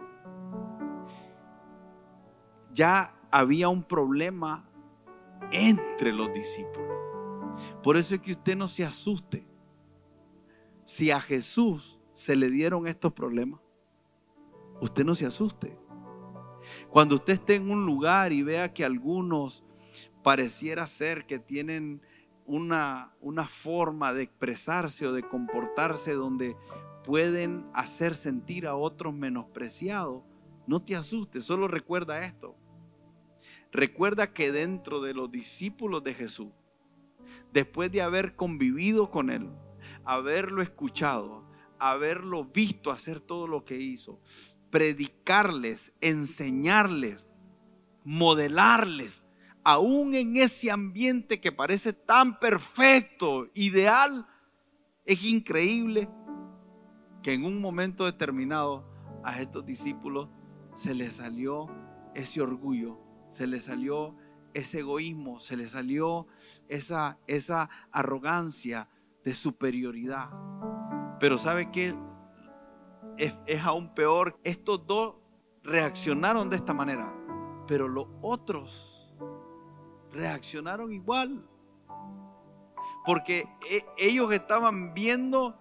Ya 2.71 3.13
había 3.31 3.69
un 3.69 3.83
problema 3.83 4.70
entre 5.51 6.13
los 6.13 6.33
discípulos. 6.33 6.89
Por 7.83 7.97
eso 7.97 8.15
es 8.15 8.21
que 8.21 8.31
usted 8.31 8.55
no 8.55 8.67
se 8.67 8.83
asuste. 8.83 9.45
Si 10.83 11.11
a 11.11 11.19
Jesús 11.19 11.99
se 12.13 12.35
le 12.35 12.49
dieron 12.49 12.87
estos 12.87 13.13
problemas, 13.13 13.61
usted 14.79 15.05
no 15.05 15.15
se 15.15 15.25
asuste. 15.25 15.77
Cuando 16.89 17.15
usted 17.15 17.33
esté 17.33 17.55
en 17.55 17.69
un 17.69 17.85
lugar 17.85 18.33
y 18.33 18.43
vea 18.43 18.73
que 18.73 18.85
algunos 18.85 19.63
pareciera 20.23 20.85
ser 20.87 21.25
que 21.25 21.39
tienen 21.39 22.01
una, 22.45 23.15
una 23.21 23.47
forma 23.47 24.13
de 24.13 24.23
expresarse 24.23 25.07
o 25.07 25.13
de 25.13 25.27
comportarse 25.27 26.13
donde 26.13 26.55
pueden 27.03 27.67
hacer 27.73 28.15
sentir 28.15 28.67
a 28.67 28.75
otros 28.75 29.13
menospreciados, 29.13 30.23
no 30.67 30.81
te 30.81 30.95
asustes, 30.95 31.43
solo 31.43 31.67
recuerda 31.67 32.25
esto. 32.25 32.55
Recuerda 33.71 34.33
que 34.33 34.51
dentro 34.51 35.01
de 35.01 35.13
los 35.13 35.31
discípulos 35.31 36.03
de 36.03 36.13
Jesús, 36.13 36.51
después 37.53 37.91
de 37.91 38.01
haber 38.01 38.35
convivido 38.35 39.09
con 39.11 39.29
Él, 39.29 39.49
haberlo 40.03 40.61
escuchado, 40.61 41.47
haberlo 41.79 42.45
visto 42.45 42.91
hacer 42.91 43.19
todo 43.19 43.47
lo 43.47 43.63
que 43.63 43.77
hizo, 43.77 44.19
predicarles, 44.69 45.93
enseñarles, 46.01 47.27
modelarles, 48.03 49.25
aún 49.63 50.15
en 50.15 50.37
ese 50.37 50.71
ambiente 50.71 51.39
que 51.39 51.51
parece 51.51 51.93
tan 51.93 52.39
perfecto, 52.39 53.49
ideal, 53.53 54.27
es 55.05 55.23
increíble 55.25 56.09
que 57.21 57.33
en 57.33 57.45
un 57.45 57.61
momento 57.61 58.05
determinado 58.05 58.87
a 59.23 59.39
estos 59.39 59.65
discípulos 59.65 60.29
se 60.73 60.95
les 60.95 61.13
salió 61.13 61.67
ese 62.15 62.41
orgullo, 62.41 62.99
se 63.31 63.47
les 63.47 63.63
salió 63.63 64.15
ese 64.53 64.79
egoísmo, 64.79 65.39
se 65.39 65.57
les 65.57 65.71
salió 65.71 66.27
esa, 66.67 67.17
esa 67.27 67.69
arrogancia 67.91 68.89
de 69.23 69.33
superioridad. 69.33 70.29
Pero 71.19 71.37
¿sabe 71.37 71.71
qué? 71.71 71.95
Es, 73.17 73.33
es 73.47 73.61
aún 73.61 73.93
peor. 73.93 74.37
Estos 74.43 74.85
dos 74.85 75.15
reaccionaron 75.63 76.49
de 76.49 76.57
esta 76.57 76.73
manera, 76.73 77.15
pero 77.67 77.87
los 77.87 78.07
otros 78.21 79.15
reaccionaron 80.11 80.91
igual. 80.91 81.47
Porque 83.05 83.47
e, 83.69 83.85
ellos 83.97 84.33
estaban 84.33 84.93
viendo 84.93 85.57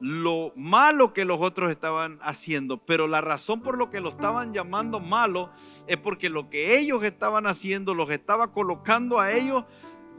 lo 0.00 0.52
malo 0.56 1.12
que 1.12 1.24
los 1.24 1.40
otros 1.40 1.70
estaban 1.70 2.18
haciendo, 2.22 2.84
pero 2.84 3.06
la 3.06 3.20
razón 3.20 3.62
por 3.62 3.78
lo 3.78 3.90
que 3.90 4.00
lo 4.00 4.08
estaban 4.08 4.52
llamando 4.52 5.00
malo 5.00 5.50
es 5.86 5.96
porque 5.96 6.28
lo 6.28 6.50
que 6.50 6.78
ellos 6.78 7.04
estaban 7.04 7.46
haciendo 7.46 7.94
los 7.94 8.10
estaba 8.10 8.52
colocando 8.52 9.20
a 9.20 9.32
ellos 9.32 9.64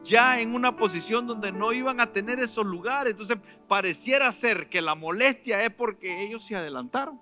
ya 0.04 0.40
en 0.40 0.54
una 0.54 0.78
posición 0.78 1.28
donde 1.28 1.52
no 1.52 1.74
iban 1.74 2.00
a 2.00 2.08
tener 2.08 2.40
esos 2.40 2.66
lugares. 2.66 3.12
Entonces 3.12 3.38
pareciera 3.68 4.32
ser 4.32 4.70
que 4.70 4.82
la 4.82 4.96
molestia 4.96 5.64
es 5.64 5.72
porque 5.72 6.24
ellos 6.24 6.46
se 6.46 6.56
adelantaron. 6.56 7.20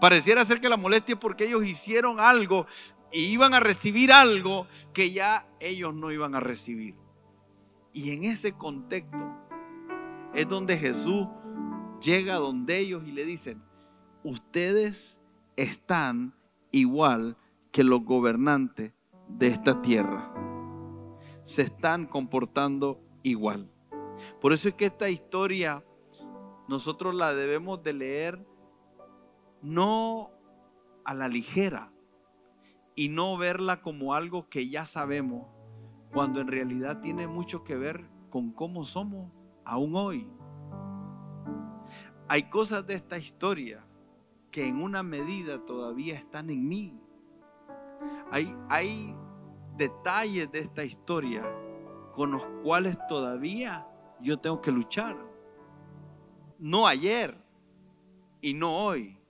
Pareciera 0.00 0.44
ser 0.44 0.60
que 0.60 0.68
la 0.68 0.76
molestia 0.76 1.14
es 1.14 1.20
porque 1.20 1.46
ellos 1.46 1.64
hicieron 1.64 2.20
algo 2.20 2.66
y 3.10 3.24
iban 3.24 3.54
a 3.54 3.60
recibir 3.60 4.12
algo 4.12 4.66
que 4.92 5.12
ya 5.12 5.48
ellos 5.60 5.94
no 5.94 6.10
iban 6.12 6.34
a 6.34 6.40
recibir. 6.40 6.96
Y 7.92 8.10
en 8.10 8.24
ese 8.24 8.52
contexto 8.52 9.47
es 10.34 10.48
donde 10.48 10.76
Jesús 10.76 11.26
llega 12.00 12.36
donde 12.36 12.78
ellos 12.78 13.02
y 13.06 13.12
le 13.12 13.24
dicen, 13.24 13.62
ustedes 14.22 15.20
están 15.56 16.34
igual 16.70 17.36
que 17.72 17.84
los 17.84 18.04
gobernantes 18.04 18.94
de 19.28 19.48
esta 19.48 19.82
tierra. 19.82 20.32
Se 21.42 21.62
están 21.62 22.06
comportando 22.06 23.00
igual. 23.22 23.70
Por 24.40 24.52
eso 24.52 24.68
es 24.68 24.74
que 24.74 24.86
esta 24.86 25.10
historia 25.10 25.84
nosotros 26.68 27.14
la 27.14 27.34
debemos 27.34 27.82
de 27.82 27.92
leer 27.92 28.46
no 29.62 30.30
a 31.04 31.14
la 31.14 31.28
ligera, 31.28 31.92
y 32.98 33.10
no 33.10 33.36
verla 33.36 33.80
como 33.80 34.12
algo 34.12 34.48
que 34.48 34.68
ya 34.68 34.84
sabemos, 34.84 35.46
cuando 36.12 36.40
en 36.40 36.48
realidad 36.48 37.00
tiene 37.00 37.28
mucho 37.28 37.62
que 37.62 37.76
ver 37.76 38.10
con 38.28 38.50
cómo 38.50 38.82
somos 38.82 39.30
aún 39.68 39.94
hoy. 39.94 40.28
Hay 42.28 42.48
cosas 42.48 42.86
de 42.86 42.94
esta 42.94 43.18
historia 43.18 43.84
que 44.50 44.66
en 44.66 44.82
una 44.82 45.02
medida 45.02 45.64
todavía 45.64 46.14
están 46.14 46.50
en 46.50 46.68
mí. 46.68 47.02
Hay, 48.30 49.14
detalles 49.76 50.50
de 50.50 50.58
esta 50.58 50.84
historia 50.84 51.42
con 52.14 52.32
los 52.32 52.44
cuales 52.64 52.98
todavía 53.06 53.88
yo 54.20 54.38
tengo 54.38 54.60
que 54.60 54.72
luchar. 54.72 55.16
No 56.58 56.88
ayer 56.88 57.40
y 58.40 58.54
no 58.54 58.76
hoy, 58.76 59.20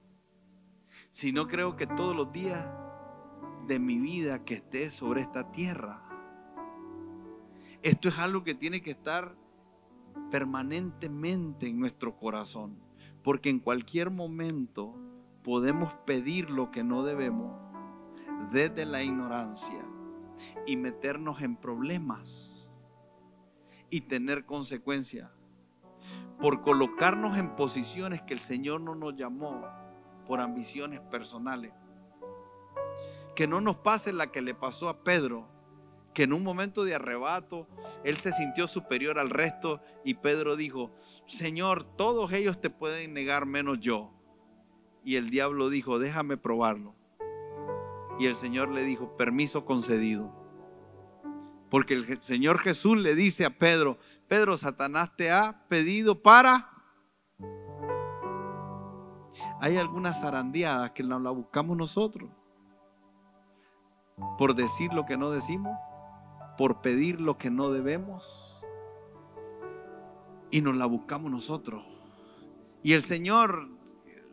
sino 1.10 1.46
creo 1.46 1.76
que 1.76 1.86
todos 1.86 2.16
los 2.16 2.32
días 2.32 2.66
de 3.66 3.78
mi 3.78 3.98
vida 3.98 4.42
que 4.44 4.54
esté 4.54 4.90
sobre 4.90 5.20
esta 5.20 5.52
tierra. 5.52 6.02
Esto 7.82 8.08
es 8.08 8.18
algo 8.18 8.42
que 8.42 8.54
tiene 8.54 8.80
que 8.80 8.90
estar 8.90 9.36
permanentemente 10.30 11.68
en 11.68 11.78
nuestro 11.78 12.16
corazón, 12.16 12.78
porque 13.22 13.50
en 13.50 13.60
cualquier 13.60 14.10
momento 14.10 14.94
podemos 15.42 15.94
pedir 16.06 16.50
lo 16.50 16.70
que 16.70 16.84
no 16.84 17.04
debemos 17.04 17.56
desde 18.52 18.86
la 18.86 19.02
ignorancia 19.02 19.80
y 20.66 20.76
meternos 20.76 21.42
en 21.42 21.56
problemas 21.56 22.70
y 23.90 24.02
tener 24.02 24.44
consecuencias 24.44 25.30
por 26.40 26.60
colocarnos 26.60 27.36
en 27.36 27.56
posiciones 27.56 28.22
que 28.22 28.34
el 28.34 28.40
Señor 28.40 28.80
no 28.80 28.94
nos 28.94 29.16
llamó 29.16 29.66
por 30.26 30.40
ambiciones 30.40 31.00
personales. 31.00 31.72
Que 33.34 33.48
no 33.48 33.60
nos 33.60 33.78
pase 33.78 34.12
la 34.12 34.28
que 34.28 34.42
le 34.42 34.54
pasó 34.54 34.88
a 34.88 35.02
Pedro, 35.02 35.48
que 36.18 36.24
en 36.24 36.32
un 36.32 36.42
momento 36.42 36.82
de 36.82 36.96
arrebato 36.96 37.68
él 38.02 38.16
se 38.16 38.32
sintió 38.32 38.66
superior 38.66 39.20
al 39.20 39.30
resto 39.30 39.80
y 40.04 40.14
Pedro 40.14 40.56
dijo, 40.56 40.90
Señor, 41.26 41.84
todos 41.84 42.32
ellos 42.32 42.60
te 42.60 42.70
pueden 42.70 43.14
negar 43.14 43.46
menos 43.46 43.78
yo. 43.78 44.12
Y 45.04 45.14
el 45.14 45.30
diablo 45.30 45.70
dijo, 45.70 46.00
déjame 46.00 46.36
probarlo. 46.36 46.96
Y 48.18 48.26
el 48.26 48.34
Señor 48.34 48.70
le 48.70 48.82
dijo, 48.82 49.16
permiso 49.16 49.64
concedido. 49.64 50.34
Porque 51.70 51.94
el 51.94 52.20
Señor 52.20 52.58
Jesús 52.58 52.98
le 52.98 53.14
dice 53.14 53.44
a 53.44 53.50
Pedro, 53.50 53.96
Pedro, 54.26 54.56
Satanás 54.56 55.14
te 55.14 55.30
ha 55.30 55.68
pedido 55.68 56.20
para... 56.20 56.68
Hay 59.60 59.76
algunas 59.76 60.20
zarandeadas 60.22 60.90
que 60.90 61.04
la 61.04 61.30
buscamos 61.30 61.76
nosotros 61.76 62.28
por 64.36 64.54
decir 64.54 64.92
lo 64.92 65.06
que 65.06 65.16
no 65.16 65.30
decimos, 65.30 65.78
por 66.58 66.82
pedir 66.82 67.20
lo 67.20 67.38
que 67.38 67.50
no 67.50 67.70
debemos. 67.70 68.66
Y 70.50 70.60
nos 70.60 70.76
la 70.76 70.86
buscamos 70.86 71.30
nosotros. 71.30 71.84
Y 72.82 72.94
el 72.94 73.02
Señor 73.02 73.68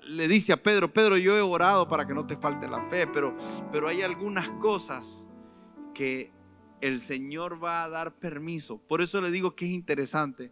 le 0.08 0.28
dice 0.28 0.52
a 0.52 0.58
Pedro, 0.58 0.92
Pedro, 0.92 1.18
yo 1.18 1.36
he 1.38 1.42
orado 1.42 1.88
para 1.88 2.08
que 2.08 2.16
no 2.16 2.26
te 2.26 2.36
falte 2.36 2.68
la 2.68 2.84
fe, 2.84 3.08
pero, 3.08 3.36
pero 3.72 3.88
hay 3.88 4.02
algunas 4.02 4.50
cosas 4.50 5.30
que 5.94 6.32
el 6.82 7.00
Señor 7.00 7.64
va 7.64 7.84
a 7.84 7.90
dar 7.90 8.16
permiso. 8.16 8.80
Por 8.80 9.02
eso 9.02 9.22
le 9.22 9.30
digo 9.30 9.56
que 9.56 9.66
es 9.66 9.72
interesante 9.72 10.52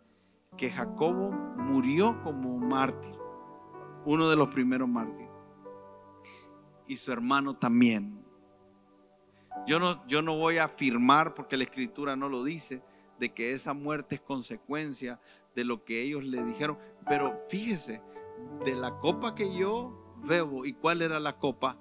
que 0.58 0.70
Jacobo 0.70 1.32
murió 1.32 2.22
como 2.22 2.58
mártir, 2.60 3.16
uno 4.06 4.30
de 4.30 4.36
los 4.36 4.50
primeros 4.50 4.88
mártires, 4.88 5.30
y 6.88 6.98
su 6.98 7.12
hermano 7.12 7.58
también. 7.58 8.23
Yo 9.66 9.80
no, 9.80 10.05
yo 10.07 10.22
no 10.22 10.38
voy 10.38 10.57
a 10.57 10.66
afirmar, 10.66 11.34
porque 11.34 11.57
la 11.57 11.64
escritura 11.64 12.16
no 12.16 12.30
lo 12.30 12.43
dice, 12.43 12.84
de 13.20 13.34
que 13.34 13.51
esa 13.51 13.74
muerte 13.74 14.16
es 14.16 14.22
consecuencia 14.22 15.20
de 15.55 15.64
lo 15.64 15.86
que 15.86 16.01
ellos 16.01 16.24
le 16.24 16.43
dijeron. 16.43 16.78
Pero 17.07 17.38
fíjese, 17.49 18.01
de 18.66 18.76
la 18.76 18.97
copa 18.97 19.36
que 19.36 19.55
yo 19.55 20.18
bebo, 20.24 20.66
¿y 20.66 20.74
cuál 20.74 21.01
era 21.01 21.20
la 21.20 21.38
copa? 21.38 21.80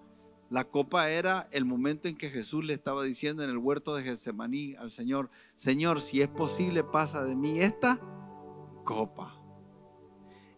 La 0.50 0.64
copa 0.64 1.08
era 1.08 1.48
el 1.50 1.64
momento 1.64 2.08
en 2.08 2.16
que 2.16 2.28
Jesús 2.28 2.64
le 2.64 2.74
estaba 2.74 3.04
diciendo 3.04 3.42
en 3.42 3.50
el 3.50 3.56
huerto 3.56 3.94
de 3.96 4.02
Getsemaní 4.02 4.74
al 4.74 4.92
Señor, 4.92 5.30
Señor, 5.54 6.00
si 6.00 6.20
es 6.20 6.28
posible, 6.28 6.84
pasa 6.84 7.24
de 7.24 7.36
mí 7.36 7.60
esta 7.60 7.98
copa. 8.84 9.34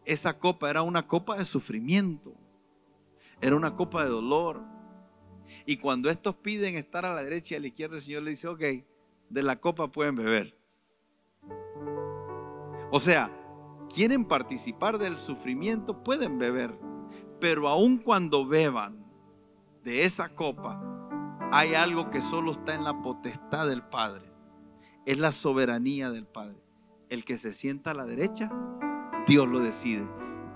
Esa 0.04 0.38
copa 0.38 0.68
era 0.68 0.82
una 0.82 1.06
copa 1.06 1.36
de 1.36 1.44
sufrimiento, 1.44 2.34
era 3.40 3.54
una 3.54 3.76
copa 3.76 4.02
de 4.02 4.10
dolor. 4.10 4.73
Y 5.66 5.76
cuando 5.78 6.10
estos 6.10 6.36
piden 6.36 6.76
estar 6.76 7.04
a 7.04 7.14
la 7.14 7.22
derecha 7.22 7.54
y 7.54 7.56
a 7.58 7.60
la 7.60 7.66
izquierda, 7.66 7.96
el 7.96 8.02
Señor 8.02 8.22
le 8.22 8.30
dice, 8.30 8.48
ok, 8.48 8.62
de 9.30 9.42
la 9.42 9.60
copa 9.60 9.90
pueden 9.90 10.16
beber. 10.16 10.58
O 12.90 13.00
sea, 13.00 13.30
quieren 13.92 14.24
participar 14.24 14.98
del 14.98 15.18
sufrimiento, 15.18 16.02
pueden 16.04 16.38
beber. 16.38 16.78
Pero 17.40 17.68
aun 17.68 17.98
cuando 17.98 18.46
beban 18.46 19.04
de 19.82 20.04
esa 20.04 20.28
copa, 20.28 20.80
hay 21.52 21.74
algo 21.74 22.10
que 22.10 22.20
solo 22.20 22.52
está 22.52 22.74
en 22.74 22.84
la 22.84 23.02
potestad 23.02 23.68
del 23.68 23.82
Padre. 23.82 24.30
Es 25.06 25.18
la 25.18 25.32
soberanía 25.32 26.10
del 26.10 26.26
Padre. 26.26 26.60
El 27.08 27.24
que 27.24 27.36
se 27.38 27.52
sienta 27.52 27.90
a 27.90 27.94
la 27.94 28.06
derecha, 28.06 28.50
Dios 29.26 29.48
lo 29.48 29.60
decide. 29.60 30.08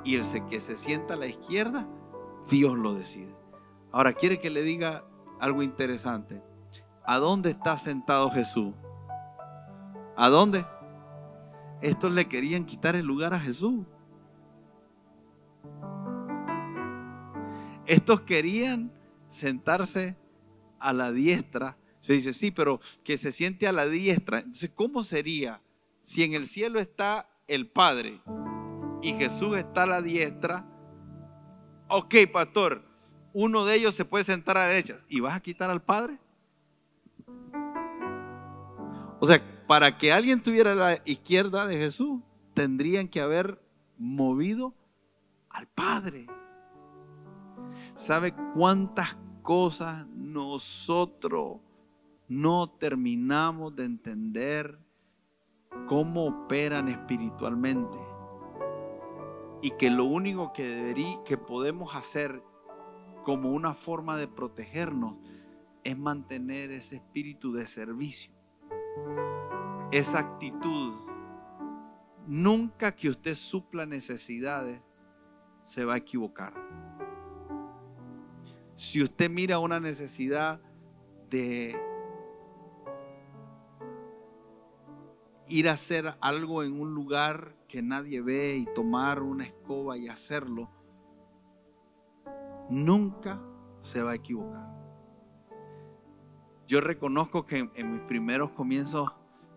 Y 0.05 0.15
el 0.15 0.25
que 0.47 0.61
se 0.61 0.77
sienta 0.77 1.15
a 1.15 1.19
la 1.19 1.27
izquierda, 1.27 1.89
Dios 2.51 2.77
lo 2.79 2.95
decide. 2.95 3.38
Ahora, 3.93 4.13
quiere 4.13 4.39
que 4.39 4.51
le 4.51 4.63
diga 4.63 5.05
algo 5.41 5.63
interesante. 5.63 6.43
¿A 7.07 7.19
dónde 7.19 7.51
está 7.51 7.77
sentado 7.79 8.31
Jesús? 8.31 8.75
¿A 10.17 10.29
dónde? 10.29 10.65
Estos 11.81 12.13
le 12.13 12.27
querían 12.27 12.65
quitar 12.65 12.97
el 12.97 13.07
lugar 13.07 13.35
a 13.35 13.41
Jesús. 13.41 13.87
Estos 17.87 18.21
querían 18.23 18.93
sentarse 19.29 20.19
a 20.79 20.93
la 20.93 21.13
diestra. 21.13 21.79
Se 22.01 22.13
dice, 22.13 22.33
sí, 22.33 22.51
pero 22.51 22.81
que 23.05 23.17
se 23.17 23.33
siente 23.33 23.67
a 23.67 23.73
la 23.73 23.87
diestra. 23.87 24.41
Entonces, 24.41 24.71
¿cómo 24.75 25.03
sería 25.03 25.63
si 26.01 26.25
en 26.25 26.35
el 26.35 26.47
cielo 26.47 26.81
está 26.81 27.31
el 27.47 27.71
Padre 27.71 28.21
y 29.03 29.13
Jesús 29.15 29.57
está 29.57 29.85
a 29.85 29.87
la 29.87 30.03
diestra? 30.03 30.67
Ok, 31.89 32.15
pastor, 32.31 32.88
uno 33.33 33.65
de 33.65 33.77
ellos 33.77 33.95
se 33.95 34.05
puede 34.05 34.25
sentar 34.25 34.57
a 34.57 34.61
la 34.61 34.67
derecha. 34.69 34.95
¿Y 35.09 35.21
vas 35.21 35.35
a 35.35 35.41
quitar 35.41 35.71
al 35.71 35.83
Padre? 35.83 36.19
O 39.21 39.27
sea, 39.27 39.41
para 39.67 39.99
que 39.99 40.13
alguien 40.13 40.43
tuviera 40.43 40.75
la 40.75 40.97
izquierda 41.05 41.67
de 41.67 41.77
Jesús, 41.77 42.21
tendrían 42.55 43.09
que 43.09 43.21
haber 43.21 43.61
movido 43.99 44.75
al 45.51 45.67
Padre. 45.67 46.27
¿Sabe 47.95 48.35
cuántas 48.55 49.17
cosas 49.43 50.07
nosotros 50.15 51.59
no 52.29 52.71
terminamos 52.71 53.75
de 53.75 53.85
entender 53.85 54.79
cómo 55.87 56.27
operan 56.27 56.89
espiritualmente? 56.89 57.99
Y 59.61 59.73
que 59.73 59.91
lo 59.91 60.05
único 60.05 60.53
que, 60.53 60.65
deberí, 60.65 61.19
que 61.25 61.37
podemos 61.37 61.97
hacer 61.97 62.43
como 63.29 63.53
una 63.53 63.75
forma 63.75 64.17
de 64.17 64.27
protegernos 64.27 65.19
es 65.85 65.99
mantener 65.99 66.73
ese 66.73 66.97
espíritu 66.97 67.53
de 67.53 67.67
servicio 67.67 68.33
esa 69.93 70.21
actitud, 70.21 70.95
nunca 72.27 72.97
que 72.97 73.11
usted 73.11 73.35
supla 73.35 73.85
necesidades, 73.85 74.83
se 75.63 75.85
va 75.85 75.93
a 75.93 75.97
equivocar. 75.99 76.55
Si 78.73 79.03
usted 79.03 79.29
mira 79.29 79.59
una 79.59 79.79
necesidad 79.79 80.63
de 81.29 81.79
ir 85.49 85.69
a 85.69 85.73
hacer 85.73 86.15
algo 86.23 86.63
en 86.63 86.81
un 86.81 86.95
lugar 86.95 87.55
que 87.69 87.83
nadie 87.83 88.23
ve 88.23 88.57
y 88.57 88.65
tomar 88.75 89.23
una 89.23 89.45
escoba 89.45 89.99
y 89.99 90.09
hacerlo, 90.09 90.78
nunca 92.69 93.43
se 93.81 94.03
va 94.03 94.13
a 94.13 94.15
equivocar. 94.15 94.69
Yo 96.67 96.81
reconozco 96.81 97.47
que 97.47 97.71
en 97.75 97.93
mis 97.93 98.03
primeros 98.03 98.51
comienzos 98.51 99.11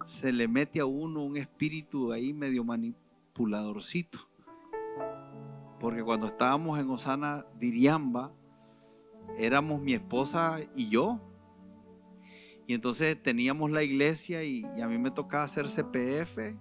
se 0.06 0.32
le 0.32 0.48
mete 0.48 0.80
a 0.80 0.86
uno 0.86 1.22
un 1.22 1.38
espíritu 1.38 2.12
ahí 2.12 2.34
medio 2.34 2.64
manipuladorcito. 2.64 4.20
Porque 5.80 6.04
cuando 6.04 6.28
estábamos 6.28 6.80
en 6.80 6.90
Osana 6.90 7.46
Diriamba, 7.60 8.32
éramos 9.38 9.82
mi 9.82 9.94
esposa 9.94 10.60
y 10.76 10.90
yo. 10.90 11.20
Y 12.68 12.74
entonces 12.74 13.22
teníamos 13.22 13.72
la 13.72 13.84
iglesia 13.84 14.44
y, 14.44 14.66
y, 14.78 14.82
a 14.82 14.88
mí 14.88 14.98
me 14.98 15.12
tocaba 15.12 15.44
hacer 15.44 15.66
CPF, 15.68 16.56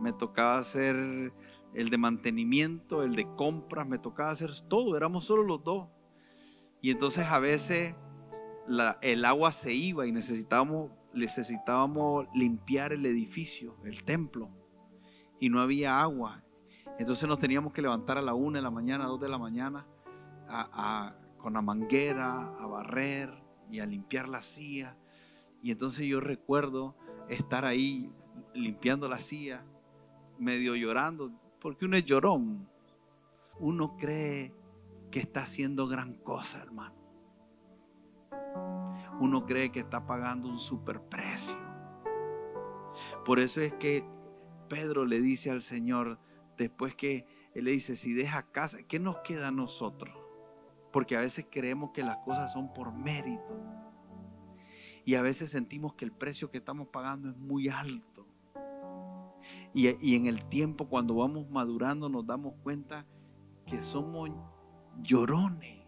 me 0.00 0.12
tocaba 0.12 0.58
hacer 0.58 1.32
el 1.76 1.90
de 1.90 1.98
mantenimiento, 1.98 3.02
el 3.02 3.14
de 3.14 3.26
compras, 3.36 3.86
me 3.86 3.98
tocaba 3.98 4.30
hacer 4.30 4.50
todo, 4.68 4.96
éramos 4.96 5.24
solo 5.24 5.42
los 5.42 5.62
dos. 5.62 5.88
Y 6.80 6.90
entonces 6.90 7.26
a 7.26 7.38
veces 7.38 7.94
el 9.02 9.24
agua 9.24 9.52
se 9.52 9.72
iba 9.72 10.06
y 10.06 10.12
necesitábamos 10.12 10.90
necesitábamos 11.16 12.26
limpiar 12.34 12.92
el 12.92 13.04
edificio, 13.06 13.76
el 13.84 14.04
templo, 14.04 14.50
y 15.40 15.48
no 15.48 15.60
había 15.60 16.00
agua. 16.00 16.44
Entonces 16.98 17.28
nos 17.28 17.38
teníamos 17.38 17.72
que 17.72 17.82
levantar 17.82 18.18
a 18.18 18.22
la 18.22 18.34
una 18.34 18.58
de 18.58 18.62
la 18.62 18.70
mañana, 18.70 19.04
a 19.04 19.08
dos 19.08 19.20
de 19.20 19.28
la 19.28 19.38
mañana, 19.38 19.86
con 21.38 21.54
la 21.54 21.62
manguera, 21.62 22.48
a 22.48 22.66
barrer 22.66 23.30
y 23.70 23.80
a 23.80 23.86
limpiar 23.86 24.28
la 24.28 24.42
silla. 24.42 24.98
Y 25.62 25.70
entonces 25.70 26.06
yo 26.06 26.20
recuerdo 26.20 26.96
estar 27.28 27.64
ahí 27.64 28.12
limpiando 28.54 29.08
la 29.08 29.18
silla, 29.18 29.66
medio 30.38 30.76
llorando, 30.76 31.32
porque 31.60 31.84
uno 31.84 31.96
es 31.96 32.04
llorón. 32.04 32.68
Uno 33.58 33.96
cree 33.96 34.54
que 35.10 35.18
está 35.18 35.40
haciendo 35.40 35.86
gran 35.86 36.14
cosa, 36.14 36.62
hermano 36.62 36.96
uno 39.20 39.46
cree 39.46 39.72
que 39.72 39.80
está 39.80 40.06
pagando 40.06 40.48
un 40.48 40.58
superprecio. 40.58 41.56
Por 43.24 43.40
eso 43.40 43.60
es 43.60 43.74
que 43.74 44.04
Pedro 44.68 45.04
le 45.04 45.20
dice 45.20 45.50
al 45.50 45.62
Señor, 45.62 46.18
después 46.56 46.94
que 46.94 47.26
Él 47.54 47.64
le 47.64 47.72
dice, 47.72 47.96
si 47.96 48.12
deja 48.12 48.50
casa, 48.50 48.78
¿qué 48.86 48.98
nos 48.98 49.18
queda 49.18 49.48
a 49.48 49.52
nosotros? 49.52 50.14
Porque 50.92 51.16
a 51.16 51.20
veces 51.20 51.46
creemos 51.50 51.90
que 51.92 52.04
las 52.04 52.18
cosas 52.18 52.52
son 52.52 52.72
por 52.72 52.92
mérito. 52.92 53.58
Y 55.04 55.14
a 55.14 55.22
veces 55.22 55.50
sentimos 55.50 55.94
que 55.94 56.04
el 56.04 56.12
precio 56.12 56.50
que 56.50 56.58
estamos 56.58 56.88
pagando 56.88 57.30
es 57.30 57.36
muy 57.36 57.68
alto. 57.68 58.25
Y, 59.76 60.14
en 60.16 60.26
el 60.26 60.42
tiempo, 60.46 60.88
cuando 60.88 61.16
vamos 61.16 61.50
madurando, 61.50 62.08
nos 62.08 62.26
damos 62.26 62.54
cuenta 62.62 63.06
que 63.66 63.78
somos 63.82 64.30
llorones 65.02 65.84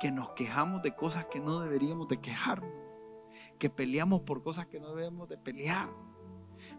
que 0.00 0.10
nos 0.10 0.30
quejamos 0.30 0.82
de 0.82 0.96
cosas 0.96 1.26
que 1.26 1.38
no 1.38 1.60
deberíamos 1.60 2.08
de 2.08 2.20
quejarnos, 2.20 2.68
que 3.60 3.70
peleamos 3.70 4.22
por 4.22 4.42
cosas 4.42 4.66
que 4.66 4.80
no 4.80 4.92
debemos 4.96 5.28
de 5.28 5.38
pelear. 5.38 5.88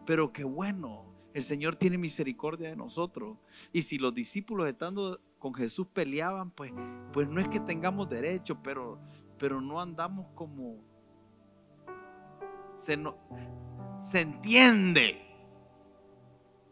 Pero 0.05 0.33
qué 0.33 0.43
bueno, 0.43 1.15
el 1.33 1.45
Señor 1.45 1.77
tiene 1.77 1.97
misericordia 1.97 2.67
de 2.67 2.75
nosotros. 2.75 3.37
Y 3.71 3.83
si 3.83 3.97
los 3.97 4.13
discípulos 4.13 4.67
estando 4.67 5.17
con 5.39 5.53
Jesús 5.53 5.87
peleaban, 5.93 6.51
pues, 6.51 6.73
pues 7.13 7.29
no 7.29 7.39
es 7.39 7.47
que 7.47 7.61
tengamos 7.61 8.09
derecho, 8.09 8.61
pero, 8.61 8.99
pero 9.37 9.61
no 9.61 9.79
andamos 9.79 10.27
como... 10.35 10.75
Se, 12.75 12.97
no, 12.97 13.15
se 13.97 14.19
entiende. 14.19 15.30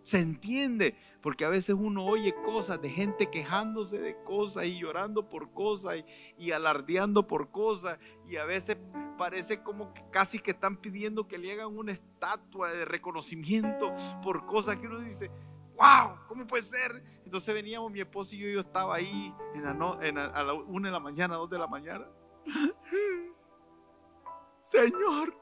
Se 0.10 0.20
entiende. 0.20 0.96
Porque 1.22 1.46
a 1.46 1.50
veces 1.50 1.76
uno 1.78 2.04
oye 2.04 2.34
cosas 2.34 2.82
de 2.82 2.90
gente 2.90 3.30
quejándose 3.30 4.00
de 4.00 4.20
cosas 4.24 4.66
y 4.66 4.80
llorando 4.80 5.30
por 5.30 5.52
cosas 5.52 6.04
y, 6.36 6.52
alardeando 6.52 7.28
por 7.28 7.52
cosas. 7.52 8.00
Y 8.28 8.38
a 8.38 8.46
veces 8.46 8.78
parece 9.20 9.62
como 9.62 9.94
que 9.94 10.04
casi 10.10 10.40
que 10.40 10.50
están 10.50 10.78
pidiendo 10.78 11.28
que 11.28 11.38
le 11.38 11.52
hagan 11.52 11.78
una 11.78 11.92
estatua 11.92 12.72
de 12.72 12.86
reconocimiento 12.86 13.94
por 14.24 14.48
cosas 14.48 14.78
que 14.78 14.88
uno 14.88 15.00
dice, 15.00 15.30
wow, 15.76 16.26
¿cómo 16.28 16.48
puede 16.48 16.64
ser? 16.64 17.04
Entonces 17.24 17.54
veníamos 17.54 17.92
mi 17.92 18.00
esposo 18.00 18.36
y 18.36 18.40
yo, 18.40 18.50
yo 18.50 18.62
estaba 18.62 18.96
ahí 18.96 19.32
a 19.64 20.44
la 20.44 20.54
una 20.54 20.88
de 20.88 20.92
la 20.92 21.00
mañana, 21.00 21.36
dos 21.36 21.52
de 21.52 21.60
la 21.60 21.68
mañana. 21.68 22.08
Señor, 24.60 25.40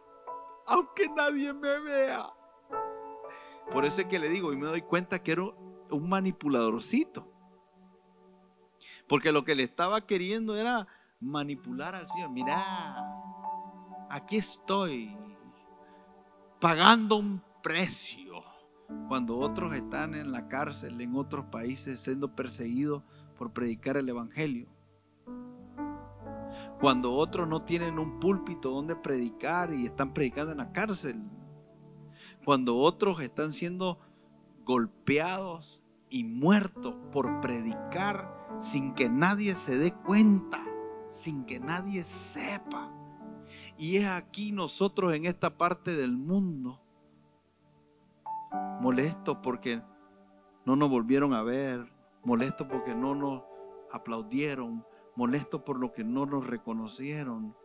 aunque 0.65 1.07
nadie 1.07 1.53
me 1.53 1.79
vea. 1.79 2.36
Por 3.71 3.85
eso 3.85 4.01
es 4.01 4.07
que 4.07 4.19
le 4.19 4.29
digo 4.29 4.53
y 4.53 4.57
me 4.57 4.67
doy 4.67 4.81
cuenta 4.81 5.19
que 5.19 5.33
era 5.33 5.43
un 5.43 6.09
manipuladorcito. 6.09 7.31
Porque 9.07 9.31
lo 9.31 9.43
que 9.43 9.55
le 9.55 9.63
estaba 9.63 10.01
queriendo 10.01 10.55
era 10.55 10.87
manipular 11.19 11.95
al 11.95 12.07
Señor. 12.07 12.29
Mira, 12.29 12.57
aquí 14.09 14.37
estoy 14.37 15.15
pagando 16.59 17.17
un 17.17 17.41
precio 17.61 18.41
cuando 19.07 19.37
otros 19.37 19.75
están 19.75 20.15
en 20.15 20.31
la 20.31 20.47
cárcel 20.47 20.99
en 21.01 21.15
otros 21.15 21.45
países 21.45 21.99
siendo 21.99 22.35
perseguidos 22.35 23.03
por 23.37 23.51
predicar 23.51 23.97
el 23.97 24.09
Evangelio. 24.09 24.67
Cuando 26.79 27.13
otros 27.13 27.47
no 27.47 27.63
tienen 27.63 27.99
un 27.99 28.19
púlpito 28.19 28.71
donde 28.71 28.95
predicar 28.95 29.73
y 29.73 29.85
están 29.85 30.13
predicando 30.13 30.53
en 30.53 30.59
la 30.59 30.71
cárcel. 30.71 31.21
Cuando 32.47 32.77
otros 32.77 33.19
están 33.19 33.51
siendo 33.51 33.99
golpeados 34.63 35.83
y 36.09 36.23
muertos 36.23 36.95
por 37.11 37.41
predicar 37.41 38.55
sin 38.57 38.93
que 38.93 39.09
nadie 39.09 39.53
se 39.53 39.77
dé 39.77 39.91
cuenta, 39.91 40.63
sin 41.09 41.43
que 41.43 41.59
nadie 41.59 42.03
sepa. 42.03 42.89
Y 43.77 43.97
es 43.97 44.07
aquí 44.07 44.53
nosotros 44.53 45.13
en 45.13 45.25
esta 45.25 45.57
parte 45.57 45.93
del 45.93 46.15
mundo 46.15 46.81
molestos 48.79 49.39
porque 49.43 49.83
no 50.65 50.77
nos 50.77 50.89
volvieron 50.89 51.33
a 51.33 51.43
ver, 51.43 51.91
molestos 52.23 52.65
porque 52.71 52.95
no 52.95 53.13
nos 53.13 53.43
aplaudieron, 53.91 54.85
molestos 55.17 55.63
por 55.63 55.81
lo 55.81 55.91
que 55.91 56.05
no 56.05 56.25
nos 56.25 56.47
reconocieron. 56.47 57.57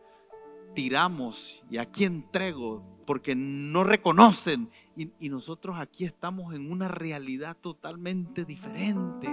Tiramos 0.73 1.63
y 1.69 1.77
aquí 1.77 2.05
entrego 2.05 2.83
porque 3.05 3.35
no 3.35 3.83
reconocen. 3.83 4.69
Y, 4.95 5.11
y, 5.19 5.29
nosotros 5.29 5.77
aquí 5.79 6.05
estamos 6.05 6.55
en 6.55 6.71
una 6.71 6.87
realidad 6.87 7.57
totalmente 7.57 8.45
diferente 8.45 9.29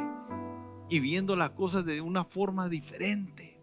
y 0.89 1.01
viendo 1.01 1.37
las 1.37 1.51
cosas 1.51 1.85
de 1.85 2.01
una 2.01 2.25
forma 2.25 2.69
diferente. 2.69 3.61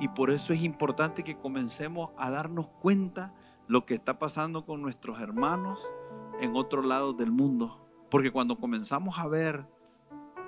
Y 0.00 0.08
por 0.08 0.30
eso 0.30 0.52
es 0.52 0.62
importante 0.62 1.22
que 1.22 1.36
comencemos 1.36 2.10
a 2.16 2.30
darnos 2.30 2.68
cuenta 2.68 3.34
lo 3.68 3.84
que 3.84 3.94
está 3.94 4.18
pasando 4.18 4.64
con 4.64 4.80
nuestros 4.80 5.20
hermanos 5.20 5.92
en 6.40 6.56
otros 6.56 6.86
lados 6.86 7.16
del 7.16 7.30
mundo. 7.30 7.86
Porque 8.10 8.30
cuando 8.30 8.58
comenzamos 8.58 9.18
a 9.18 9.26
ver 9.26 9.66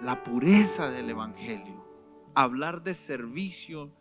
la 0.02 0.22
pureza 0.22 0.90
del 0.90 1.10
Evangelio, 1.10 1.86
hablar 2.34 2.82
de 2.82 2.94
servicio, 2.94 3.92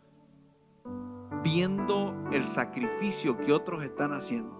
viendo 1.42 2.16
el 2.32 2.44
sacrificio 2.44 3.38
que 3.38 3.52
otros 3.52 3.84
están 3.84 4.12
haciendo, 4.12 4.58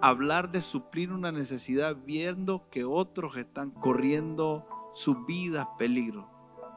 hablar 0.00 0.50
de 0.50 0.60
suplir 0.60 1.12
una 1.12 1.32
necesidad, 1.32 1.96
viendo 2.04 2.68
que 2.70 2.84
otros 2.84 3.36
están 3.36 3.70
corriendo 3.70 4.66
sus 4.92 5.24
vidas 5.26 5.66
peligro, 5.78 6.30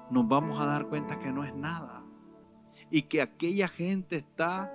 nos 0.10 0.28
vamos 0.28 0.60
a 0.60 0.66
dar 0.66 0.88
cuenta 0.88 1.20
que 1.20 1.32
no 1.32 1.44
es 1.44 1.54
nada. 1.54 2.04
Y 2.90 3.04
que 3.04 3.22
aquella 3.22 3.68
gente 3.68 4.18
está 4.18 4.74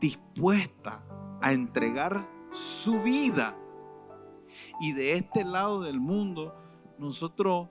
dispuesta 0.00 1.02
a 1.40 1.52
entregar 1.52 2.28
su 2.50 3.00
vida. 3.02 3.56
Y 4.80 4.92
de 4.92 5.14
este 5.14 5.44
lado 5.44 5.82
del 5.82 6.00
mundo, 6.00 6.54
nosotros 6.98 7.68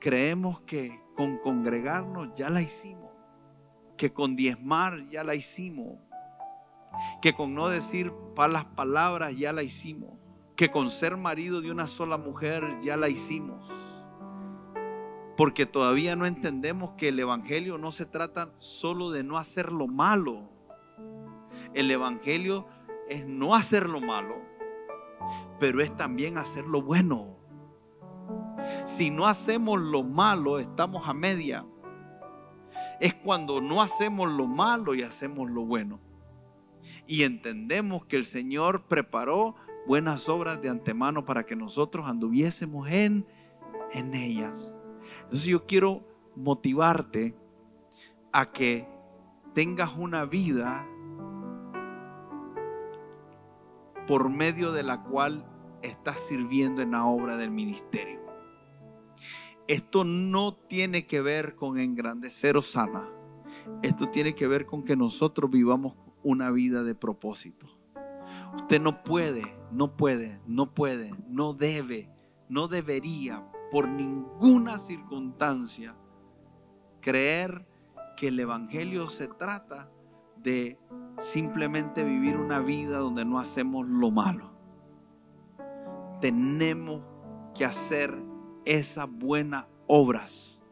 creemos 0.00 0.60
que 0.62 1.02
con 1.14 1.38
congregarnos 1.38 2.28
ya 2.34 2.50
la 2.50 2.60
hicimos, 2.60 3.05
que 3.96 4.12
con 4.12 4.36
diezmar 4.36 5.08
ya 5.08 5.24
la 5.24 5.34
hicimos, 5.34 5.98
que 7.20 7.34
con 7.34 7.54
no 7.54 7.68
decir 7.68 8.12
las 8.46 8.66
palabras 8.66 9.36
ya 9.36 9.52
la 9.52 9.62
hicimos, 9.62 10.18
que 10.56 10.70
con 10.70 10.90
ser 10.90 11.16
marido 11.16 11.62
de 11.62 11.70
una 11.70 11.86
sola 11.86 12.18
mujer 12.18 12.62
ya 12.82 12.96
la 12.96 13.08
hicimos. 13.08 13.68
Porque 15.36 15.66
todavía 15.66 16.16
no 16.16 16.26
entendemos 16.26 16.90
que 16.96 17.08
el 17.08 17.18
Evangelio 17.18 17.78
no 17.78 17.90
se 17.90 18.06
trata 18.06 18.52
solo 18.56 19.10
de 19.10 19.24
no 19.24 19.38
hacer 19.38 19.72
lo 19.72 19.86
malo. 19.86 20.50
El 21.74 21.90
Evangelio 21.90 22.66
es 23.08 23.26
no 23.26 23.54
hacer 23.54 23.88
lo 23.88 24.00
malo, 24.00 24.36
pero 25.58 25.80
es 25.80 25.94
también 25.96 26.38
hacer 26.38 26.64
lo 26.64 26.82
bueno. 26.82 27.36
Si 28.84 29.10
no 29.10 29.26
hacemos 29.26 29.80
lo 29.80 30.02
malo, 30.02 30.58
estamos 30.58 31.08
a 31.08 31.14
media. 31.14 31.66
Es 33.00 33.14
cuando 33.14 33.60
no 33.60 33.82
hacemos 33.82 34.30
lo 34.30 34.46
malo 34.46 34.94
y 34.94 35.02
hacemos 35.02 35.50
lo 35.50 35.64
bueno. 35.64 36.00
Y 37.06 37.24
entendemos 37.24 38.04
que 38.06 38.16
el 38.16 38.24
Señor 38.24 38.86
preparó 38.86 39.56
buenas 39.86 40.28
obras 40.28 40.60
de 40.62 40.68
antemano 40.68 41.24
para 41.24 41.44
que 41.44 41.56
nosotros 41.56 42.08
anduviésemos 42.08 42.88
en, 42.90 43.26
en 43.92 44.14
ellas. 44.14 44.74
Entonces 45.22 45.44
yo 45.44 45.66
quiero 45.66 46.04
motivarte 46.34 47.36
a 48.32 48.50
que 48.52 48.88
tengas 49.54 49.96
una 49.96 50.24
vida 50.24 50.86
por 54.06 54.30
medio 54.30 54.72
de 54.72 54.82
la 54.82 55.02
cual 55.02 55.44
estás 55.82 56.20
sirviendo 56.20 56.82
en 56.82 56.92
la 56.92 57.06
obra 57.06 57.36
del 57.36 57.50
ministerio. 57.50 58.25
Esto 59.68 60.04
no 60.04 60.54
tiene 60.54 61.06
que 61.06 61.20
ver 61.20 61.56
con 61.56 61.78
engrandecer 61.78 62.60
sana. 62.62 63.08
Esto 63.82 64.08
tiene 64.10 64.34
que 64.34 64.46
ver 64.46 64.66
con 64.66 64.84
que 64.84 64.96
nosotros 64.96 65.50
vivamos 65.50 65.94
una 66.22 66.50
vida 66.50 66.82
de 66.82 66.94
propósito. 66.94 67.66
Usted 68.54 68.80
no 68.80 69.02
puede, 69.02 69.42
no 69.72 69.96
puede, 69.96 70.40
no 70.46 70.74
puede, 70.74 71.12
no 71.28 71.52
debe, 71.52 72.10
no 72.48 72.68
debería 72.68 73.46
por 73.70 73.88
ninguna 73.88 74.78
circunstancia 74.78 75.96
creer 77.00 77.66
que 78.16 78.28
el 78.28 78.40
Evangelio 78.40 79.08
se 79.08 79.28
trata 79.28 79.90
de 80.42 80.78
simplemente 81.18 82.04
vivir 82.04 82.36
una 82.36 82.60
vida 82.60 82.98
donde 82.98 83.24
no 83.24 83.38
hacemos 83.38 83.86
lo 83.86 84.10
malo. 84.10 84.52
Tenemos 86.20 87.02
que 87.54 87.64
hacer 87.64 88.25
esas 88.66 89.10
buenas 89.10 89.66
obras 89.86 90.62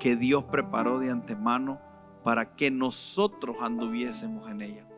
que 0.00 0.16
Dios 0.16 0.44
preparó 0.44 0.98
de 0.98 1.10
antemano 1.10 1.80
para 2.24 2.56
que 2.56 2.70
nosotros 2.70 3.58
anduviésemos 3.60 4.50
en 4.50 4.62
ella. 4.62 4.88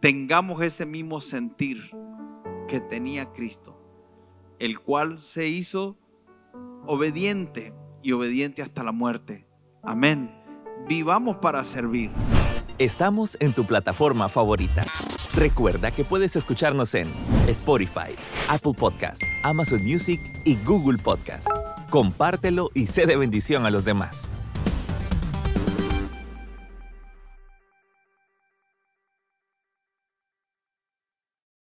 Tengamos 0.00 0.60
ese 0.60 0.84
mismo 0.84 1.20
sentir 1.20 1.78
que 2.68 2.80
tenía 2.80 3.32
Cristo, 3.32 3.80
el 4.58 4.80
cual 4.80 5.18
se 5.18 5.48
hizo 5.48 5.96
obediente 6.84 7.74
y 8.02 8.12
obediente 8.12 8.62
hasta 8.62 8.84
la 8.84 8.92
muerte. 8.92 9.48
Amén. 9.82 10.30
Vivamos 10.88 11.36
para 11.36 11.64
servir. 11.64 12.10
Estamos 12.78 13.36
en 13.40 13.52
tu 13.52 13.64
plataforma 13.64 14.28
favorita. 14.28 14.82
Recuerda 15.36 15.90
que 15.90 16.02
puedes 16.02 16.34
escucharnos 16.34 16.94
en 16.94 17.08
Spotify, 17.46 18.14
Apple 18.48 18.72
Podcast, 18.72 19.22
Amazon 19.42 19.84
Music 19.84 20.18
y 20.44 20.56
Google 20.64 20.96
Podcast. 20.96 21.46
Compártelo 21.90 22.70
y 22.72 22.86
sé 22.86 23.04
de 23.04 23.16
bendición 23.16 23.66
a 23.66 23.70
los 23.70 23.84
demás. 23.84 24.30